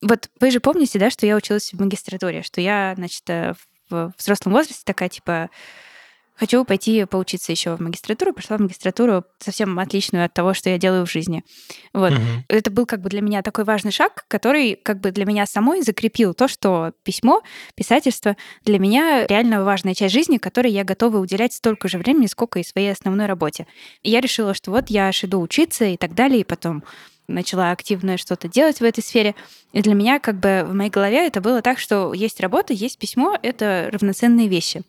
Вот 0.00 0.30
вы 0.38 0.52
же 0.52 0.60
помните, 0.60 0.96
да, 1.00 1.10
что 1.10 1.26
я 1.26 1.34
училась 1.34 1.72
в 1.72 1.80
магистратуре, 1.80 2.42
что 2.42 2.60
я, 2.60 2.94
значит, 2.96 3.28
э, 3.28 3.54
в 3.90 4.12
взрослом 4.16 4.52
возрасте 4.52 4.82
такая, 4.84 5.08
типа, 5.08 5.50
хочу 6.42 6.64
пойти 6.64 7.04
поучиться 7.04 7.52
еще 7.52 7.76
в 7.76 7.80
магистратуру, 7.80 8.32
пошла 8.32 8.56
в 8.56 8.60
магистратуру 8.60 9.22
совсем 9.38 9.78
отличную 9.78 10.24
от 10.24 10.34
того, 10.34 10.54
что 10.54 10.70
я 10.70 10.76
делаю 10.76 11.06
в 11.06 11.10
жизни. 11.10 11.44
Вот. 11.92 12.10
Мгм. 12.10 12.44
Это 12.48 12.68
был 12.72 12.84
как 12.84 13.00
бы 13.00 13.10
для 13.10 13.20
меня 13.20 13.42
такой 13.42 13.62
важный 13.62 13.92
шаг, 13.92 14.24
который 14.26 14.74
как 14.74 14.98
бы 15.00 15.12
для 15.12 15.24
меня 15.24 15.46
самой 15.46 15.82
закрепил 15.82 16.34
то, 16.34 16.48
что 16.48 16.94
письмо, 17.04 17.42
писательство 17.76 18.36
для 18.64 18.80
меня 18.80 19.24
реально 19.28 19.62
важная 19.62 19.94
часть 19.94 20.14
жизни, 20.14 20.38
которой 20.38 20.72
я 20.72 20.82
готова 20.82 21.18
уделять 21.18 21.52
столько 21.52 21.86
же 21.86 21.98
времени, 21.98 22.26
сколько 22.26 22.58
и 22.58 22.64
своей 22.64 22.90
основной 22.90 23.26
работе. 23.26 23.68
И 24.02 24.10
я 24.10 24.20
решила, 24.20 24.52
что 24.52 24.72
вот 24.72 24.90
я 24.90 25.06
аж 25.06 25.22
иду 25.22 25.40
учиться 25.40 25.84
и 25.84 25.96
так 25.96 26.12
далее, 26.16 26.40
и 26.40 26.44
потом 26.44 26.82
начала 27.28 27.70
активно 27.70 28.16
что-то 28.16 28.48
делать 28.48 28.80
в 28.80 28.84
этой 28.84 29.02
сфере. 29.02 29.34
И 29.72 29.80
для 29.80 29.94
меня 29.94 30.18
как 30.18 30.38
бы 30.38 30.64
в 30.66 30.74
моей 30.74 30.90
голове 30.90 31.26
это 31.26 31.40
было 31.40 31.62
так, 31.62 31.78
что 31.78 32.12
есть 32.12 32.40
работа, 32.40 32.72
есть 32.72 32.98
письмо, 32.98 33.38
это 33.42 33.88
равноценные 33.92 34.48
вещи. 34.48 34.82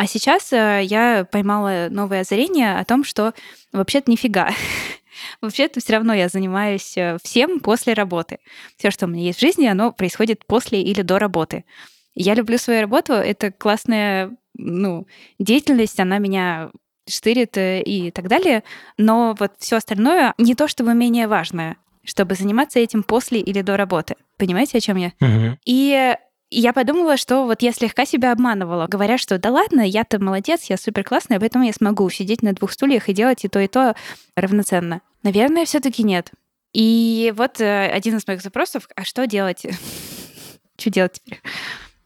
А 0.00 0.06
сейчас 0.06 0.50
э, 0.50 0.80
я 0.84 1.26
поймала 1.30 1.88
новое 1.90 2.20
озарение 2.20 2.78
о 2.78 2.84
том, 2.86 3.04
что 3.04 3.34
вообще-то 3.70 4.10
нифига. 4.10 4.48
Вообще-то 5.42 5.80
все 5.80 5.92
равно 5.92 6.14
я 6.14 6.30
занимаюсь 6.30 6.96
э, 6.96 7.18
всем 7.22 7.60
после 7.60 7.92
работы. 7.92 8.38
Все, 8.78 8.90
что 8.90 9.04
у 9.04 9.10
меня 9.10 9.24
есть 9.24 9.40
в 9.40 9.42
жизни, 9.42 9.66
оно 9.66 9.92
происходит 9.92 10.46
после 10.46 10.80
или 10.80 11.02
до 11.02 11.18
работы. 11.18 11.66
Я 12.14 12.32
люблю 12.32 12.56
свою 12.56 12.80
работу, 12.80 13.12
это 13.12 13.52
классная 13.52 14.34
ну, 14.54 15.06
деятельность, 15.38 16.00
она 16.00 16.16
меня 16.16 16.70
штырит 17.06 17.58
э, 17.58 17.82
и 17.82 18.10
так 18.10 18.28
далее, 18.28 18.62
но 18.96 19.36
вот 19.38 19.52
все 19.58 19.76
остальное 19.76 20.32
не 20.38 20.54
то 20.54 20.66
чтобы 20.66 20.94
менее 20.94 21.28
важное, 21.28 21.76
чтобы 22.04 22.36
заниматься 22.36 22.78
этим 22.78 23.02
после 23.02 23.40
или 23.40 23.60
до 23.60 23.76
работы. 23.76 24.16
Понимаете, 24.38 24.78
о 24.78 24.80
чем 24.80 24.96
я? 24.96 25.12
Мгм. 25.20 25.58
И 25.66 26.16
я 26.50 26.72
подумала, 26.72 27.16
что 27.16 27.44
вот 27.44 27.62
я 27.62 27.72
слегка 27.72 28.04
себя 28.04 28.32
обманывала, 28.32 28.86
говоря, 28.86 29.18
что 29.18 29.38
да 29.38 29.50
ладно, 29.50 29.80
я-то 29.80 30.20
молодец, 30.20 30.64
я 30.64 30.76
супер 30.76 31.04
классная, 31.04 31.38
поэтому 31.38 31.64
я 31.64 31.72
смогу 31.72 32.08
сидеть 32.10 32.42
на 32.42 32.52
двух 32.52 32.72
стульях 32.72 33.08
и 33.08 33.12
делать 33.12 33.44
и 33.44 33.48
то, 33.48 33.60
и 33.60 33.68
то 33.68 33.94
равноценно. 34.34 35.00
Наверное, 35.22 35.64
все-таки 35.64 36.02
нет. 36.02 36.32
И 36.72 37.32
вот 37.36 37.60
э, 37.60 37.90
один 37.90 38.16
из 38.16 38.26
моих 38.26 38.42
запросов, 38.42 38.88
а 38.94 39.04
что 39.04 39.26
делать? 39.26 39.64
Что 40.78 40.88
делать 40.88 41.20
теперь? 41.22 41.42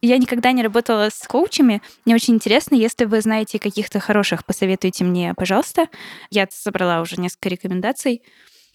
Я 0.01 0.17
никогда 0.17 0.51
не 0.51 0.61
работала 0.61 1.09
с 1.09 1.25
коучами. 1.27 1.81
Мне 2.03 2.13
очень 2.13 2.35
интересно, 2.35 2.75
если 2.75 3.05
вы 3.05 3.21
знаете 3.21 3.57
каких-то 3.57 3.99
хороших, 3.99 4.45
посоветуйте 4.45 5.05
мне, 5.05 5.33
пожалуйста. 5.33 5.87
Я 6.29 6.45
собрала 6.51 7.01
уже 7.01 7.15
несколько 7.15 7.49
рекомендаций. 7.49 8.21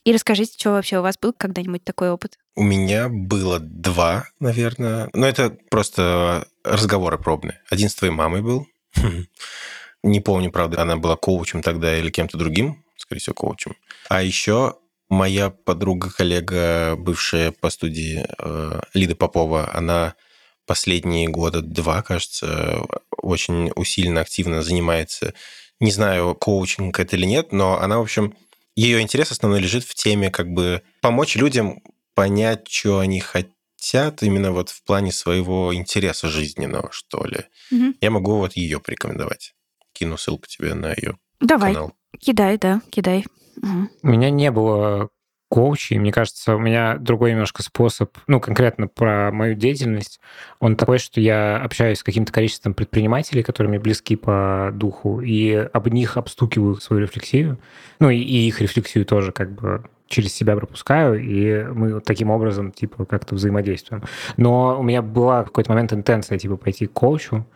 И 0.04 0.12
расскажите, 0.12 0.56
что 0.58 0.70
вообще 0.70 0.98
у 0.98 1.02
вас 1.02 1.18
был 1.20 1.32
когда-нибудь 1.32 1.84
такой 1.84 2.10
опыт? 2.10 2.38
У 2.56 2.62
меня 2.62 3.08
было 3.08 3.58
два, 3.58 4.26
наверное. 4.38 5.10
Но 5.12 5.26
это 5.26 5.56
просто 5.70 6.46
разговоры 6.64 7.18
пробные. 7.18 7.60
Один 7.70 7.88
с 7.88 7.94
твоей 7.94 8.12
мамой 8.12 8.42
был. 8.42 8.66
Не 10.02 10.20
помню, 10.20 10.50
правда, 10.50 10.80
она 10.80 10.96
была 10.96 11.16
коучем 11.16 11.62
тогда 11.62 11.98
или 11.98 12.10
кем-то 12.10 12.38
другим, 12.38 12.82
скорее 12.96 13.20
всего, 13.20 13.34
коучем. 13.34 13.76
А 14.08 14.22
еще 14.22 14.76
моя 15.10 15.50
подруга, 15.50 16.10
коллега, 16.10 16.96
бывшая 16.96 17.50
по 17.52 17.68
студии 17.68 18.24
э, 18.38 18.80
Лида 18.94 19.16
Попова, 19.16 19.70
она 19.74 20.14
последние 20.66 21.28
года 21.28 21.60
два, 21.60 22.00
кажется, 22.00 22.86
очень 23.16 23.72
усиленно, 23.74 24.22
активно 24.22 24.62
занимается. 24.62 25.34
Не 25.80 25.90
знаю, 25.90 26.34
коучинг 26.34 26.98
это 26.98 27.16
или 27.16 27.26
нет, 27.26 27.52
но 27.52 27.78
она, 27.78 27.98
в 27.98 28.02
общем, 28.02 28.34
ее 28.76 29.00
интерес 29.00 29.30
основной 29.30 29.60
лежит 29.60 29.84
в 29.84 29.94
теме 29.94 30.30
как 30.30 30.48
бы 30.52 30.82
помочь 31.02 31.36
людям 31.36 31.82
понять, 32.14 32.68
что 32.68 32.98
они 32.98 33.20
хотят 33.20 34.22
именно 34.22 34.52
вот 34.52 34.70
в 34.70 34.84
плане 34.84 35.12
своего 35.12 35.74
интереса 35.74 36.28
жизненного, 36.28 36.90
что 36.92 37.24
ли. 37.24 37.44
Мгм. 37.70 37.94
Я 38.00 38.10
могу 38.10 38.36
вот 38.36 38.54
ее 38.54 38.80
порекомендовать. 38.80 39.54
Кину 39.92 40.16
ссылку 40.16 40.46
тебе 40.46 40.74
на 40.74 40.92
ее 40.92 41.18
Давай, 41.40 41.74
канал. 41.74 41.92
кидай, 42.18 42.58
да, 42.58 42.80
кидай. 42.90 43.24
Мгм. 43.56 43.90
У 44.02 44.06
меня 44.08 44.30
не 44.30 44.50
было 44.50 45.10
коучей, 45.50 45.98
мне 45.98 46.12
кажется, 46.12 46.54
у 46.54 46.58
меня 46.58 46.96
другой 46.96 47.32
немножко 47.32 47.62
способ, 47.62 48.16
ну, 48.28 48.40
конкретно 48.40 48.86
про 48.86 49.32
мою 49.32 49.54
деятельность, 49.54 50.20
он 50.60 50.76
такой, 50.76 50.98
что 50.98 51.20
я 51.20 51.56
общаюсь 51.58 51.98
с 51.98 52.04
каким-то 52.04 52.32
количеством 52.32 52.72
предпринимателей, 52.72 53.42
которые 53.42 53.68
мне 53.68 53.80
близки 53.80 54.14
по 54.14 54.70
духу, 54.72 55.20
и 55.20 55.52
об 55.52 55.88
них 55.88 56.16
обстукиваю 56.16 56.76
свою 56.76 57.02
рефлексию, 57.02 57.58
ну, 57.98 58.10
и, 58.10 58.18
и 58.18 58.46
их 58.46 58.60
рефлексию 58.60 59.04
тоже 59.04 59.32
как 59.32 59.50
бы 59.50 59.84
через 60.06 60.32
себя 60.32 60.56
пропускаю, 60.56 61.20
и 61.20 61.64
мы 61.72 62.00
таким 62.00 62.30
образом, 62.30 62.70
типа, 62.72 63.04
как-то 63.04 63.34
взаимодействуем. 63.34 64.02
Но 64.36 64.78
у 64.78 64.82
меня 64.82 65.02
была 65.02 65.44
какой-то 65.44 65.70
момент 65.70 65.92
интенция, 65.92 66.38
типа, 66.38 66.56
пойти 66.56 66.86
к 66.86 66.92
коучу. 66.92 67.46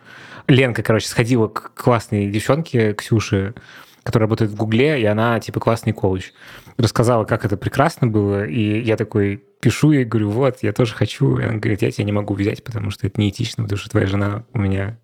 Ленка, 0.47 0.83
короче, 0.83 1.07
сходила 1.07 1.47
к 1.47 1.73
классной 1.73 2.29
девчонке, 2.29 2.93
Ксюше, 2.93 3.55
которая 4.03 4.25
работает 4.25 4.51
в 4.51 4.55
Гугле, 4.55 5.01
и 5.01 5.05
она, 5.05 5.39
типа, 5.39 5.59
классный 5.59 5.91
коуч. 5.91 6.31
Рассказала, 6.77 7.25
как 7.25 7.45
это 7.45 7.57
прекрасно 7.57 8.07
было, 8.07 8.45
и 8.45 8.81
я 8.81 8.97
такой 8.97 9.43
пишу 9.61 9.91
ей, 9.91 10.03
говорю, 10.03 10.29
вот, 10.29 10.57
я 10.61 10.73
тоже 10.73 10.93
хочу. 10.93 11.37
И 11.37 11.43
она 11.43 11.53
говорит, 11.57 11.81
я 11.81 11.91
тебя 11.91 12.03
не 12.03 12.11
могу 12.11 12.33
взять, 12.33 12.63
потому 12.63 12.91
что 12.91 13.07
это 13.07 13.19
неэтично, 13.19 13.63
потому 13.63 13.77
что 13.77 13.89
твоя 13.89 14.07
жена 14.07 14.43
у 14.53 14.59
меня 14.59 14.99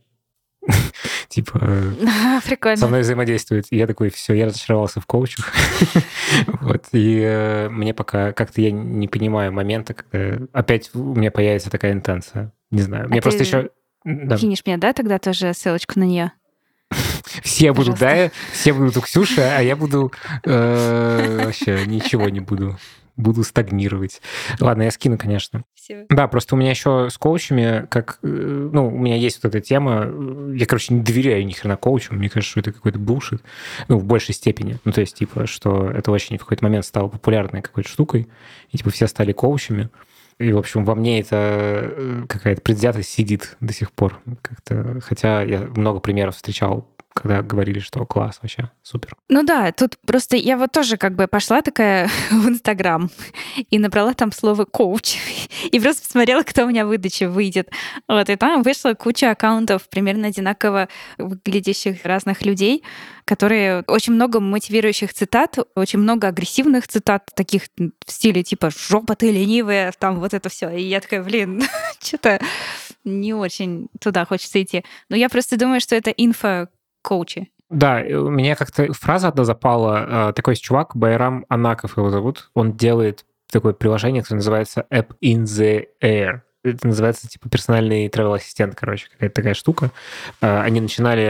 типа 1.29 1.59
Прикольно. 2.45 2.77
со 2.77 2.87
мной 2.87 3.01
взаимодействует. 3.01 3.65
И 3.71 3.77
я 3.77 3.87
такой, 3.87 4.09
все, 4.09 4.33
я 4.33 4.45
разочаровался 4.45 4.99
в 4.99 5.05
коучах. 5.05 5.51
вот. 6.61 6.85
И 6.91 7.21
э, 7.23 7.69
мне 7.69 7.93
пока 7.93 8.33
как-то 8.33 8.61
я 8.61 8.71
не 8.71 9.07
понимаю 9.07 9.51
момента, 9.51 9.93
когда 9.93 10.45
опять 10.51 10.91
у 10.93 11.15
меня 11.15 11.31
появится 11.31 11.69
такая 11.69 11.93
интенция. 11.93 12.53
Не 12.69 12.81
знаю. 12.81 13.09
Мне 13.09 13.19
А 13.19 13.21
просто 13.21 13.39
ты 13.39 13.45
еще... 13.45 13.69
Да. 14.03 14.37
Кинешь 14.37 14.65
мне, 14.65 14.77
да, 14.77 14.93
тогда 14.93 15.19
тоже 15.19 15.53
ссылочку 15.53 15.99
на 15.99 16.03
нее? 16.03 16.31
Все 17.41 17.73
будут, 17.73 17.99
да, 17.99 18.31
все 18.53 18.73
будут 18.73 18.97
у 18.97 19.01
Ксюши, 19.01 19.41
а 19.41 19.61
я 19.61 19.75
буду 19.75 20.11
э, 20.43 21.45
вообще 21.45 21.85
ничего 21.85 22.29
не 22.29 22.39
буду. 22.39 22.77
Буду 23.17 23.43
стагнировать. 23.43 24.21
Ладно, 24.59 24.83
я 24.83 24.91
скину, 24.91 25.17
конечно. 25.17 25.63
Все. 25.75 26.05
Да, 26.09 26.27
просто 26.27 26.55
у 26.55 26.57
меня 26.57 26.69
еще 26.69 27.09
с 27.11 27.17
коучами, 27.17 27.85
как, 27.89 28.19
э, 28.23 28.27
ну, 28.27 28.87
у 28.87 28.97
меня 28.97 29.17
есть 29.17 29.43
вот 29.43 29.53
эта 29.53 29.59
тема, 29.59 30.05
э, 30.05 30.53
я, 30.55 30.65
короче, 30.65 30.93
не 30.93 31.01
доверяю 31.01 31.45
ни 31.45 31.51
хрена 31.51 31.75
коучам, 31.75 32.17
мне 32.17 32.29
кажется, 32.29 32.51
что 32.51 32.59
это 32.61 32.71
какой-то 32.71 32.99
булшит, 32.99 33.43
ну, 33.89 33.97
в 33.97 34.05
большей 34.05 34.33
степени. 34.33 34.79
Ну, 34.85 34.93
то 34.93 35.01
есть, 35.01 35.15
типа, 35.15 35.45
что 35.45 35.91
это 35.91 36.09
очень 36.09 36.37
в 36.37 36.41
какой-то 36.41 36.63
момент 36.63 36.85
стало 36.85 37.09
популярной 37.09 37.61
какой-то 37.61 37.89
штукой, 37.89 38.29
и, 38.71 38.77
типа, 38.77 38.89
все 38.89 39.07
стали 39.07 39.33
коучами. 39.33 39.89
И, 40.39 40.53
в 40.53 40.57
общем, 40.57 40.85
во 40.85 40.95
мне 40.95 41.19
это 41.19 42.25
какая-то 42.27 42.61
предвзятость 42.61 43.09
сидит 43.09 43.57
до 43.59 43.73
сих 43.73 43.91
пор. 43.91 44.19
Как-то, 44.41 44.99
хотя 45.01 45.43
я 45.43 45.59
много 45.75 45.99
примеров 45.99 46.35
встречал, 46.35 46.87
когда 47.13 47.41
говорили, 47.41 47.79
что 47.79 48.05
класс 48.05 48.39
вообще, 48.41 48.69
супер. 48.83 49.15
Ну 49.29 49.43
да, 49.43 49.71
тут 49.71 49.97
просто 50.05 50.37
я 50.37 50.57
вот 50.57 50.71
тоже 50.71 50.97
как 50.97 51.15
бы 51.15 51.27
пошла 51.27 51.61
такая 51.61 52.09
в 52.31 52.47
Инстаграм 52.47 53.09
и 53.69 53.79
набрала 53.79 54.13
там 54.13 54.31
слово 54.31 54.65
коуч 54.65 55.17
и 55.71 55.79
просто 55.79 56.03
посмотрела, 56.03 56.43
кто 56.43 56.65
у 56.65 56.69
меня 56.69 56.85
в 56.85 57.01
выйдет. 57.27 57.69
Вот, 58.07 58.29
и 58.29 58.35
там 58.35 58.63
вышла 58.63 58.93
куча 58.93 59.31
аккаунтов 59.31 59.89
примерно 59.89 60.27
одинаково 60.27 60.87
выглядящих 61.17 62.05
разных 62.05 62.45
людей, 62.45 62.83
которые 63.25 63.83
очень 63.87 64.13
много 64.13 64.39
мотивирующих 64.39 65.13
цитат, 65.13 65.57
очень 65.75 65.99
много 65.99 66.27
агрессивных 66.27 66.87
цитат, 66.87 67.29
таких 67.35 67.63
в 67.77 68.11
стиле 68.11 68.43
типа 68.43 68.69
«жопа 68.69 69.15
ты 69.15 69.31
ленивая», 69.31 69.91
там 69.97 70.19
вот 70.19 70.33
это 70.33 70.49
все. 70.49 70.69
И 70.69 70.83
я 70.83 70.99
такая, 70.99 71.23
блин, 71.23 71.63
что-то 72.01 72.39
не 73.03 73.33
очень 73.33 73.87
туда 73.99 74.25
хочется 74.25 74.61
идти. 74.61 74.83
Но 75.09 75.15
я 75.15 75.29
просто 75.29 75.57
думаю, 75.57 75.81
что 75.81 75.95
это 75.95 76.11
инфо-коучи. 77.01 77.51
Да, 77.69 78.01
у 78.09 78.29
меня 78.29 78.55
как-то 78.55 78.91
фраза 78.93 79.29
одна 79.29 79.45
запала. 79.45 80.29
Э, 80.29 80.33
Такой 80.33 80.53
есть 80.53 80.63
чувак, 80.63 80.95
Байрам 80.95 81.45
Анаков 81.47 81.97
его 81.97 82.09
зовут. 82.09 82.49
Он 82.53 82.73
делает 82.73 83.25
такое 83.51 83.73
приложение, 83.73 84.21
которое 84.21 84.39
называется 84.39 84.85
App 84.91 85.09
in 85.23 85.43
the 85.43 85.85
Air. 86.03 86.41
Это 86.63 86.87
называется 86.87 87.27
типа 87.27 87.49
персональный 87.49 88.07
travel 88.07 88.35
ассистент, 88.35 88.75
короче, 88.75 89.07
какая-то 89.11 89.33
такая 89.33 89.55
штука. 89.55 89.89
Э, 90.41 90.59
Они 90.61 90.79
начинали, 90.79 91.21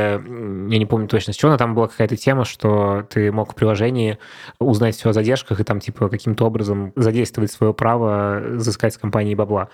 я 0.71 0.77
не 0.77 0.85
помню 0.85 1.07
точно 1.07 1.31
с 1.31 1.37
чего, 1.37 1.51
но 1.51 1.57
там 1.57 1.73
была 1.73 1.87
какая-то 1.87 2.17
тема, 2.17 2.43
что 2.43 3.03
ты 3.09 3.31
мог 3.31 3.53
в 3.53 3.55
приложении 3.55 4.17
узнать 4.59 4.95
все 4.95 5.09
о 5.09 5.13
задержках 5.13 5.61
и 5.61 5.63
там 5.63 5.79
типа 5.79 6.09
каким-то 6.09 6.45
образом 6.45 6.91
задействовать 6.97 7.49
свое 7.49 7.73
право 7.73 8.41
взыскать 8.55 8.93
с 8.93 8.97
компании 8.97 9.33
бабла. 9.33 9.69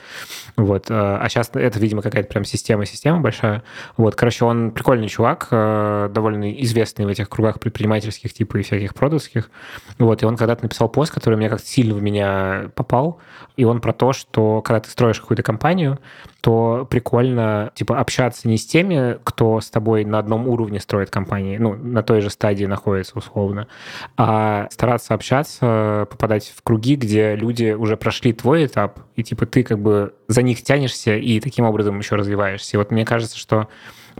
Вот. 0.57 0.85
А 0.89 1.25
сейчас 1.27 1.49
это, 1.53 1.79
видимо, 1.79 2.03
какая-то 2.03 2.29
прям 2.29 2.43
система-система 2.43 3.19
большая. 3.21 3.63
Вот, 3.97 4.15
короче, 4.15 4.45
он 4.45 4.69
прикольный 4.69 5.07
чувак, 5.09 5.47
э, 5.49 6.09
довольно 6.13 6.53
известный 6.61 7.05
в 7.05 7.07
этих 7.07 7.29
кругах 7.29 7.59
предпринимательских 7.59 8.31
типа 8.31 8.57
и 8.57 8.61
всяких 8.61 8.93
продавских. 8.93 9.49
Вот, 9.97 10.21
и 10.21 10.25
он 10.27 10.37
когда-то 10.37 10.61
написал 10.61 10.87
пост, 10.87 11.11
который 11.11 11.35
меня 11.35 11.49
как-то 11.49 11.65
сильно 11.65 11.95
в 11.95 12.01
меня 12.01 12.69
попал, 12.75 13.19
и 13.55 13.63
он 13.63 13.81
про 13.81 13.91
то, 13.91 14.13
что 14.13 14.61
когда 14.61 14.81
ты 14.81 14.91
строишь 14.91 15.19
какую-то 15.19 15.46
компанию, 15.47 15.99
то 16.41 16.85
прикольно, 16.89 17.71
типа, 17.73 17.97
общаться 17.99 18.49
не 18.49 18.57
с 18.57 18.65
теми, 18.65 19.17
кто 19.23 19.61
с 19.61 19.69
тобой 19.69 20.03
на 20.03 20.19
одном 20.19 20.47
уровне 20.47 20.81
строит 20.81 21.09
компании, 21.09 21.57
ну, 21.57 21.73
на 21.73 22.03
той 22.03 22.19
же 22.19 22.29
стадии 22.29 22.65
находится 22.65 23.17
условно, 23.17 23.67
а 24.17 24.67
стараться 24.69 25.13
общаться, 25.13 26.05
попадать 26.11 26.53
в 26.55 26.61
круги, 26.61 26.95
где 26.95 27.35
люди 27.35 27.71
уже 27.71 27.95
прошли 27.95 28.33
твой 28.33 28.65
этап, 28.65 28.99
и, 29.15 29.23
типа, 29.23 29.45
ты 29.45 29.63
как 29.63 29.79
бы 29.79 30.13
за 30.27 30.41
них 30.41 30.61
тянешься 30.63 31.15
и 31.15 31.39
таким 31.39 31.65
образом 31.65 31.97
еще 31.97 32.15
развиваешься. 32.15 32.75
И 32.75 32.77
вот 32.77 32.91
мне 32.91 33.05
кажется, 33.05 33.37
что 33.37 33.67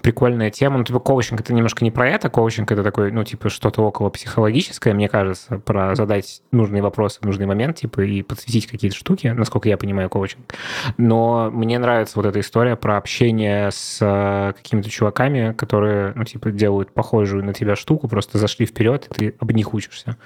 прикольная 0.02 0.52
тема. 0.52 0.78
Ну, 0.78 0.84
типа, 0.84 1.00
коучинг— 1.00 1.40
это 1.42 1.54
немножко 1.54 1.84
не 1.84 1.92
про 1.92 2.10
это. 2.10 2.30
Коучинг— 2.30 2.72
это 2.72 2.84
такой, 2.84 3.12
ну, 3.12 3.24
типа, 3.24 3.50
что-то 3.50 3.82
около 3.82 4.10
психологическое, 4.10 4.94
мне 4.94 5.10
кажется, 5.10 5.60
про 5.60 5.96
задать 5.96 6.42
нужные 6.52 6.82
вопросы 6.82 7.20
в 7.22 7.26
нужный 7.26 7.46
момент, 7.46 7.78
типа, 7.78 8.02
и 8.02 8.22
подсветить 8.22 8.68
какие-то 8.68 8.96
штуки, 8.96 9.28
насколько 9.28 9.70
я 9.70 9.78
понимаю 9.78 10.10
коучинг. 10.10 10.54
Но 10.98 11.50
мне 11.52 11.80
нравится 11.80 12.14
вот 12.16 12.26
эта 12.26 12.40
история 12.40 12.76
про 12.76 12.98
общение 12.98 13.72
с 13.72 14.00
э, 14.02 14.54
какими-то 14.56 14.90
чуваками, 14.90 15.54
которые, 15.54 16.14
ну, 16.16 16.24
типа, 16.24 16.52
делают 16.52 16.92
похожую 16.94 17.44
на 17.44 17.54
тебя 17.54 17.76
штуку, 17.76 18.08
просто 18.08 18.38
зашли 18.38 18.66
вперед, 18.66 19.08
и 19.12 19.14
ты 19.14 19.36
об 19.40 19.52
них 19.52 19.74
учишься. 19.74 20.18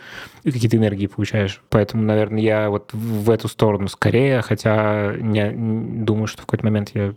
И 0.43 0.51
какие-то 0.51 0.77
энергии 0.77 1.07
получаешь. 1.07 1.61
Поэтому, 1.69 2.03
наверное, 2.03 2.41
я 2.41 2.69
вот 2.69 2.93
в 2.93 3.29
эту 3.29 3.47
сторону 3.47 3.87
скорее, 3.87 4.41
хотя 4.41 5.13
не, 5.17 5.51
думаю, 5.51 6.27
что 6.27 6.43
в 6.43 6.45
какой-то 6.45 6.65
момент 6.65 6.91
я 6.93 7.13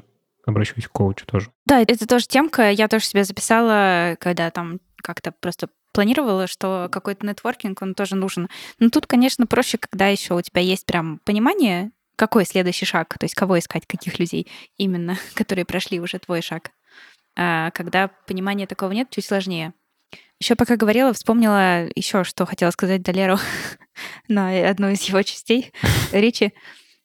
обращусь 0.47 0.87
к 0.87 0.93
коучу 0.93 1.27
тоже. 1.27 1.51
Да, 1.67 1.81
это 1.81 2.07
тоже 2.07 2.27
темка. 2.27 2.71
Я 2.71 2.89
тоже 2.89 3.05
себе 3.07 3.25
записала, 3.25 4.17
когда 4.21 4.51
там 4.51 4.81
как-то 4.97 5.33
просто 5.33 5.69
планировала, 5.93 6.47
что 6.47 6.89
какой-то 6.91 7.27
нетворкинг, 7.27 7.81
он 7.81 7.95
тоже 7.95 8.17
нужен. 8.17 8.49
Но 8.79 8.91
тут, 8.91 9.07
конечно, 9.07 9.47
проще, 9.47 9.79
когда 9.79 10.09
еще 10.09 10.35
у 10.35 10.43
тебя 10.43 10.61
есть 10.61 10.87
прям 10.87 11.21
понимание, 11.25 11.93
какой 12.17 12.45
следующий 12.45 12.87
шаг, 12.87 13.17
то 13.19 13.25
есть 13.25 13.35
кого 13.35 13.59
искать, 13.59 13.87
каких 13.87 14.19
людей 14.19 14.49
именно, 14.77 15.17
которые 15.35 15.65
прошли 15.65 16.01
уже 16.01 16.19
твой 16.19 16.43
шаг. 16.43 16.71
А 17.37 17.71
когда 17.71 18.09
понимания 18.27 18.67
такого 18.67 18.93
нет, 18.93 19.11
чуть 19.11 19.25
сложнее. 19.25 19.73
Еще 20.41 20.57
пока 20.57 20.77
говорила, 20.77 21.13
вспомнила 21.13 21.89
еще, 21.95 22.25
что 22.25 22.45
хотела 22.45 22.71
сказать 22.71 23.03
Далеру 23.03 23.39
на 24.29 24.69
одну 24.69 24.91
из 24.91 25.03
его 25.03 25.23
частей 25.23 25.73
речи 26.13 26.53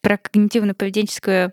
про 0.02 0.16
когнитивно-поведенческую 0.16 1.52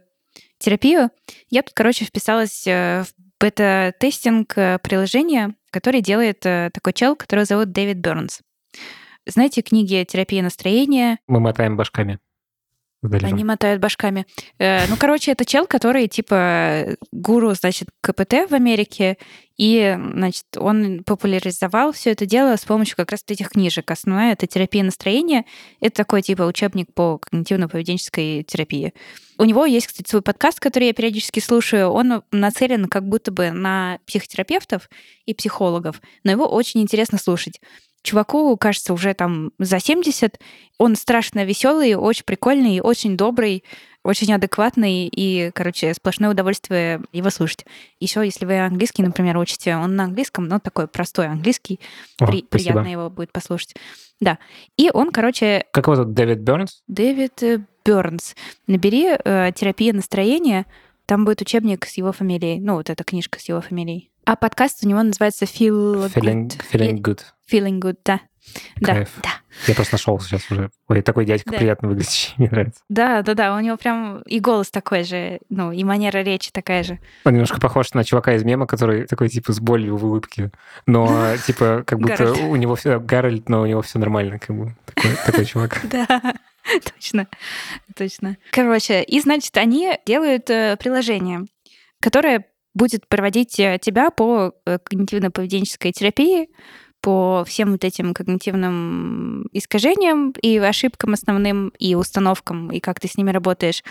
терапию. 0.59 1.11
Я 1.51 1.63
тут, 1.63 1.75
короче, 1.75 2.05
вписалась 2.05 2.67
э, 2.67 3.05
в 3.05 3.13
бета-тестинг 3.41 4.57
э, 4.57 4.79
приложения, 4.83 5.55
который 5.71 6.01
делает 6.01 6.45
э, 6.47 6.71
такой 6.73 6.93
чел, 6.93 7.17
которого 7.17 7.45
зовут 7.45 7.73
Дэвид 7.73 7.99
Бернс. 7.99 8.41
Знаете 9.27 9.63
книги 9.63 10.05
«Терапия 10.09 10.43
настроения», 10.43 11.19
Мы 11.27 11.41
мотаем 11.41 11.77
башками. 11.77 12.19
С 13.03 13.09
Далером. 13.09 13.35
они 13.35 13.45
мотают 13.45 13.81
башками. 13.81 14.27
Э, 14.59 14.87
Ну, 14.89 14.97
короче, 14.97 15.33
это 15.33 15.45
чел, 15.45 15.67
который 15.67 16.09
типа 16.09 16.97
гуру, 17.13 17.55
значит, 17.55 17.89
КПТ 18.01 18.49
в 18.51 18.55
Америке, 18.55 19.17
и, 19.57 19.97
значит, 20.13 20.45
он 20.57 21.03
популяризовал 21.05 21.93
все 21.93 22.11
это 22.11 22.27
дело 22.27 22.57
с 22.57 22.65
помощью 22.65 22.97
как 22.97 23.11
раз 23.11 23.23
этих 23.27 23.51
книжек. 23.51 23.91
Основная— 23.91 24.33
это 24.35 24.47
терапия 24.47 24.85
настроения. 24.85 25.47
Это 25.81 25.97
такой 25.97 26.21
типа 26.21 26.43
учебник 26.43 26.93
по 26.93 27.19
когнитивно-поведенческой 27.33 28.43
терапии. 28.43 28.93
У 29.39 29.45
него 29.45 29.65
есть, 29.65 29.87
кстати, 29.87 30.09
свой 30.09 30.21
подкаст, 30.23 30.61
который 30.61 30.89
я 30.89 30.93
периодически 30.93 31.41
слушаю. 31.41 31.89
Он 31.89 32.23
нацелен 32.33 32.87
как 32.87 33.09
будто 33.09 33.31
бы 33.31 33.51
на 33.51 33.99
психотерапевтов 34.07 34.91
и 35.25 35.33
психологов, 35.33 36.03
но 36.23 36.33
его 36.33 36.47
очень 36.47 36.83
интересно 36.83 37.19
слушать. 37.19 37.61
Чуваку, 38.07 38.57
кажется, 38.57 38.93
уже 38.93 39.15
там 39.15 39.51
за 39.59 39.81
70. 39.81 40.39
Он 40.79 40.95
страшно 40.95 41.45
веселый, 41.45 41.97
очень 41.97 42.23
прикольный, 42.25 42.81
очень 42.81 43.17
добрый, 43.17 43.65
очень 44.05 44.33
адекватный 44.33 45.09
и, 45.09 45.51
короче, 45.53 45.93
сплошное 45.93 46.31
удовольствие 46.31 47.01
его 47.13 47.31
слушать. 47.31 47.67
Еще, 47.99 48.25
если 48.25 48.45
вы 48.47 48.61
английский, 48.61 49.03
например, 49.03 49.37
учите, 49.39 49.75
он 49.75 49.97
на 49.97 50.05
английском, 50.05 50.47
но 50.47 50.61
такой 50.61 50.87
простой 50.87 51.27
английский, 51.27 51.81
О, 52.21 52.27
при- 52.27 52.45
спасибо. 52.47 52.49
приятно 52.75 52.89
его 52.93 53.11
будет 53.11 53.33
послушать. 53.33 53.75
Да. 54.21 54.39
И 54.77 54.89
он, 54.95 55.11
короче, 55.11 55.65
Как 55.73 55.87
его 55.89 55.97
зовут? 55.97 56.15
Дэвид 56.15 56.39
Бернс? 56.39 56.83
Дэвид 56.87 57.43
Бернс. 57.85 58.37
Набери 58.69 59.17
э, 59.25 59.51
терапия 59.53 59.93
настроения, 59.93 60.67
там 61.07 61.25
будет 61.25 61.41
учебник 61.43 61.85
с 61.87 61.97
его 61.97 62.13
фамилией. 62.13 62.61
Ну, 62.61 62.75
вот 62.75 62.89
эта 62.89 63.03
книжка 63.03 63.41
с 63.41 63.49
его 63.49 63.61
фамилией. 63.61 64.11
А 64.25 64.37
подкаст 64.37 64.85
у 64.85 64.89
него 64.89 65.03
называется 65.03 65.45
Feel 65.45 66.13
Feeling, 66.15 66.49
Good. 66.49 66.61
feeling 66.73 66.97
good. 67.01 67.21
Feeling 67.51 67.81
Good, 67.81 67.99
да. 68.05 68.21
Да, 68.77 68.95
Кайф. 68.95 69.11
да. 69.23 69.31
Я 69.67 69.75
просто 69.75 69.95
нашел 69.95 70.21
сейчас 70.21 70.51
уже. 70.51 70.71
Ой, 70.89 71.03
такой 71.03 71.25
дядька 71.25 71.51
Да. 71.51 71.59
приятно 71.59 71.89
выглядящий, 71.89 72.33
мне 72.39 72.49
нравится. 72.49 72.81
Да, 72.89 73.23
да, 73.23 73.35
да, 73.35 73.57
у 73.57 73.61
него 73.61 73.77
прям 73.77 74.23
и 74.23 74.39
голос 74.39 74.71
такой 74.71 75.03
же, 75.05 75.41
ну, 75.49 75.73
и 75.73 75.83
манера 75.83 76.19
речи 76.19 76.51
такая 76.53 76.85
же. 76.85 76.99
Он 77.25 77.33
немножко 77.33 77.61
похож 77.61 77.93
на 77.95 78.05
чувака 78.05 78.35
из 78.35 78.45
мема, 78.45 78.67
который 78.67 79.07
такой, 79.07 79.29
типа, 79.29 79.53
с 79.53 79.59
болью 79.61 79.97
в 79.97 80.05
улыбке. 80.05 80.53
Но, 80.87 81.37
типа, 81.47 81.83
как 81.87 81.99
будто 81.99 82.33
у 82.33 82.55
него 82.57 82.77
все... 82.77 83.01
Гарольд, 83.01 83.49
но 83.49 83.63
у 83.63 83.67
него 83.67 83.83
все 83.83 83.99
нормально, 83.99 84.39
как 84.39 84.57
бы. 84.57 84.77
Такой, 84.95 85.11
такой 85.27 85.45
чувак. 85.45 85.81
Да, 85.91 86.35
точно, 86.85 87.29
точно. 87.97 88.37
Короче, 88.51 89.03
и, 89.03 89.21
значит, 89.21 89.57
они 89.57 89.99
делают 90.05 90.51
э, 90.51 90.77
приложение, 90.79 91.47
которое 92.01 92.45
будет 92.75 93.09
проводить 93.09 93.59
э, 93.61 93.79
тебя 93.81 94.11
по 94.11 94.53
э, 94.67 94.79
когнитивно-поведенческой 94.85 95.93
терапии, 95.93 96.49
по 97.01 97.45
всем 97.47 97.73
вот 97.73 97.85
этим 97.85 98.15
когнитивным 98.15 99.49
искажениям 99.53 100.33
и 100.43 100.59
ошибкам 100.59 101.13
основным, 101.13 101.73
и 101.79 101.95
установкам, 101.95 102.71
и 102.71 102.81
как 102.81 103.01
ты 103.01 103.09
с 103.09 103.17
ними 103.17 103.31
работаешь. 103.31 103.85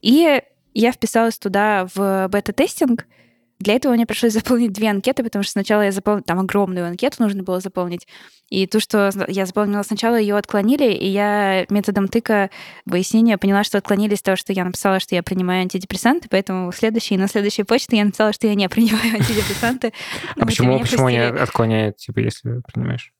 И 0.00 0.42
я 0.74 0.92
вписалась 0.92 1.38
туда 1.38 1.88
в 1.94 2.28
бета-тестинг. 2.28 3.06
Для 3.62 3.74
этого 3.74 3.92
мне 3.92 4.06
пришлось 4.06 4.32
заполнить 4.32 4.72
две 4.72 4.90
анкеты, 4.90 5.22
потому 5.22 5.42
что 5.44 5.52
сначала 5.52 5.82
я 5.82 5.92
заполнила, 5.92 6.24
там 6.24 6.40
огромную 6.40 6.86
анкету 6.86 7.22
нужно 7.22 7.44
было 7.44 7.60
заполнить, 7.60 8.08
и 8.48 8.66
ту, 8.66 8.80
что 8.80 9.10
я 9.28 9.46
заполнила 9.46 9.82
сначала, 9.82 10.16
ее 10.16 10.36
отклонили, 10.36 10.92
и 10.92 11.08
я 11.08 11.64
методом 11.70 12.08
тыка 12.08 12.50
выяснения 12.86 13.38
поняла, 13.38 13.62
что 13.62 13.78
отклонили 13.78 14.14
из 14.14 14.22
того, 14.22 14.36
что 14.36 14.52
я 14.52 14.64
написала, 14.64 14.98
что 14.98 15.14
я 15.14 15.22
принимаю 15.22 15.62
антидепрессанты, 15.62 16.28
поэтому 16.28 16.70
в 16.70 16.76
следующей, 16.76 17.16
на 17.16 17.28
следующей 17.28 17.62
почте 17.62 17.96
я 17.96 18.04
написала, 18.04 18.32
что 18.32 18.48
я 18.48 18.54
не 18.54 18.68
принимаю 18.68 19.14
антидепрессанты. 19.14 19.92
А 20.36 20.44
почему, 20.44 20.78
почему 20.80 21.06
они 21.06 21.18
отклоняют, 21.18 21.98
типа, 21.98 22.18
если 22.18 22.60
понимаешь? 22.74 23.12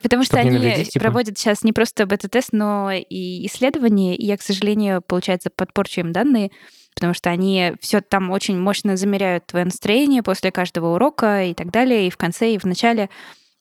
Потому 0.00 0.22
что 0.22 0.36
Чтоб 0.36 0.44
не 0.44 0.50
они 0.50 0.68
навредить, 0.68 0.92
типа? 0.92 1.02
проводят 1.06 1.38
сейчас 1.38 1.64
не 1.64 1.72
просто 1.72 2.06
бета-тест, 2.06 2.50
но 2.52 2.92
и 2.92 3.46
исследования, 3.46 4.16
и 4.16 4.24
я, 4.24 4.36
к 4.36 4.42
сожалению, 4.42 5.02
получается, 5.02 5.50
подпорчу 5.50 6.02
им 6.02 6.12
данные, 6.12 6.52
потому 6.98 7.14
что 7.14 7.30
они 7.30 7.74
все 7.80 8.00
там 8.00 8.30
очень 8.32 8.58
мощно 8.58 8.96
замеряют 8.96 9.46
твое 9.46 9.64
настроение 9.64 10.24
после 10.24 10.50
каждого 10.50 10.96
урока 10.96 11.44
и 11.44 11.54
так 11.54 11.70
далее, 11.70 12.08
и 12.08 12.10
в 12.10 12.16
конце, 12.16 12.54
и 12.54 12.58
в 12.58 12.64
начале. 12.64 13.08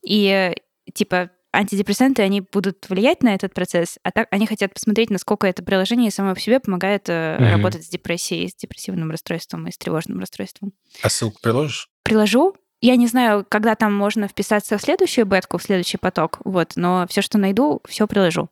И 0.03 0.55
типа 0.91 1.29
антидепрессанты, 1.53 2.23
они 2.23 2.41
будут 2.41 2.89
влиять 2.89 3.21
на 3.21 3.35
этот 3.35 3.53
процесс, 3.53 3.99
а 4.01 4.11
так 4.11 4.27
они 4.31 4.47
хотят 4.47 4.73
посмотреть, 4.73 5.11
насколько 5.11 5.45
это 5.45 5.61
приложение 5.63 6.09
само 6.09 6.33
по 6.33 6.39
себе 6.39 6.59
помогает 6.59 7.07
Мгм. 7.07 7.51
работать 7.51 7.85
с 7.85 7.89
депрессией, 7.89 8.49
с 8.49 8.55
депрессивным 8.55 9.11
расстройством 9.11 9.67
и 9.67 9.71
с 9.71 9.77
тревожным 9.77 10.19
расстройством 10.19 10.73
А 11.03 11.09
ссылку 11.09 11.39
приложишь? 11.39 11.89
приложу. 12.03 12.55
Я 12.81 12.95
не 12.95 13.05
знаю, 13.05 13.45
когда 13.47 13.75
там 13.75 13.93
можно 13.95 14.27
вписаться 14.27 14.79
в 14.79 14.81
следующую 14.81 15.25
бетку, 15.27 15.59
в 15.59 15.63
следующий 15.63 15.97
поток, 15.97 16.39
вот, 16.43 16.73
но 16.75 17.05
все, 17.07 17.21
что 17.21 17.38
найду, 17.38 17.81
все 17.88 18.07
приложу. 18.07 18.49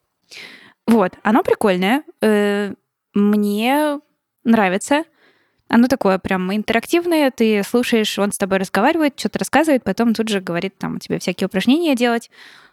Вот, 0.87 1.13
оно 1.23 1.41
прикольное. 1.43 2.03
э, 2.21 2.73
Мне 3.13 3.99
нравится. 4.45 5.03
Оно 5.67 5.87
такое 5.87 6.19
прям 6.19 6.55
интерактивное, 6.55 7.31
ты 7.31 7.63
слушаешь, 7.63 8.17
он 8.19 8.31
с 8.31 8.37
тобой 8.37 8.59
разговаривает, 8.59 9.19
что-то 9.19 9.39
рассказывает, 9.39 9.83
потом 9.83 10.13
тут 10.13 10.29
же 10.29 10.39
говорит 10.39 10.77
там 10.77 10.99
тебе 10.99 11.19
всякие 11.19 11.47
упражнения 11.47 11.95
делать. 11.95 12.29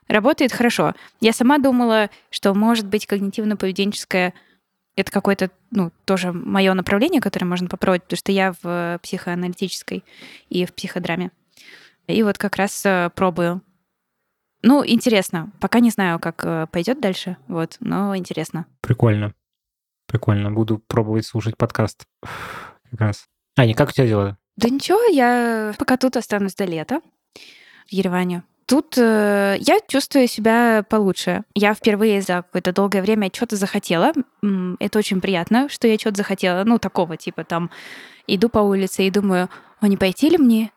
Работает 0.08 0.52
хорошо. 0.52 0.94
Я 1.20 1.32
сама 1.32 1.58
думала, 1.58 2.10
что 2.30 2.52
может 2.54 2.86
быть 2.86 3.06
когнитивно-поведенческое 3.06 4.34
это 4.94 5.10
какое-то, 5.10 5.50
ну, 5.70 5.90
тоже 6.04 6.32
мое 6.32 6.74
направление, 6.74 7.22
которое 7.22 7.46
можно 7.46 7.66
попробовать, 7.66 8.02
потому 8.02 8.18
что 8.18 8.30
я 8.30 8.54
в 8.62 9.00
психоаналитической 9.02 10.04
и 10.50 10.66
в 10.66 10.74
психодраме. 10.74 11.30
И 12.08 12.22
вот 12.22 12.36
как 12.36 12.56
раз 12.56 12.84
э, 12.84 13.10
пробую. 13.14 13.62
Ну, 14.62 14.84
интересно. 14.86 15.50
Пока 15.60 15.80
не 15.80 15.88
знаю, 15.88 16.18
как 16.18 16.70
пойдет 16.70 17.00
дальше, 17.00 17.38
вот, 17.48 17.76
но 17.80 18.14
интересно. 18.14 18.66
Прикольно. 18.82 19.32
Прикольно. 20.12 20.50
Буду 20.52 20.78
пробовать 20.78 21.24
слушать 21.24 21.56
подкаст. 21.56 22.04
Как 22.90 23.00
раз. 23.00 23.24
Аня, 23.56 23.74
как 23.74 23.88
у 23.88 23.92
тебя 23.92 24.06
дела? 24.06 24.36
Да 24.56 24.68
ничего, 24.68 25.02
я 25.10 25.72
пока 25.78 25.96
тут 25.96 26.16
останусь 26.18 26.54
до 26.54 26.64
лета 26.66 27.00
в 27.88 27.92
Ереване. 27.92 28.42
Тут 28.66 28.96
э, 28.98 29.56
я 29.58 29.78
чувствую 29.88 30.28
себя 30.28 30.84
получше. 30.88 31.44
Я 31.54 31.72
впервые 31.72 32.20
за 32.20 32.42
какое-то 32.42 32.72
долгое 32.74 33.00
время 33.00 33.30
что-то 33.32 33.56
захотела. 33.56 34.12
Это 34.78 34.98
очень 34.98 35.22
приятно, 35.22 35.70
что 35.70 35.88
я 35.88 35.98
что-то 35.98 36.18
захотела. 36.18 36.64
Ну, 36.64 36.78
такого 36.78 37.16
типа 37.16 37.44
там 37.44 37.70
иду 38.26 38.50
по 38.50 38.58
улице 38.58 39.04
и 39.06 39.10
думаю, 39.10 39.48
а 39.80 39.88
не 39.88 39.96
пойти 39.96 40.28
ли 40.28 40.36
мне 40.36 40.70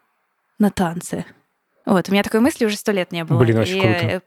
на 0.59 0.69
танцы? 0.71 1.25
Вот, 1.85 2.07
у 2.07 2.11
меня 2.13 2.23
такой 2.23 2.39
мысли 2.39 2.65
уже 2.65 2.77
сто 2.77 2.93
лет 2.93 3.11
не 3.11 3.25
было. 3.25 3.37
Блин, 3.39 3.59
очень 3.59 3.77
И, 3.77 3.81
круто. 3.81 4.05
э, 4.05 4.21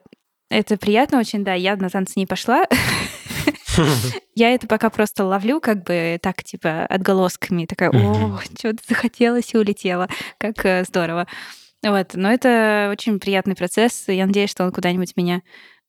Это 0.51 0.77
приятно 0.77 1.19
очень, 1.19 1.45
да. 1.45 1.55
Я 1.55 1.77
на 1.77 1.89
танцы 1.89 2.13
не 2.17 2.27
пошла. 2.27 2.67
Я 4.35 4.55
это 4.55 4.67
пока 4.67 4.91
просто 4.91 5.25
ловлю, 5.25 5.61
как 5.61 5.85
бы 5.85 6.19
так, 6.23 6.43
типа, 6.43 6.87
отголосками. 6.87 7.67
Такая, 7.67 7.91
о, 7.91 8.39
что-то 8.59 8.83
захотелось 8.87 9.55
и 9.55 9.59
улетела. 9.59 10.09
Как 10.39 10.65
э, 10.65 10.85
здорово. 10.85 11.27
Вот, 11.83 12.15
но 12.15 12.31
это 12.31 12.89
очень 12.91 13.21
приятный 13.21 13.55
процесс, 13.55 14.09
и 14.09 14.15
я 14.15 14.27
надеюсь, 14.27 14.51
что 14.51 14.65
он 14.65 14.73
куда-нибудь 14.73 15.17
меня 15.17 15.43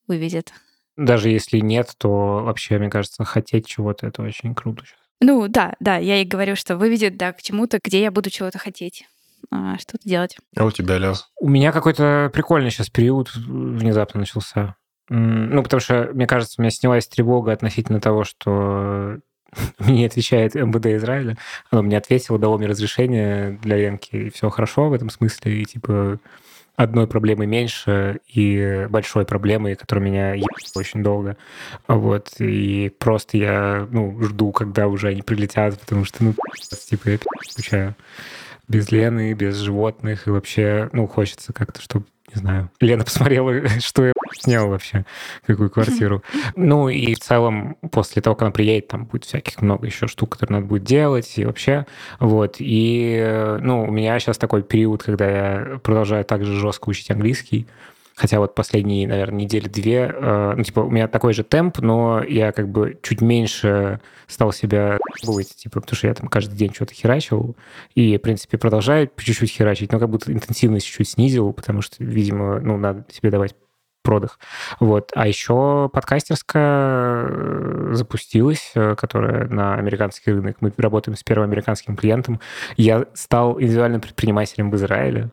выведет. 0.08 0.54
Даже 0.98 1.30
если 1.30 1.60
нет, 1.60 1.94
то 1.98 2.44
вообще, 2.44 2.78
мне 2.78 2.90
кажется, 2.90 3.24
хотеть 3.24 3.66
чего-то 3.66 4.06
это 4.06 4.22
очень 4.22 4.54
круто. 4.54 4.84
Ну, 5.22 5.48
да, 5.48 5.76
да, 5.80 5.98
я 5.98 6.22
и 6.22 6.26
говорю, 6.26 6.56
что 6.56 6.78
выведет, 6.78 7.18
да, 7.18 7.34
к 7.34 7.42
чему-то, 7.42 7.80
где 7.84 8.02
я 8.02 8.12
буду 8.12 8.30
чего-то 8.30 8.58
хотеть, 8.58 9.06
а, 9.52 9.78
что-то 9.78 10.08
делать. 10.08 10.38
А 10.56 10.66
у 10.66 10.72
тебя, 10.72 10.98
Лев? 10.98 11.30
У 11.40 11.50
меня 11.50 11.72
какой-то 11.72 12.30
прикольный 12.34 12.72
сейчас 12.72 12.90
период 12.90 13.34
внезапно 13.36 14.20
начался. 14.22 14.76
Ну, 15.10 15.64
потому 15.64 15.82
что, 15.82 16.10
мне 16.14 16.28
кажется, 16.28 16.56
у 16.58 16.62
меня 16.62 16.72
снялась 16.72 17.08
тревога 17.08 17.52
относительно 17.52 18.00
того, 18.00 18.24
что 18.24 19.18
мне 19.80 19.98
не 19.98 20.06
отвечает 20.06 20.56
МВД 20.56 20.88
Израиля. 20.88 21.38
Оно 21.72 21.82
мне 21.82 21.98
ответило, 21.98 22.38
дало 22.38 22.58
мне 22.58 22.68
разрешение 22.68 23.60
для 23.62 23.78
Ленки, 23.78 24.16
и 24.16 24.30
все 24.30 24.50
хорошо 24.50 24.90
в 24.90 24.94
этом 24.94 25.10
смысле. 25.10 25.62
И, 25.62 25.66
типа, 25.66 26.20
одной 26.76 27.08
проблемы 27.08 27.46
меньше 27.46 28.22
и 28.28 28.88
большой 28.90 29.26
проблемой, 29.26 29.76
которая 29.76 30.06
меня 30.06 30.34
ебала 30.34 30.48
очень 30.76 31.04
долго. 31.04 31.38
Вот. 31.88 32.30
И 32.40 32.90
просто 33.00 33.38
я, 33.38 33.88
ну, 33.92 34.22
жду, 34.24 34.52
когда 34.52 34.88
уже 34.88 35.10
они 35.10 35.22
прилетят, 35.22 35.80
потому 35.80 36.06
что, 36.06 36.24
ну, 36.24 36.36
типа, 36.90 37.10
я 37.10 37.20
скучаю 37.50 37.96
без 38.70 38.92
Лены, 38.92 39.34
без 39.34 39.58
животных, 39.58 40.28
и 40.28 40.30
вообще, 40.30 40.90
ну, 40.94 41.08
хочется 41.08 41.52
как-то, 41.52 41.82
чтобы, 41.82 42.06
не 42.34 42.40
знаю, 42.40 42.70
Лена 42.80 43.04
посмотрела, 43.04 43.68
что 43.80 44.06
я 44.06 44.14
снял 44.36 44.70
вообще, 44.70 45.06
какую 45.46 45.70
квартиру. 45.72 46.24
Ну, 46.56 46.90
и 46.90 47.14
в 47.14 47.20
целом, 47.20 47.78
после 47.92 48.22
того, 48.22 48.36
как 48.36 48.44
она 48.44 48.52
приедет, 48.52 48.88
там 48.88 49.06
будет 49.06 49.26
всяких 49.26 49.62
много 49.62 49.88
еще 49.88 50.08
штук, 50.08 50.32
которые 50.32 50.58
надо 50.58 50.68
будет 50.68 50.84
делать, 50.84 51.34
и 51.38 51.46
вообще, 51.46 51.86
вот. 52.20 52.58
И, 52.60 53.18
э, 53.20 53.60
ну, 53.62 53.84
у 53.84 53.92
меня 53.92 54.20
сейчас 54.20 54.38
такой 54.38 54.64
период, 54.64 55.04
когда 55.04 55.30
я 55.30 55.80
продолжаю 55.80 56.26
также 56.26 56.54
жестко 56.54 56.90
учить 56.90 57.12
английский, 57.12 57.68
Хотя 58.20 58.40
вот 58.40 58.54
последние, 58.54 59.08
наверное, 59.08 59.44
недели-две, 59.44 60.14
э, 60.14 60.54
ну, 60.58 60.62
типа, 60.62 60.82
у 60.82 60.90
меня 60.90 61.08
такой 61.08 61.32
же 61.32 61.46
темп, 61.46 61.80
но 61.80 62.22
я 62.22 62.52
как 62.52 62.68
бы 62.68 63.00
чуть 63.02 63.22
меньше 63.22 64.02
стал 64.28 64.52
себя 64.52 64.98
быть, 65.26 65.56
типа, 65.56 65.80
потому 65.80 65.96
что 65.96 66.08
я 66.08 66.14
там 66.14 66.28
каждый 66.28 66.58
день 66.58 66.74
что-то 66.74 66.94
херачил, 66.94 67.56
и, 67.96 68.18
в 68.18 68.22
принципе, 68.22 68.58
продолжаю 68.58 69.10
чуть-чуть 69.16 69.52
херачить, 69.52 69.94
но 69.94 70.00
как 70.00 70.10
будто 70.10 70.34
интенсивность 70.34 70.86
чуть-чуть 70.86 71.08
снизил, 71.08 71.54
потому 71.54 71.82
что, 71.82 72.04
видимо, 72.04 72.60
ну, 72.60 72.76
надо 72.76 73.06
себе 73.10 73.32
давать 73.32 73.56
продых. 74.10 74.40
Вот. 74.80 75.12
А 75.14 75.28
еще 75.28 75.88
подкастерская 75.94 77.28
э, 77.30 77.90
запустилась, 77.92 78.72
э, 78.74 78.96
которая 78.96 79.48
на 79.48 79.76
американский 79.76 80.32
рынок. 80.32 80.58
Мы 80.62 80.74
работаем 80.78 81.16
с 81.16 81.22
первым 81.22 81.52
американским 81.52 81.96
клиентом. 81.96 82.40
Я 82.76 83.06
стал 83.14 83.62
индивидуальным 83.62 84.02
предпринимателем 84.02 84.72
в 84.72 84.76
Израиле, 84.78 85.30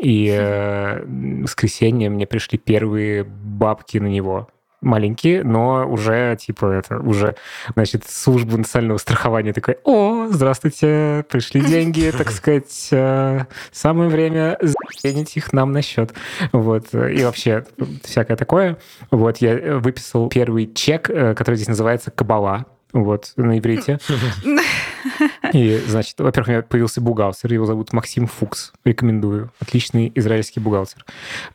и 0.00 0.28
э, 0.30 1.02
в 1.04 1.42
воскресенье 1.42 2.08
мне 2.08 2.24
пришли 2.24 2.56
первые 2.56 3.24
бабки 3.24 3.98
на 3.98 4.06
него 4.06 4.48
маленькие, 4.80 5.44
но 5.44 5.86
уже, 5.88 6.36
типа, 6.40 6.66
это 6.66 6.98
уже, 6.98 7.36
значит, 7.74 8.04
служба 8.08 8.56
национального 8.56 8.98
страхования 8.98 9.52
такой, 9.52 9.78
о, 9.84 10.26
здравствуйте, 10.28 11.24
пришли 11.28 11.60
деньги, 11.60 12.12
так 12.16 12.30
сказать, 12.32 12.88
э, 12.90 13.44
самое 13.72 14.10
время 14.10 14.58
занять 15.02 15.36
их 15.36 15.52
нам 15.52 15.72
на 15.72 15.82
счет. 15.82 16.12
Вот, 16.52 16.94
и 16.94 17.24
вообще 17.24 17.64
всякое 18.04 18.36
такое. 18.36 18.78
Вот, 19.10 19.38
я 19.38 19.78
выписал 19.78 20.28
первый 20.28 20.72
чек, 20.72 21.10
э, 21.10 21.34
который 21.34 21.56
здесь 21.56 21.68
называется 21.68 22.10
«Кабала», 22.10 22.66
вот, 22.92 23.32
на 23.36 23.58
иврите. 23.58 23.98
И, 25.52 25.76
значит, 25.86 26.18
во-первых, 26.18 26.48
у 26.48 26.50
меня 26.52 26.62
появился 26.62 27.00
бухгалтер, 27.00 27.52
его 27.52 27.66
зовут 27.66 27.92
Максим 27.92 28.26
Фукс, 28.26 28.72
рекомендую. 28.84 29.50
Отличный 29.60 30.12
израильский 30.14 30.60
бухгалтер. 30.60 31.04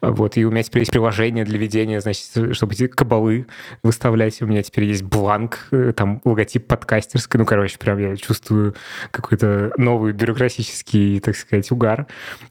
Вот, 0.01 0.37
и 0.37 0.45
у 0.45 0.51
меня 0.51 0.63
теперь 0.63 0.81
есть 0.81 0.91
приложение 0.91 1.45
для 1.45 1.57
ведения, 1.57 2.01
значит, 2.01 2.55
чтобы 2.55 2.73
эти 2.73 2.87
кабалы 2.87 3.47
выставлять. 3.83 4.41
У 4.41 4.45
меня 4.45 4.63
теперь 4.63 4.85
есть 4.85 5.03
бланк, 5.03 5.67
э, 5.71 5.93
там 5.95 6.21
логотип 6.25 6.67
подкастерской. 6.67 7.39
Ну, 7.39 7.45
короче, 7.45 7.77
прям 7.77 7.97
я 7.99 8.15
чувствую 8.15 8.75
какой-то 9.11 9.71
новый 9.77 10.13
бюрократический, 10.13 11.19
так 11.19 11.35
сказать, 11.35 11.71
угар. 11.71 12.07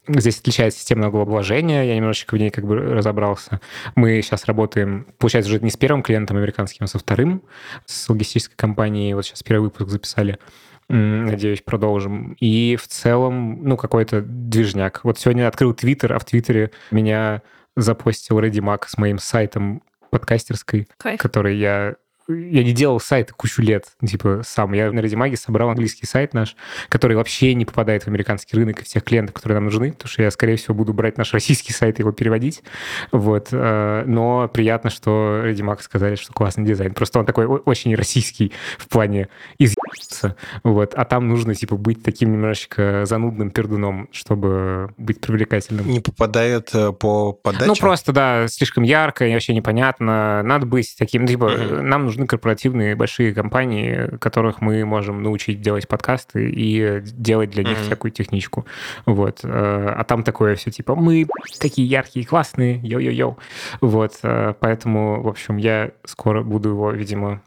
Здесь 0.07 0.39
отличается 0.39 0.79
система 0.79 1.03
налогообложения, 1.03 1.83
я 1.83 1.95
немножечко 1.95 2.35
в 2.35 2.39
ней 2.39 2.49
как 2.49 2.65
бы 2.65 2.77
разобрался. 2.77 3.59
Мы 3.95 4.21
сейчас 4.21 4.45
работаем, 4.45 5.07
получается, 5.17 5.51
уже 5.51 5.59
не 5.61 5.69
с 5.69 5.77
первым 5.77 6.03
клиентом 6.03 6.37
американским, 6.37 6.83
а 6.85 6.87
со 6.87 6.99
вторым, 6.99 7.41
с 7.85 8.09
логистической 8.09 8.55
компанией. 8.55 9.13
Вот 9.13 9.25
сейчас 9.25 9.43
первый 9.43 9.65
выпуск 9.65 9.89
записали. 9.89 10.39
Надеюсь, 10.87 11.61
продолжим. 11.61 12.33
И 12.39 12.75
в 12.75 12.87
целом, 12.87 13.63
ну, 13.63 13.75
какой-то 13.77 14.21
движняк. 14.21 15.01
Вот 15.03 15.17
сегодня 15.17 15.47
открыл 15.47 15.73
Твиттер, 15.73 16.13
а 16.13 16.19
в 16.19 16.25
Твиттере 16.25 16.71
меня 16.91 17.41
запостил 17.75 18.39
Ready 18.39 18.61
Mac 18.61 18.83
с 18.87 18.97
моим 18.97 19.17
сайтом 19.17 19.83
подкастерской, 20.11 20.87
Кайф. 20.97 21.19
который 21.19 21.57
я 21.57 21.95
я 22.27 22.63
не 22.63 22.73
делал 22.73 22.99
сайт 22.99 23.31
кучу 23.31 23.61
лет, 23.61 23.85
типа, 24.05 24.41
сам. 24.43 24.73
Я 24.73 24.91
на 24.91 24.99
Редимаге 24.99 25.37
собрал 25.37 25.69
английский 25.69 26.07
сайт 26.07 26.33
наш, 26.33 26.55
который 26.89 27.15
вообще 27.15 27.53
не 27.53 27.65
попадает 27.65 28.03
в 28.03 28.07
американский 28.07 28.57
рынок 28.57 28.81
и 28.81 28.83
всех 28.83 29.03
клиентов, 29.03 29.35
которые 29.35 29.57
нам 29.57 29.65
нужны, 29.65 29.91
потому 29.91 30.09
что 30.09 30.23
я, 30.23 30.31
скорее 30.31 30.55
всего, 30.55 30.73
буду 30.73 30.93
брать 30.93 31.17
наш 31.17 31.33
российский 31.33 31.71
сайт 31.71 31.99
и 31.99 32.01
его 32.01 32.11
переводить. 32.11 32.63
Вот. 33.11 33.49
э, 33.51 34.03
Но 34.07 34.47
приятно, 34.47 34.89
что 34.89 35.41
Редимаг 35.43 35.81
сказали, 35.81 36.15
что 36.15 36.33
классный 36.33 36.65
дизайн. 36.65 36.93
Просто 36.93 37.19
он 37.19 37.25
такой 37.25 37.45
очень 37.45 37.93
российский 37.95 38.51
в 38.77 38.87
плане 38.87 39.29
изъебаться. 39.59 40.35
Вот. 40.63 40.93
А 40.95 41.05
там 41.05 41.29
нужно, 41.29 41.53
типа, 41.53 41.77
быть 41.77 42.03
таким 42.03 42.31
немножечко 42.31 43.05
занудным 43.05 43.51
пердуном, 43.51 44.09
чтобы 44.11 44.89
быть 44.97 45.21
привлекательным. 45.21 45.87
Не 45.87 45.99
попадает 45.99 46.73
э, 46.73 46.91
по 46.91 47.33
подаче? 47.33 47.65
Ну, 47.67 47.75
просто, 47.75 48.11
да, 48.13 48.47
слишком 48.47 48.83
ярко 48.83 49.27
и 49.27 49.33
вообще 49.33 49.53
непонятно. 49.53 50.41
Надо 50.41 50.65
быть 50.65 50.95
таким, 50.97 51.23
ну, 51.23 51.27
типа, 51.27 51.49
нам 51.81 52.14
нужны 52.15 52.27
корпоративные 52.27 52.95
большие 52.95 53.33
компании, 53.33 54.17
которых 54.19 54.61
мы 54.61 54.85
можем 54.85 55.21
научить 55.21 55.61
делать 55.61 55.87
подкасты 55.87 56.49
и 56.49 57.01
делать 57.03 57.49
для 57.51 57.63
них 57.63 57.77
Мгм. 57.77 57.83
всякую 57.85 58.11
техничку. 58.11 58.65
Вот. 59.05 59.39
Э, 59.43 59.93
А 59.97 60.03
там 60.03 60.23
такое 60.23 60.55
все, 60.55 60.71
типа, 60.71 60.95
мы 60.95 61.27
такие 61.59 61.87
яркие, 61.87 62.25
классные, 62.25 62.79
йо-йо-йо. 62.81 63.37
Вот. 63.81 64.19
э, 64.23 64.53
Поэтому, 64.59 65.21
в 65.21 65.27
общем, 65.27 65.57
я 65.57 65.91
скоро 66.05 66.41
буду 66.43 66.69
его, 66.69 66.91
видимо, 66.91 67.41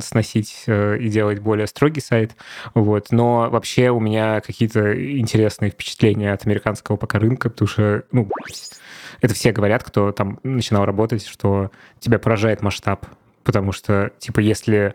сносить 0.00 0.64
э, 0.66 0.98
и 0.98 1.08
делать 1.08 1.40
более 1.40 1.66
строгий 1.66 2.00
сайт. 2.00 2.32
Вот. 2.74 3.08
Но 3.10 3.48
вообще 3.50 3.90
у 3.90 4.00
меня 4.00 4.40
какие-то 4.40 4.80
интересные 5.18 5.70
впечатления 5.70 6.32
от 6.32 6.46
американского 6.46 6.96
пока 6.96 7.18
рынка, 7.18 7.50
потому 7.50 7.68
что, 7.68 8.02
ну, 8.12 8.28
это 9.20 9.34
все 9.34 9.52
говорят, 9.52 9.84
кто 9.84 10.12
там 10.12 10.38
начинал 10.42 10.84
работать, 10.84 11.26
что 11.26 11.70
тебя 11.98 12.18
поражает 12.18 12.62
масштаб. 12.62 13.06
Потому 13.44 13.72
что, 13.72 14.10
типа, 14.18 14.40
если... 14.40 14.94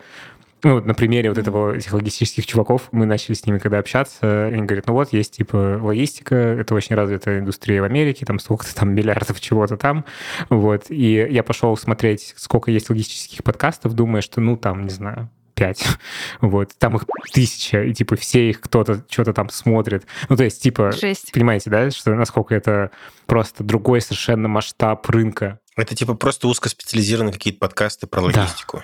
Ну, 0.63 0.75
вот 0.75 0.85
на 0.85 0.95
примере 0.95 1.29
вот 1.29 1.37
этого, 1.37 1.75
этих 1.75 1.93
логистических 1.93 2.47
чуваков, 2.47 2.87
мы 2.91 3.05
начали 3.05 3.35
с 3.35 3.45
ними 3.45 3.59
когда 3.59 3.77
общаться, 3.77 4.45
они 4.45 4.63
говорят, 4.63 4.87
ну 4.87 4.93
вот, 4.93 5.13
есть, 5.13 5.37
типа, 5.37 5.79
логистика, 5.79 6.33
это 6.33 6.73
очень 6.73 6.95
развитая 6.95 7.39
индустрия 7.39 7.81
в 7.81 7.83
Америке, 7.83 8.25
там 8.25 8.39
столько-то 8.39 8.73
там 8.73 8.95
миллиардов 8.95 9.39
чего-то 9.39 9.77
там, 9.77 10.05
вот, 10.49 10.85
и 10.89 11.27
я 11.29 11.43
пошел 11.43 11.77
смотреть, 11.77 12.33
сколько 12.37 12.71
есть 12.71 12.89
логистических 12.89 13.43
подкастов, 13.43 13.93
думая, 13.93 14.23
что, 14.23 14.41
ну, 14.41 14.57
там, 14.57 14.85
не 14.85 14.89
знаю, 14.89 15.29
пять, 15.55 15.83
вот, 16.41 16.71
там 16.77 16.95
их 16.97 17.05
тысяча, 17.33 17.81
и, 17.83 17.93
типа, 17.93 18.15
все 18.15 18.49
их 18.49 18.61
кто-то 18.61 19.03
что-то 19.09 19.33
там 19.33 19.49
смотрит. 19.49 20.05
Ну, 20.29 20.35
то 20.35 20.43
есть, 20.43 20.61
типа, 20.61 20.91
Жесть. 20.91 21.31
Понимаете, 21.33 21.69
да, 21.69 21.89
что 21.89 22.13
насколько 22.13 22.53
это 22.53 22.91
просто 23.25 23.63
другой 23.63 24.01
совершенно 24.01 24.47
масштаб 24.47 25.09
рынка. 25.09 25.59
Это 25.76 25.95
типа 25.95 26.13
просто 26.15 26.47
узкоспециализированные 26.47 27.34
какие-то 27.34 27.59
подкасты 27.59 28.07
про 28.07 28.21
Да. 28.32 28.41
логистику. 28.41 28.78
И 28.80 28.82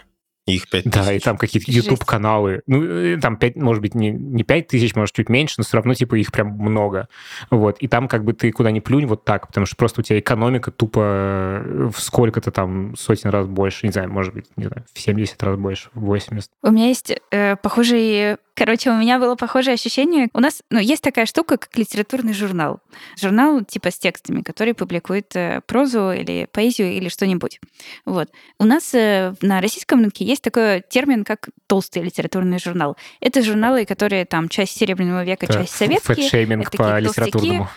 их 0.56 0.70
пять 0.70 0.86
Да, 0.86 1.04
и 1.04 1.16
тысяч. 1.16 1.24
там 1.24 1.38
какие-то. 1.38 1.72
YouTube-каналы. 1.72 2.62
Ну, 2.68 2.84
э, 2.84 3.18
там, 3.22 3.38
5, 3.38 3.56
может 3.58 3.82
быть, 3.82 3.96
не, 3.96 4.12
не 4.12 4.44
5 4.44 4.68
тысяч, 4.68 4.96
может, 4.96 5.16
чуть 5.16 5.30
меньше, 5.30 5.56
но 5.58 5.64
все 5.64 5.78
равно, 5.78 5.94
типа, 5.94 6.16
их 6.16 6.32
прям 6.32 6.50
много. 6.50 7.08
Вот. 7.50 7.78
И 7.80 7.88
там 7.88 8.08
как 8.08 8.24
бы 8.24 8.34
ты 8.34 8.52
куда 8.52 8.72
ни 8.72 8.80
плюнь 8.80 9.06
вот 9.06 9.26
так, 9.26 9.48
потому 9.48 9.66
что 9.66 9.76
просто 9.76 10.02
у 10.02 10.04
тебя 10.04 10.20
экономика 10.20 10.72
тупо 10.72 11.02
э, 11.02 11.90
в 11.94 12.00
сколько-то 12.00 12.52
там 12.52 12.96
сотен 12.96 13.30
раз 13.30 13.48
больше, 13.48 13.86
не 13.86 13.92
знаю, 13.92 14.12
может 14.12 14.34
быть, 14.34 14.46
не 14.56 14.66
знаю, 14.66 14.86
в 14.94 15.00
70 15.00 15.42
раз 15.44 15.58
больше, 15.58 15.90
в 15.94 16.02
80. 16.02 16.50
У 16.64 16.72
меня 16.72 16.88
есть 16.88 17.14
э, 17.32 17.56
похожий... 17.58 18.38
Короче, 18.54 18.92
у 18.92 18.96
меня 18.96 19.18
было 19.18 19.36
похожее 19.36 19.74
ощущение. 19.74 20.30
У 20.34 20.40
нас 20.40 20.62
ну, 20.70 20.80
есть 20.80 21.02
такая 21.02 21.26
штука, 21.26 21.58
как 21.58 21.76
литературный 21.78 22.34
журнал. 22.34 22.80
Журнал 23.20 23.64
типа 23.64 23.92
с 23.92 23.98
текстами, 23.98 24.42
который 24.42 24.74
публикует 24.74 25.36
э, 25.36 25.62
прозу 25.66 26.12
или 26.12 26.48
поэзию 26.52 26.92
или 26.92 27.10
что-нибудь. 27.10 27.60
Вот. 28.06 28.30
У 28.60 28.66
нас 28.66 28.94
э, 28.94 29.34
на 29.42 29.62
российском 29.62 30.02
рынке 30.02 30.26
есть 30.26 30.41
такой 30.42 30.82
термин, 30.82 31.24
как 31.24 31.50
толстый 31.68 32.02
литературный 32.04 32.60
журнал. 32.60 32.98
Это 33.20 33.42
журналы, 33.44 33.86
которые 33.86 34.26
там 34.26 34.50
часть 34.50 34.78
Серебряного 34.78 35.24
века, 35.24 35.46
Это 35.46 35.60
часть 35.60 35.76
советские. 35.76 36.16
Фэтшейминг 36.16 36.66
по 36.66 36.78
такие 36.78 37.02
толстяки. 37.04 37.28
литературному. 37.28 37.70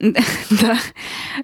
Да. 0.50 0.78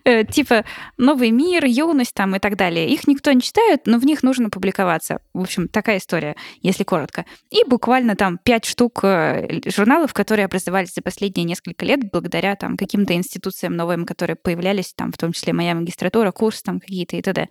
Э, 0.05 0.24
Типа 0.24 0.64
«Новый 0.96 1.30
мир», 1.30 1.64
«Юность» 1.64 2.14
там 2.14 2.36
и 2.36 2.38
так 2.38 2.57
далее. 2.57 2.88
Их 2.88 3.07
никто 3.07 3.32
не 3.32 3.40
читает, 3.40 3.82
но 3.86 3.98
в 3.98 4.05
них 4.05 4.22
нужно 4.22 4.50
публиковаться. 4.50 5.18
В 5.34 5.40
общем, 5.40 5.68
такая 5.68 5.98
история, 5.98 6.36
если 6.62 6.84
коротко. 6.84 7.24
И 7.50 7.64
буквально 7.66 8.16
там 8.16 8.38
пять 8.38 8.64
штук 8.64 9.00
э, 9.02 9.61
журналов, 9.66 10.12
которые 10.12 10.46
образовались 10.46 10.94
за 10.94 11.02
последние 11.02 11.44
несколько 11.44 11.84
лет 11.84 12.11
благодаря 12.11 12.55
там 12.57 12.76
каким-то 12.76 13.14
институциям 13.14 13.76
новым, 13.76 14.07
которые 14.07 14.36
появлялись, 14.36 14.92
там 14.94 15.12
в 15.12 15.18
том 15.18 15.32
числе 15.32 15.52
моя 15.52 15.74
магистратура, 15.74 16.30
курс 16.30 16.62
там 16.62 16.80
какие-то 16.80 17.16
и 17.16 17.22
т.д. 17.22 17.48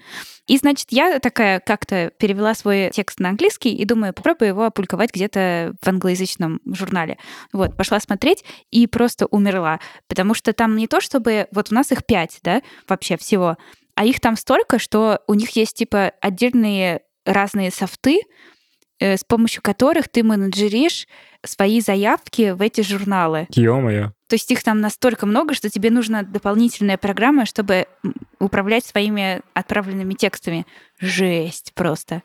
И, 0.47 0.57
значит, 0.57 0.87
я 0.91 1.19
такая 1.19 1.59
как-то 1.59 2.11
перевела 2.17 2.53
свой 2.53 2.89
текст 2.91 3.19
на 3.19 3.29
английский 3.29 3.73
и 3.73 3.85
думаю, 3.85 4.13
попробую 4.13 4.49
его 4.49 4.65
опубликовать 4.65 5.13
где-то 5.13 5.75
в 5.81 5.87
англоязычном 5.87 6.61
журнале. 6.65 7.17
Вот, 7.51 7.77
пошла 7.77 7.99
смотреть 7.99 8.43
и 8.71 8.87
просто 8.87 9.25
умерла, 9.27 9.79
потому 10.07 10.33
что 10.33 10.53
там 10.53 10.75
не 10.75 10.87
то, 10.93 11.01
чтобы... 11.01 11.47
Вот 11.51 11.71
у 11.71 11.73
нас 11.73 11.91
их 11.91 12.05
пять, 12.05 12.37
да, 12.43 12.61
вообще 12.87 13.17
всего, 13.17 13.57
а 13.95 14.05
их 14.05 14.19
там 14.19 14.37
столько, 14.37 14.77
что 14.77 15.21
у 15.25 15.33
них 15.33 15.49
есть, 15.55 15.75
типа, 15.75 16.11
отдельные 16.21 17.01
разные 17.25 17.71
софты, 17.71 18.21
э, 18.99 19.17
с 19.17 19.23
помощью 19.23 19.63
которых 19.63 20.07
ты 20.07 20.21
менеджеришь 20.21 21.07
свои 21.43 21.81
заявки 21.81 22.51
в 22.51 22.61
эти 22.61 22.81
журналы. 22.81 23.47
Ё-моё. 23.49 24.11
То 24.27 24.35
есть 24.35 24.51
их 24.51 24.61
там 24.63 24.81
настолько 24.81 25.25
много, 25.25 25.55
что 25.55 25.67
тебе 25.67 25.89
нужна 25.89 26.21
дополнительная 26.21 26.97
программа, 26.97 27.47
чтобы 27.47 27.87
управлять 28.39 28.85
своими 28.85 29.41
отправленными 29.55 30.13
текстами. 30.13 30.67
Жесть 30.99 31.71
просто. 31.73 32.21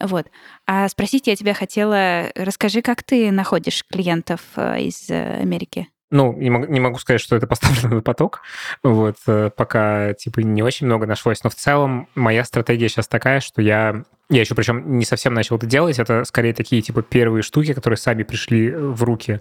Вот. 0.00 0.26
А 0.66 0.88
спросить 0.88 1.28
я 1.28 1.36
тебя 1.36 1.54
хотела, 1.54 2.32
расскажи, 2.34 2.82
как 2.82 3.04
ты 3.04 3.30
находишь 3.30 3.84
клиентов 3.88 4.40
э, 4.56 4.80
из 4.80 5.08
э, 5.10 5.38
Америки? 5.40 5.86
Ну, 6.10 6.32
не 6.32 6.48
могу, 6.48 6.66
не 6.66 6.80
могу 6.80 6.98
сказать, 6.98 7.20
что 7.20 7.36
это 7.36 7.46
поставлено 7.46 7.96
на 7.96 8.02
поток. 8.02 8.40
Вот, 8.82 9.16
э, 9.26 9.50
пока, 9.54 10.14
типа, 10.14 10.40
не 10.40 10.62
очень 10.62 10.86
много 10.86 11.06
нашлось. 11.06 11.44
Но 11.44 11.50
в 11.50 11.54
целом 11.54 12.08
моя 12.14 12.44
стратегия 12.44 12.88
сейчас 12.88 13.08
такая, 13.08 13.40
что 13.40 13.60
я... 13.60 14.04
Я 14.30 14.40
еще, 14.40 14.54
причем, 14.54 14.98
не 14.98 15.06
совсем 15.06 15.32
начал 15.32 15.56
это 15.56 15.66
делать. 15.66 15.98
Это 15.98 16.24
скорее 16.24 16.52
такие, 16.52 16.82
типа, 16.82 17.02
первые 17.02 17.42
штуки, 17.42 17.72
которые 17.72 17.96
сами 17.96 18.22
пришли 18.22 18.70
в 18.70 19.02
руки. 19.02 19.40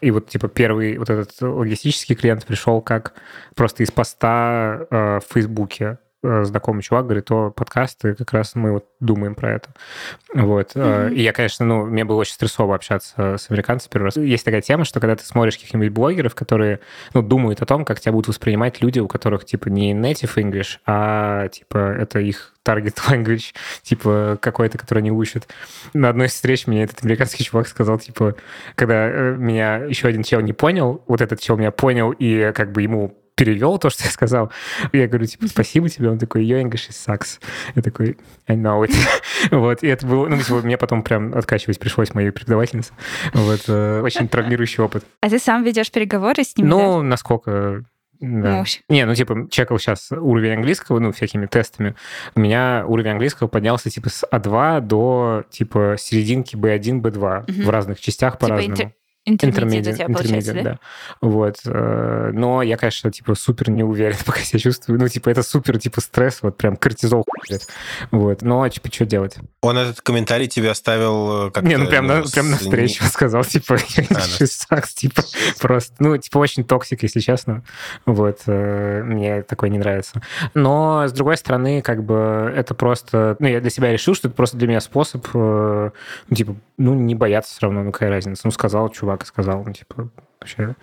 И 0.00 0.10
вот, 0.10 0.28
типа, 0.28 0.48
первый 0.48 0.98
вот 0.98 1.10
этот 1.10 1.30
логистический 1.40 2.16
клиент 2.16 2.44
пришел 2.44 2.80
как 2.80 3.14
просто 3.54 3.82
из 3.82 3.90
поста 3.90 4.86
э, 4.90 5.20
в 5.20 5.32
Фейсбуке. 5.32 5.98
Э, 6.24 6.44
Знакомый 6.44 6.82
чувак 6.82 7.04
говорит, 7.04 7.30
о, 7.30 7.50
подкасты, 7.50 8.14
как 8.14 8.32
раз 8.32 8.54
мы 8.54 8.72
вот 8.72 8.86
думаем 8.98 9.34
про 9.34 9.52
это. 9.52 9.68
Вот. 10.32 10.74
Мгм. 10.74 11.12
И 11.12 11.20
я, 11.20 11.32
конечно, 11.32 11.66
ну, 11.66 11.84
мне 11.84 12.04
было 12.04 12.16
очень 12.16 12.32
стрессово 12.32 12.74
общаться 12.74 13.36
с 13.36 13.50
американцами 13.50 13.92
первый 13.92 14.06
раз. 14.06 14.16
Есть 14.16 14.44
такая 14.44 14.62
тема, 14.62 14.84
что 14.84 15.00
когда 15.00 15.16
ты 15.16 15.24
смотришь 15.24 15.56
каких-нибудь 15.56 15.90
блогеров, 15.90 16.34
которые, 16.34 16.80
ну, 17.12 17.20
думают 17.20 17.60
о 17.60 17.66
том, 17.66 17.84
как 17.84 18.00
тебя 18.00 18.12
будут 18.12 18.28
воспринимать 18.28 18.80
люди, 18.80 19.00
у 19.00 19.06
которых, 19.06 19.44
типа, 19.44 19.68
не 19.68 19.92
native 19.92 20.34
English, 20.36 20.78
а, 20.86 21.48
типа, 21.48 21.76
это 21.76 22.20
их 22.20 22.54
target 22.64 22.96
language, 23.08 23.54
типа, 23.82 24.38
какой-то, 24.40 24.78
который 24.78 25.00
они 25.00 25.10
учат. 25.10 25.46
На 25.92 26.08
одной 26.08 26.28
из 26.28 26.32
встреч 26.32 26.66
мне 26.66 26.84
этот 26.84 27.04
американский 27.04 27.44
чувак 27.44 27.68
сказал, 27.68 27.98
типа, 27.98 28.36
когда 28.74 29.08
э, 29.08 29.36
меня 29.36 29.76
еще 29.76 30.08
один 30.08 30.22
чел 30.22 30.40
не 30.40 30.54
понял, 30.54 31.02
вот 31.06 31.20
этот 31.20 31.40
чел 31.40 31.56
меня 31.58 31.70
понял, 31.70 32.12
и 32.12 32.52
как 32.52 32.72
бы 32.72 32.82
ему 32.82 33.14
перевел 33.36 33.78
то, 33.78 33.90
что 33.90 34.04
я 34.04 34.10
сказал. 34.10 34.52
Я 34.92 35.06
говорю, 35.08 35.26
типа, 35.26 35.46
спасибо 35.48 35.88
тебе. 35.88 36.10
Он 36.10 36.18
такой, 36.18 36.44
your 36.46 36.62
English 36.62 36.88
is 36.90 36.96
sucks. 37.06 37.40
Я 37.74 37.82
такой, 37.82 38.16
I 38.46 38.56
know 38.56 38.86
it. 38.86 38.94
вот, 39.50 39.82
и 39.82 39.88
это 39.88 40.06
было, 40.06 40.28
ну, 40.28 40.38
типа, 40.38 40.60
мне 40.62 40.76
потом 40.78 41.02
прям 41.02 41.34
откачивать 41.34 41.78
пришлось 41.78 42.14
моей 42.14 42.30
преподавательнице. 42.30 42.92
Вот, 43.32 43.60
э, 43.68 44.00
очень 44.02 44.28
травмирующий 44.28 44.82
опыт. 44.82 45.04
А 45.20 45.28
ты 45.28 45.38
сам 45.38 45.64
ведешь 45.64 45.90
переговоры 45.90 46.44
с 46.44 46.56
ними? 46.56 46.68
Ну, 46.68 47.02
насколько 47.02 47.84
Да. 48.20 48.58
Ну. 48.58 48.64
Не, 48.88 49.04
ну, 49.06 49.14
типа, 49.14 49.48
чекал 49.50 49.78
сейчас 49.78 50.10
уровень 50.12 50.54
английского, 50.54 50.98
ну, 51.00 51.12
всякими 51.12 51.46
тестами. 51.46 51.94
У 52.36 52.40
меня 52.40 52.84
уровень 52.86 53.10
английского 53.10 53.48
поднялся, 53.48 53.90
типа, 53.90 54.08
с 54.08 54.24
А2 54.30 54.80
до, 54.80 55.44
типа, 55.50 55.96
серединки 55.98 56.54
B1, 56.56 57.00
B2 57.02 57.44
Мгм. 57.50 57.62
в 57.64 57.70
разных 57.70 58.00
частях 58.00 58.34
Типа 58.34 58.46
по-разному. 58.46 58.74
интер- 58.76 58.92
интермедиат 59.26 59.94
у 59.94 59.96
тебя 59.96 60.06
получается, 60.06 60.50
интермедиат, 60.50 60.64
да? 60.64 60.70
да. 60.72 60.78
Вот. 61.28 61.56
э, 61.64 62.30
Но 62.34 62.62
я, 62.62 62.76
конечно, 62.76 63.10
типа, 63.10 63.34
супер 63.34 63.70
не 63.70 63.82
уверен, 63.82 64.16
пока 64.26 64.40
себя 64.40 64.58
чувствую. 64.58 64.98
Ну, 65.00 65.08
типа, 65.08 65.30
это 65.30 65.42
супер, 65.42 65.78
типа, 65.78 66.00
стресс, 66.00 66.40
вот 66.42 66.56
прям 66.56 66.76
кортизол 66.76 67.24
хуярит. 67.26 67.66
Вот. 68.10 68.42
Но, 68.42 68.68
типа, 68.68 68.92
что 68.92 69.06
делать? 69.06 69.36
Он 69.62 69.78
этот 69.78 70.00
комментарий 70.02 70.46
тебе 70.46 70.70
оставил 70.70 71.48
э, 71.48 71.50
как 71.50 71.64
Не, 71.64 71.76
ну, 71.78 71.86
прям, 71.88 72.06
на, 72.06 72.22
прям 72.22 72.50
на 72.50 72.56
с- 72.56 72.60
встречу 72.60 73.04
сказал, 73.04 73.44
типа, 73.44 73.76
я 73.96 74.04
А, 74.10 74.46
sucks, 74.46 74.94
типа, 74.94 75.22
просто, 75.60 75.94
ну, 75.98 76.16
типа, 76.16 76.38
очень 76.38 76.64
toxic, 76.64 77.02
если 77.02 77.20
честно. 77.20 77.62
Вот, 78.06 78.40
э, 78.46 79.02
мне 79.04 79.42
такое 79.42 79.70
не 79.70 79.78
нравится. 79.78 80.20
Но, 80.54 81.06
с 81.06 81.12
другой 81.12 81.36
стороны, 81.36 81.80
как 81.82 82.04
бы, 82.04 82.52
это 82.54 82.74
просто, 82.74 83.36
ну, 83.38 83.48
я 83.48 83.60
для 83.60 83.70
себя 83.70 83.92
решил, 83.92 84.14
что 84.14 84.28
это 84.28 84.36
просто 84.36 84.56
для 84.56 84.68
меня 84.68 84.80
способ, 84.80 85.26
ну, 85.32 85.92
типа, 86.34 86.56
ну, 86.76 86.94
не 86.94 87.14
бояться 87.14 87.52
все 87.52 87.62
равно, 87.62 87.82
ну, 87.84 87.92
какая 87.92 88.10
разница. 88.10 88.42
Ну, 88.44 88.50
сказал 88.50 88.88
чувак, 88.88 89.13
и 89.22 89.26
сказал, 89.26 89.62
ну, 89.64 89.72
типа, 89.72 90.08
вообще... 90.40 90.74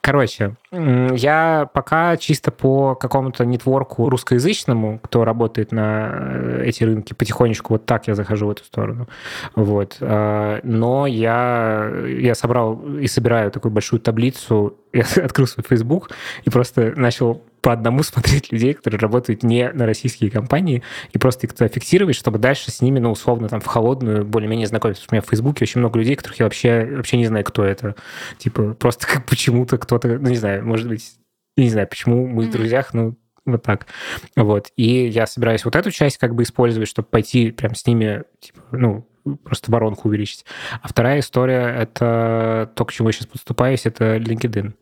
Короче, 0.00 0.56
я 0.72 1.68
пока 1.74 2.16
чисто 2.16 2.50
по 2.50 2.94
какому-то 2.94 3.44
нетворку 3.44 4.08
русскоязычному, 4.08 4.98
кто 4.98 5.24
работает 5.24 5.72
на 5.72 6.10
э, 6.12 6.62
эти 6.64 6.84
рынки, 6.84 7.12
потихонечку 7.12 7.74
вот 7.74 7.84
так 7.84 8.08
я 8.08 8.14
захожу 8.14 8.46
в 8.46 8.50
эту 8.50 8.64
сторону. 8.64 9.08
Вот. 9.54 9.98
А, 10.00 10.60
Но 10.62 11.06
я, 11.06 11.92
я 12.06 12.34
собрал 12.34 12.80
и 12.96 13.06
собираю 13.08 13.50
такую 13.50 13.72
большую 13.72 14.00
таблицу, 14.00 14.78
я 14.92 15.04
открыл 15.22 15.46
свой 15.46 15.64
Facebook 15.68 16.10
и 16.44 16.50
просто 16.50 16.94
начал 16.96 17.42
по 17.60 17.72
одному 17.72 18.02
смотреть 18.02 18.52
людей, 18.52 18.74
которые 18.74 18.98
работают 18.98 19.42
не 19.42 19.70
на 19.70 19.86
российские 19.86 20.30
компании, 20.30 20.82
и 21.12 21.18
просто 21.18 21.46
их 21.46 21.52
фиксировать, 21.72 22.16
чтобы 22.16 22.38
дальше 22.38 22.70
с 22.70 22.80
ними, 22.80 22.98
ну, 22.98 23.10
условно, 23.10 23.48
там, 23.48 23.60
в 23.60 23.66
холодную 23.66 24.24
более-менее 24.24 24.66
знакомиться. 24.66 25.04
У 25.10 25.14
меня 25.14 25.22
в 25.22 25.28
Фейсбуке 25.28 25.64
очень 25.64 25.80
много 25.80 25.98
людей, 25.98 26.16
которых 26.16 26.38
я 26.40 26.46
вообще, 26.46 26.84
вообще 26.96 27.16
не 27.16 27.26
знаю, 27.26 27.44
кто 27.44 27.64
это. 27.64 27.94
Типа, 28.38 28.74
просто 28.74 29.06
как 29.06 29.26
почему-то 29.26 29.78
кто-то, 29.78 30.08
ну, 30.18 30.28
не 30.28 30.36
знаю, 30.36 30.64
может 30.64 30.88
быть, 30.88 31.12
не 31.56 31.70
знаю, 31.70 31.88
почему 31.88 32.26
мы 32.26 32.42
в 32.42 32.46
Мгм. 32.46 32.52
друзьях, 32.52 32.94
ну, 32.94 33.16
вот 33.46 33.62
так. 33.62 33.86
Вот. 34.36 34.68
И 34.76 35.06
я 35.08 35.26
собираюсь 35.26 35.64
вот 35.64 35.76
эту 35.76 35.90
часть 35.90 36.18
как 36.18 36.34
бы 36.34 36.42
использовать, 36.42 36.88
чтобы 36.88 37.08
пойти 37.08 37.50
прям 37.50 37.74
с 37.74 37.86
ними, 37.86 38.24
типа, 38.40 38.60
ну, 38.72 39.06
просто 39.44 39.70
воронку 39.70 40.08
увеличить. 40.08 40.44
А 40.82 40.88
вторая 40.88 41.20
история— 41.20 41.74
это 41.78 42.70
то, 42.74 42.84
к 42.84 42.92
чему 42.92 43.08
я 43.08 43.12
сейчас 43.12 43.26
подступаюсь, 43.26 43.86
это 43.86 44.16
LinkedIn. 44.16 44.72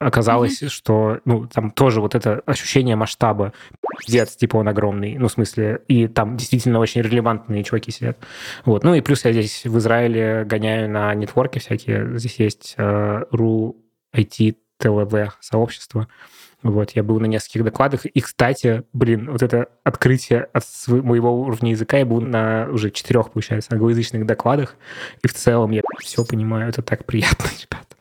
Оказалось, 0.00 0.62
что, 0.68 1.20
ну, 1.26 1.46
там 1.46 1.70
тоже 1.70 2.00
вот 2.00 2.14
это 2.14 2.42
ощущение 2.46 2.96
масштаба, 2.96 3.52
пиздец, 3.98 4.34
типа 4.34 4.56
он 4.56 4.66
огромный, 4.66 5.18
ну, 5.18 5.28
в 5.28 5.32
смысле, 5.32 5.82
и 5.88 6.08
там 6.08 6.38
действительно 6.38 6.78
очень 6.78 7.02
релевантные 7.02 7.62
чуваки 7.64 7.92
сидят. 7.92 8.16
Вот. 8.64 8.82
Ну, 8.82 8.94
и 8.94 9.02
плюс 9.02 9.26
я 9.26 9.32
здесь 9.32 9.66
в 9.66 9.76
Израиле 9.76 10.44
гоняю 10.46 10.88
на 10.88 11.14
нетворки 11.14 11.58
всякие. 11.58 12.18
Здесь 12.18 12.36
есть 12.36 12.74
э, 12.78 13.24
RU 13.30 13.76
IT 14.16 14.56
ТЛВ 14.78 15.36
сообщество. 15.40 16.08
Вот, 16.62 16.92
я 16.92 17.02
был 17.02 17.20
на 17.20 17.26
нескольких 17.26 17.64
докладах. 17.64 18.06
И, 18.06 18.20
кстати, 18.20 18.84
блин, 18.94 19.30
вот 19.30 19.42
это 19.42 19.68
открытие 19.84 20.48
от 20.52 20.64
моего 20.86 21.42
уровня 21.42 21.72
языка, 21.72 21.98
я 21.98 22.06
был 22.06 22.22
на 22.22 22.68
уже 22.70 22.90
четырех, 22.90 23.32
получается, 23.32 23.72
англоязычных 23.72 24.24
докладах. 24.26 24.76
И 25.22 25.28
в 25.28 25.34
целом 25.34 25.70
я 25.72 25.82
все 26.00 26.24
понимаю. 26.24 26.70
Это 26.70 26.80
так 26.80 27.04
приятно, 27.04 27.44
ребят. 27.62 27.96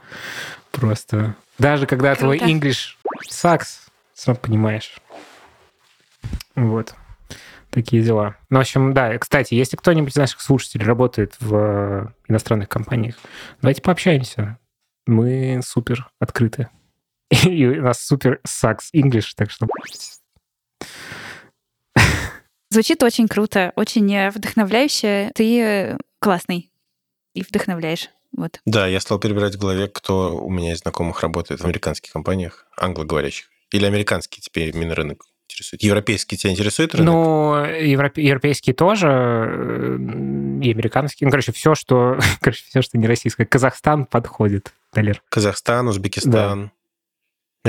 Просто. 0.72 1.36
Даже 1.58 1.86
когда 1.86 2.16
твой 2.16 2.40
Круто. 2.40 2.54
English 2.54 2.96
sucks, 3.30 3.90
сам 4.14 4.36
понимаешь. 4.36 5.00
Вот. 6.56 6.94
Такие 7.70 8.02
дела. 8.02 8.36
Ну, 8.50 8.58
в 8.58 8.62
общем, 8.62 8.94
да. 8.94 9.18
Кстати, 9.18 9.54
если 9.54 9.78
кто-нибудь 9.78 10.12
из 10.12 10.16
наших 10.16 10.42
слушателей 10.42 10.86
работает 10.86 11.36
в 11.40 11.56
э, 11.56 12.08
иностранных 12.28 12.68
компаниях, 12.68 13.16
давайте 13.62 13.82
пообщаемся. 13.82 14.58
Мы 15.06 15.62
супер 15.64 16.10
открыты. 16.20 16.70
И 17.30 17.66
у 17.68 17.84
нас 17.84 18.02
супер 18.02 18.40
сакс 18.44 18.90
English, 18.94 19.34
так 19.36 19.52
что... 19.52 19.68
Звучит 22.72 23.02
очень 23.02 23.28
круто, 23.28 23.74
очень 23.76 24.30
вдохновляюще. 24.30 25.32
Ты 25.34 25.62
э, 25.62 25.98
классный 26.20 26.72
и 27.34 27.42
вдохновляешь. 27.42 28.10
Вот. 28.36 28.60
Да, 28.66 28.88
я 28.88 29.00
стал 29.00 29.20
перебирать 29.20 29.56
в 29.56 29.60
голове, 29.60 29.88
кто 29.88 30.36
у 30.38 30.50
меня 30.50 30.74
из 30.74 30.80
знакомых 30.80 31.22
работает 31.22 31.62
в 31.62 31.66
американских 31.66 32.12
компаниях, 32.12 32.66
англоговорящих. 32.78 33.48
Или 33.72 33.86
американский 33.86 34.42
теперь 34.42 34.70
именно 34.76 34.96
рынок 34.96 35.26
интересует. 35.50 35.84
Европейский 35.84 36.38
тебя 36.38 36.52
интересует 36.52 36.96
рынок? 36.96 37.14
Ну, 37.14 37.56
европе- 37.66 38.24
европейские 38.24 38.74
тоже, 38.74 39.08
э, 39.08 39.98
и 40.62 40.72
американские. 40.72 41.28
Ну, 41.28 41.32
короче, 41.32 41.52
все, 41.52 41.76
что, 41.76 42.20
короче, 42.42 42.64
все, 42.68 42.82
что 42.82 42.98
не 42.98 43.08
российское. 43.08 43.46
Казахстан 43.46 44.06
подходит, 44.06 44.74
Далер. 44.94 45.22
Казахстан, 45.30 45.88
Узбекистан. 45.88 46.72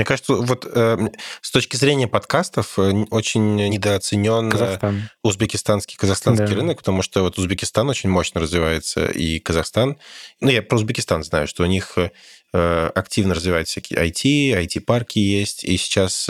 Мне 0.01 0.05
кажется, 0.07 0.33
вот 0.33 0.65
э, 0.65 0.97
с 1.41 1.51
точки 1.51 1.75
зрения 1.75 2.07
подкастов 2.07 2.79
э, 2.79 3.05
очень 3.11 3.55
недооценен 3.55 4.47
э, 4.47 4.51
Казахстан. 4.51 5.09
узбекистанский, 5.21 5.95
казахстанский 5.95 6.47
Да. 6.47 6.55
рынок, 6.55 6.79
потому 6.79 7.03
что 7.03 7.21
вот 7.21 7.37
Узбекистан 7.37 7.87
очень 7.87 8.09
мощно 8.09 8.41
развивается, 8.41 9.05
и 9.05 9.37
Казахстан... 9.37 9.97
Ну, 10.39 10.49
я 10.49 10.63
про 10.63 10.77
Узбекистан 10.77 11.23
знаю, 11.23 11.47
что 11.47 11.61
у 11.61 11.67
них 11.67 11.99
э, 11.99 12.91
активно 12.95 13.35
развиваются 13.35 13.73
всякие 13.79 13.99
IT, 14.09 14.65
IT-парки 14.65 15.19
есть, 15.19 15.63
и 15.65 15.77
сейчас... 15.77 16.27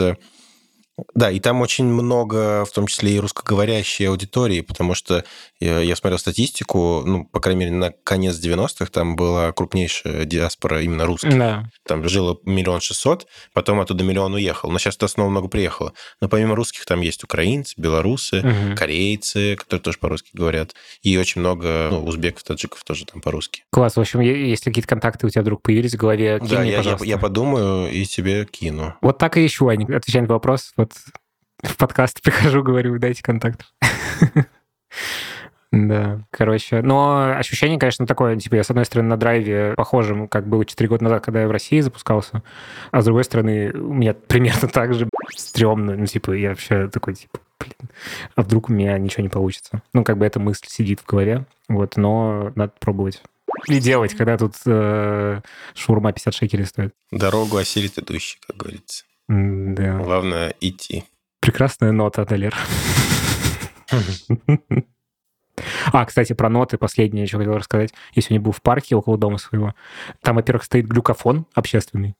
Да, 1.14 1.30
и 1.30 1.40
там 1.40 1.60
очень 1.62 1.86
много, 1.86 2.64
в 2.64 2.70
том 2.70 2.86
числе 2.86 3.12
и 3.16 3.18
русскоговорящей 3.18 4.08
аудитории, 4.08 4.60
потому 4.60 4.94
что 4.94 5.24
я, 5.58 5.78
я 5.80 5.96
смотрел 5.96 6.18
статистику, 6.18 7.02
ну, 7.06 7.24
по 7.24 7.40
крайней 7.40 7.60
мере, 7.60 7.72
на 7.72 7.92
конец 7.92 8.36
90-х 8.36 8.86
там 8.86 9.16
была 9.16 9.52
крупнейшая 9.52 10.24
диаспора 10.26 10.82
именно 10.82 11.06
русских 11.06 11.36
Да. 11.36 11.68
там 11.86 12.06
жило 12.08 12.38
миллион 12.44 12.80
шестьсот, 12.80 13.26
потом 13.54 13.80
оттуда 13.80 14.04
миллион 14.04 14.34
уехал. 14.34 14.70
Но 14.70 14.78
сейчас 14.78 14.98
снова 15.10 15.30
много 15.30 15.48
приехало. 15.48 15.92
Но 16.20 16.28
помимо 16.28 16.54
русских 16.54 16.84
там 16.84 17.00
есть 17.00 17.24
украинцы, 17.24 17.74
белорусы, 17.78 18.42
Мгм. 18.42 18.76
корейцы, 18.76 19.56
которые 19.56 19.82
тоже 19.82 19.98
по-русски 19.98 20.30
говорят. 20.34 20.74
И 21.02 21.16
очень 21.16 21.40
много 21.40 21.88
ну, 21.90 22.04
узбеков, 22.04 22.42
таджиков 22.44 22.84
тоже 22.84 23.06
там 23.06 23.20
по-русски. 23.20 23.64
Класс. 23.70 23.96
В 23.96 24.00
общем, 24.00 24.20
если 24.20 24.70
какие-то 24.70 24.88
контакты 24.88 25.26
у 25.26 25.30
тебя 25.30 25.42
вдруг 25.42 25.62
появились 25.62 25.94
в 25.94 25.96
голове, 25.96 26.38
кинь 26.38 26.48
да, 26.48 26.60
мне, 26.60 26.70
я, 26.72 26.80
я, 26.80 26.98
я 27.00 27.18
подумаю 27.18 27.90
и 27.90 28.04
тебе 28.04 28.44
кину. 28.44 28.94
Вот 29.00 29.18
так 29.18 29.36
и 29.36 29.46
ищу, 29.46 29.68
Аня, 29.68 29.96
отвечая 29.96 30.22
на 30.22 30.28
вопрос. 30.28 30.72
Вот 30.82 30.94
в 31.62 31.76
подкаст 31.76 32.20
прихожу, 32.22 32.64
говорю, 32.64 32.98
дайте 32.98 33.22
контакт. 33.22 33.66
Да, 35.74 36.20
короче. 36.30 36.82
Но 36.82 37.34
ощущение, 37.34 37.78
конечно, 37.78 38.06
такое, 38.06 38.36
типа, 38.36 38.56
я, 38.56 38.62
с 38.62 38.68
одной 38.68 38.84
стороны, 38.84 39.08
на 39.08 39.16
драйве 39.16 39.72
похожим, 39.74 40.28
как 40.28 40.46
было 40.46 40.66
4 40.66 40.86
года 40.86 41.04
назад, 41.04 41.24
когда 41.24 41.40
я 41.40 41.48
в 41.48 41.50
России 41.50 41.80
запускался, 41.80 42.42
а 42.90 43.00
с 43.00 43.06
другой 43.06 43.24
стороны, 43.24 43.72
у 43.72 43.94
меня 43.94 44.12
примерно 44.12 44.68
так 44.68 44.92
же 44.92 45.08
стрёмно. 45.34 45.96
Ну, 45.96 46.04
типа, 46.04 46.32
я 46.32 46.50
вообще 46.50 46.88
такой, 46.88 47.14
типа, 47.14 47.38
блин, 47.58 47.88
а 48.34 48.42
вдруг 48.42 48.68
у 48.68 48.72
меня 48.74 48.98
ничего 48.98 49.22
не 49.22 49.30
получится? 49.30 49.80
Ну, 49.94 50.04
как 50.04 50.18
бы 50.18 50.26
эта 50.26 50.38
мысль 50.38 50.66
сидит 50.68 51.00
в 51.00 51.06
голове, 51.06 51.46
вот, 51.70 51.96
но 51.96 52.52
надо 52.54 52.74
пробовать. 52.78 53.22
И 53.66 53.80
делать, 53.80 54.12
когда 54.12 54.36
тут 54.36 54.56
э, 54.66 55.40
шаурма 55.74 56.12
50 56.12 56.34
шекелей 56.34 56.66
стоит. 56.66 56.92
Дорогу 57.10 57.56
осилит 57.56 57.98
идущий, 57.98 58.38
как 58.46 58.58
говорится. 58.58 59.04
Да. 59.32 59.98
Главное 59.98 60.54
идти. 60.60 61.04
Прекрасная 61.40 61.92
нота, 61.92 62.26
Далер. 62.26 62.54
А, 65.92 66.04
кстати, 66.04 66.32
про 66.32 66.48
ноты 66.48 66.78
последнее 66.78 67.24
еще 67.24 67.38
хотел 67.38 67.54
рассказать. 67.54 67.92
Я 68.14 68.22
сегодня 68.22 68.40
был 68.40 68.52
в 68.52 68.62
парке 68.62 68.96
около 68.96 69.18
дома 69.18 69.38
своего. 69.38 69.74
Там, 70.22 70.36
во-первых, 70.36 70.64
стоит 70.64 70.86
глюкофон 70.86 71.46
общественный. 71.54 72.14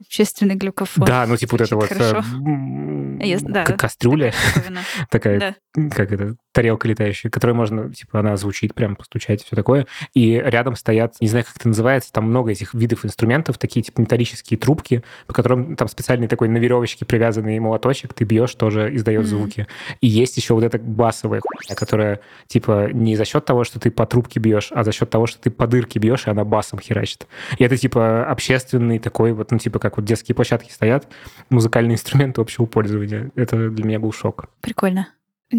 Общественный 0.00 0.54
глюкофон. 0.54 1.04
Да, 1.04 1.26
ну 1.26 1.36
типа 1.36 1.56
вот 1.56 1.60
это 1.60 1.76
вот 1.76 1.88
Звучит 1.88 3.42
э, 3.42 3.48
да, 3.48 3.64
кастрюля 3.64 4.32
такая, 5.10 5.56
Да. 5.74 5.88
как 5.90 6.12
это, 6.12 6.36
тарелка 6.52 6.88
летающая, 6.88 7.30
которой 7.30 7.52
можно, 7.52 7.92
типа, 7.92 8.20
она 8.20 8.36
звучит, 8.36 8.74
прям 8.74 8.96
постучать, 8.96 9.44
все 9.44 9.54
такое. 9.54 9.86
И 10.14 10.32
рядом 10.44 10.76
стоят, 10.76 11.14
не 11.20 11.28
знаю, 11.28 11.44
как 11.44 11.56
это 11.56 11.68
называется, 11.68 12.12
там 12.12 12.24
много 12.28 12.50
этих 12.50 12.74
видов 12.74 13.04
инструментов, 13.04 13.58
такие, 13.58 13.82
типа, 13.82 14.00
металлические 14.00 14.58
трубки, 14.58 15.02
по 15.26 15.32
которым 15.32 15.76
там 15.76 15.88
специальный 15.88 16.26
такой 16.26 16.48
на 16.48 16.58
веревочке 16.58 17.04
привязанный 17.04 17.58
молоточек, 17.60 18.12
ты 18.12 18.24
бьешь, 18.24 18.54
тоже 18.54 18.94
издает 18.94 19.26
звуки. 19.26 19.66
И 20.00 20.08
есть 20.08 20.36
еще 20.36 20.54
вот 20.54 20.64
эта 20.64 20.78
басовая 20.78 21.40
хуйня, 21.40 21.76
которая, 21.76 22.20
типа, 22.48 22.88
не 22.92 23.14
за 23.16 23.24
счет 23.24 23.44
того, 23.44 23.64
что 23.64 23.78
ты 23.78 23.90
по 23.90 24.06
трубке 24.06 24.40
бьешь, 24.40 24.70
а 24.72 24.82
за 24.84 24.92
счет 24.92 25.10
того, 25.10 25.26
что 25.26 25.40
ты 25.40 25.50
по 25.50 25.66
дырке 25.66 25.98
бьешь, 25.98 26.26
и 26.26 26.30
она 26.30 26.44
басом 26.44 26.80
херачит. 26.80 27.26
И 27.58 27.64
это, 27.64 27.76
типа, 27.76 28.24
общественный 28.26 28.98
такой, 28.98 29.32
вот, 29.32 29.50
ну, 29.52 29.58
типа, 29.58 29.78
как 29.90 29.98
вот 29.98 30.04
детские 30.06 30.34
площадки 30.34 30.70
стоят, 30.70 31.08
музыкальные 31.50 31.94
инструменты 31.96 32.40
общего 32.40 32.66
пользования. 32.66 33.30
Это 33.34 33.70
для 33.70 33.84
меня 33.84 33.98
был 33.98 34.12
шок. 34.12 34.46
Прикольно. 34.60 35.08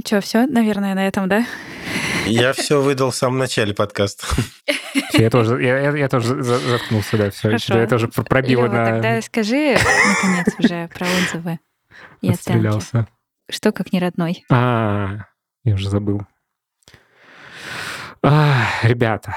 Че, 0.05 0.21
все, 0.21 0.45
наверное, 0.45 0.93
на 0.93 1.07
этом, 1.07 1.27
да? 1.27 1.45
Я 2.25 2.53
все 2.53 2.81
выдал 2.81 3.09
в 3.11 3.15
самом 3.15 3.39
начале 3.39 3.73
подкаста. 3.73 4.25
Я 5.13 5.29
тоже, 5.29 5.61
я, 5.61 5.79
я- 5.79 5.95
я 5.97 6.07
тоже 6.07 6.41
за- 6.41 6.57
заткнулся, 6.59 7.17
да, 7.17 7.29
все. 7.31 7.49
Хорошо. 7.49 7.77
Я 7.79 7.87
тоже 7.87 8.07
пр- 8.07 8.23
пробила 8.23 8.63
Лёва, 8.65 8.73
на... 8.73 8.85
тогда 8.85 9.21
скажи, 9.21 9.75
наконец, 10.07 10.47
уже 10.59 10.87
про 10.93 11.05
отзывы 11.07 11.59
и 12.21 12.27
оценки. 12.29 12.33
Отстрелялся. 12.33 13.07
Что 13.49 13.71
как 13.71 13.91
не 13.91 13.99
родной? 13.99 14.45
А, 14.51 15.25
я 15.63 15.73
уже 15.73 15.89
забыл. 15.89 16.21
А, 18.23 18.65
ребята, 18.83 19.35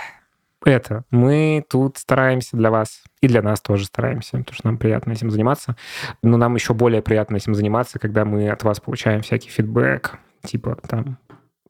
это, 0.64 1.04
мы 1.10 1.64
тут 1.68 1.98
стараемся 1.98 2.56
для 2.56 2.70
вас, 2.70 3.02
и 3.20 3.28
для 3.28 3.42
нас 3.42 3.60
тоже 3.60 3.86
стараемся, 3.86 4.38
потому 4.38 4.54
что 4.54 4.66
нам 4.66 4.78
приятно 4.78 5.12
этим 5.12 5.30
заниматься. 5.30 5.76
Но 6.22 6.36
нам 6.36 6.54
еще 6.54 6.74
более 6.74 7.02
приятно 7.02 7.36
этим 7.36 7.54
заниматься, 7.54 7.98
когда 7.98 8.24
мы 8.24 8.48
от 8.48 8.62
вас 8.62 8.80
получаем 8.80 9.22
всякий 9.22 9.50
фидбэк, 9.50 10.18
типа 10.44 10.78
там 10.88 11.18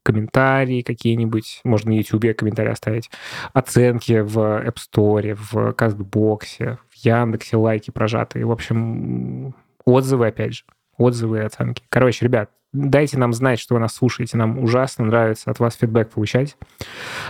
комментарии 0.03 0.83
какие-нибудь, 0.83 1.61
можно 1.65 1.91
на 1.91 1.95
YouTube 1.95 2.37
комментарии 2.37 2.73
оставить, 2.73 3.11
оценки 3.53 4.21
в 4.21 4.39
App 4.39 4.77
Store, 4.77 5.35
в 5.35 5.73
Кастбоксе, 5.73 6.79
в 6.91 6.97
Яндексе, 6.97 7.57
лайки 7.57 7.91
прожатые. 7.91 8.45
В 8.45 8.51
общем, 8.51 9.55
отзывы, 9.85 10.27
опять 10.27 10.55
же, 10.55 10.65
отзывы 10.97 11.39
и 11.39 11.43
оценки. 11.43 11.85
Короче, 11.89 12.25
ребят, 12.25 12.51
дайте 12.73 13.19
нам 13.19 13.33
знать, 13.33 13.61
что 13.61 13.75
вы 13.75 13.81
нас 13.81 13.95
слушаете. 13.95 14.37
Нам 14.37 14.59
ужасно 14.59 15.05
нравится 15.05 15.51
от 15.51 15.59
вас 15.59 15.77
фидбэк 15.77 16.11
получать. 16.11 16.57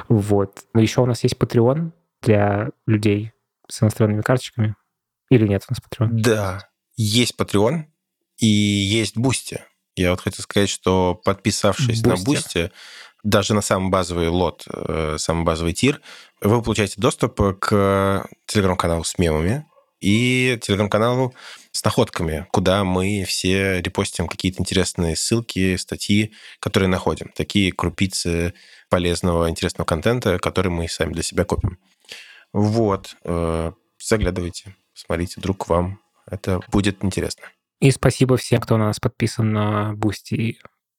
Вот. 0.09 0.64
Но 0.72 0.80
еще 0.80 1.01
у 1.01 1.07
нас 1.07 1.22
есть 1.22 1.36
Patreon 1.36 1.90
для 2.22 2.70
людей 2.86 3.32
с 3.68 3.82
иностранными 3.82 4.22
карточками. 4.22 4.76
Или 5.30 5.47
нет 5.47 5.64
у 5.68 5.72
нас 5.72 5.80
Patreon? 5.80 6.09
Да, 6.12 6.68
есть 6.97 7.34
Patreon 7.38 7.84
и 8.38 8.47
есть 8.47 9.16
Boosty. 9.16 9.62
Я 9.95 10.11
вот 10.11 10.20
хотел 10.20 10.43
сказать, 10.43 10.70
что 10.70 11.14
подписавшись 11.14 12.03
на 12.03 12.12
Boosty. 12.12 12.24
Boosty, 12.24 12.72
даже 13.22 13.55
на 13.55 13.61
самый 13.61 13.90
базовый 13.90 14.28
лот, 14.28 14.64
э, 14.72 15.16
самый 15.18 15.45
базовый 15.45 15.74
tier, 15.74 16.01
вы 16.40 16.62
получаете 16.62 17.01
доступ 17.01 17.40
к 17.61 18.26
телеграм-каналу 18.47 19.05
с 19.05 19.18
мемами 19.18 19.66
и 20.03 20.59
телеграм-каналу 20.61 21.34
с 21.70 21.82
находками, 21.84 22.46
куда 22.50 22.84
мы 22.84 23.24
все 23.24 23.80
репостим 23.80 24.26
какие-то 24.28 24.61
интересные 24.61 25.16
ссылки, 25.16 25.76
статьи, 25.76 26.32
которые 26.61 26.88
находим. 26.88 27.30
Такие 27.34 27.72
крупицы 27.72 28.53
полезного, 28.90 29.48
интересного 29.48 29.86
контента, 29.86 30.38
который 30.38 30.68
мы 30.68 30.88
сами 30.88 31.12
для 31.12 31.22
себя 31.22 31.44
копим. 31.44 31.78
Вот. 32.53 33.16
э, 33.24 33.72
Заглядывайте, 33.98 34.74
смотрите, 34.92 35.34
вдруг 35.38 35.68
вам 35.68 36.00
это 36.26 36.61
будет 36.70 37.05
интересно. 37.05 37.44
И 37.80 37.90
спасибо 37.90 38.36
всем, 38.36 38.61
кто 38.61 38.76
на 38.76 38.86
нас 38.86 39.00
подписан 39.00 39.53
на 39.53 39.94
Бусти 39.94 40.34
и 40.34 40.59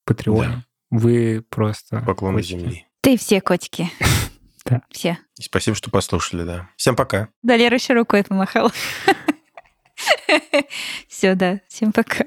Patreon. 0.09 0.47
Да. 0.47 0.65
Вы 0.89 1.43
просто... 1.49 2.01
Поклоны 2.01 2.37
котики. 2.37 2.51
земли. 2.51 2.87
Ты 3.01 3.17
все 3.17 3.41
котики. 3.41 3.89
Да. 4.65 4.81
Все. 4.89 5.17
И 5.37 5.43
спасибо, 5.43 5.75
что 5.75 5.91
послушали, 5.91 6.43
да. 6.43 6.69
Всем 6.77 6.95
пока. 6.95 7.29
Да, 7.41 7.55
Лера 7.57 7.75
еще 7.75 7.93
рукой 7.93 8.23
помахала. 8.23 8.71
Все, 11.07 11.35
да. 11.35 11.59
Всем 11.67 11.91
пока. 11.91 12.25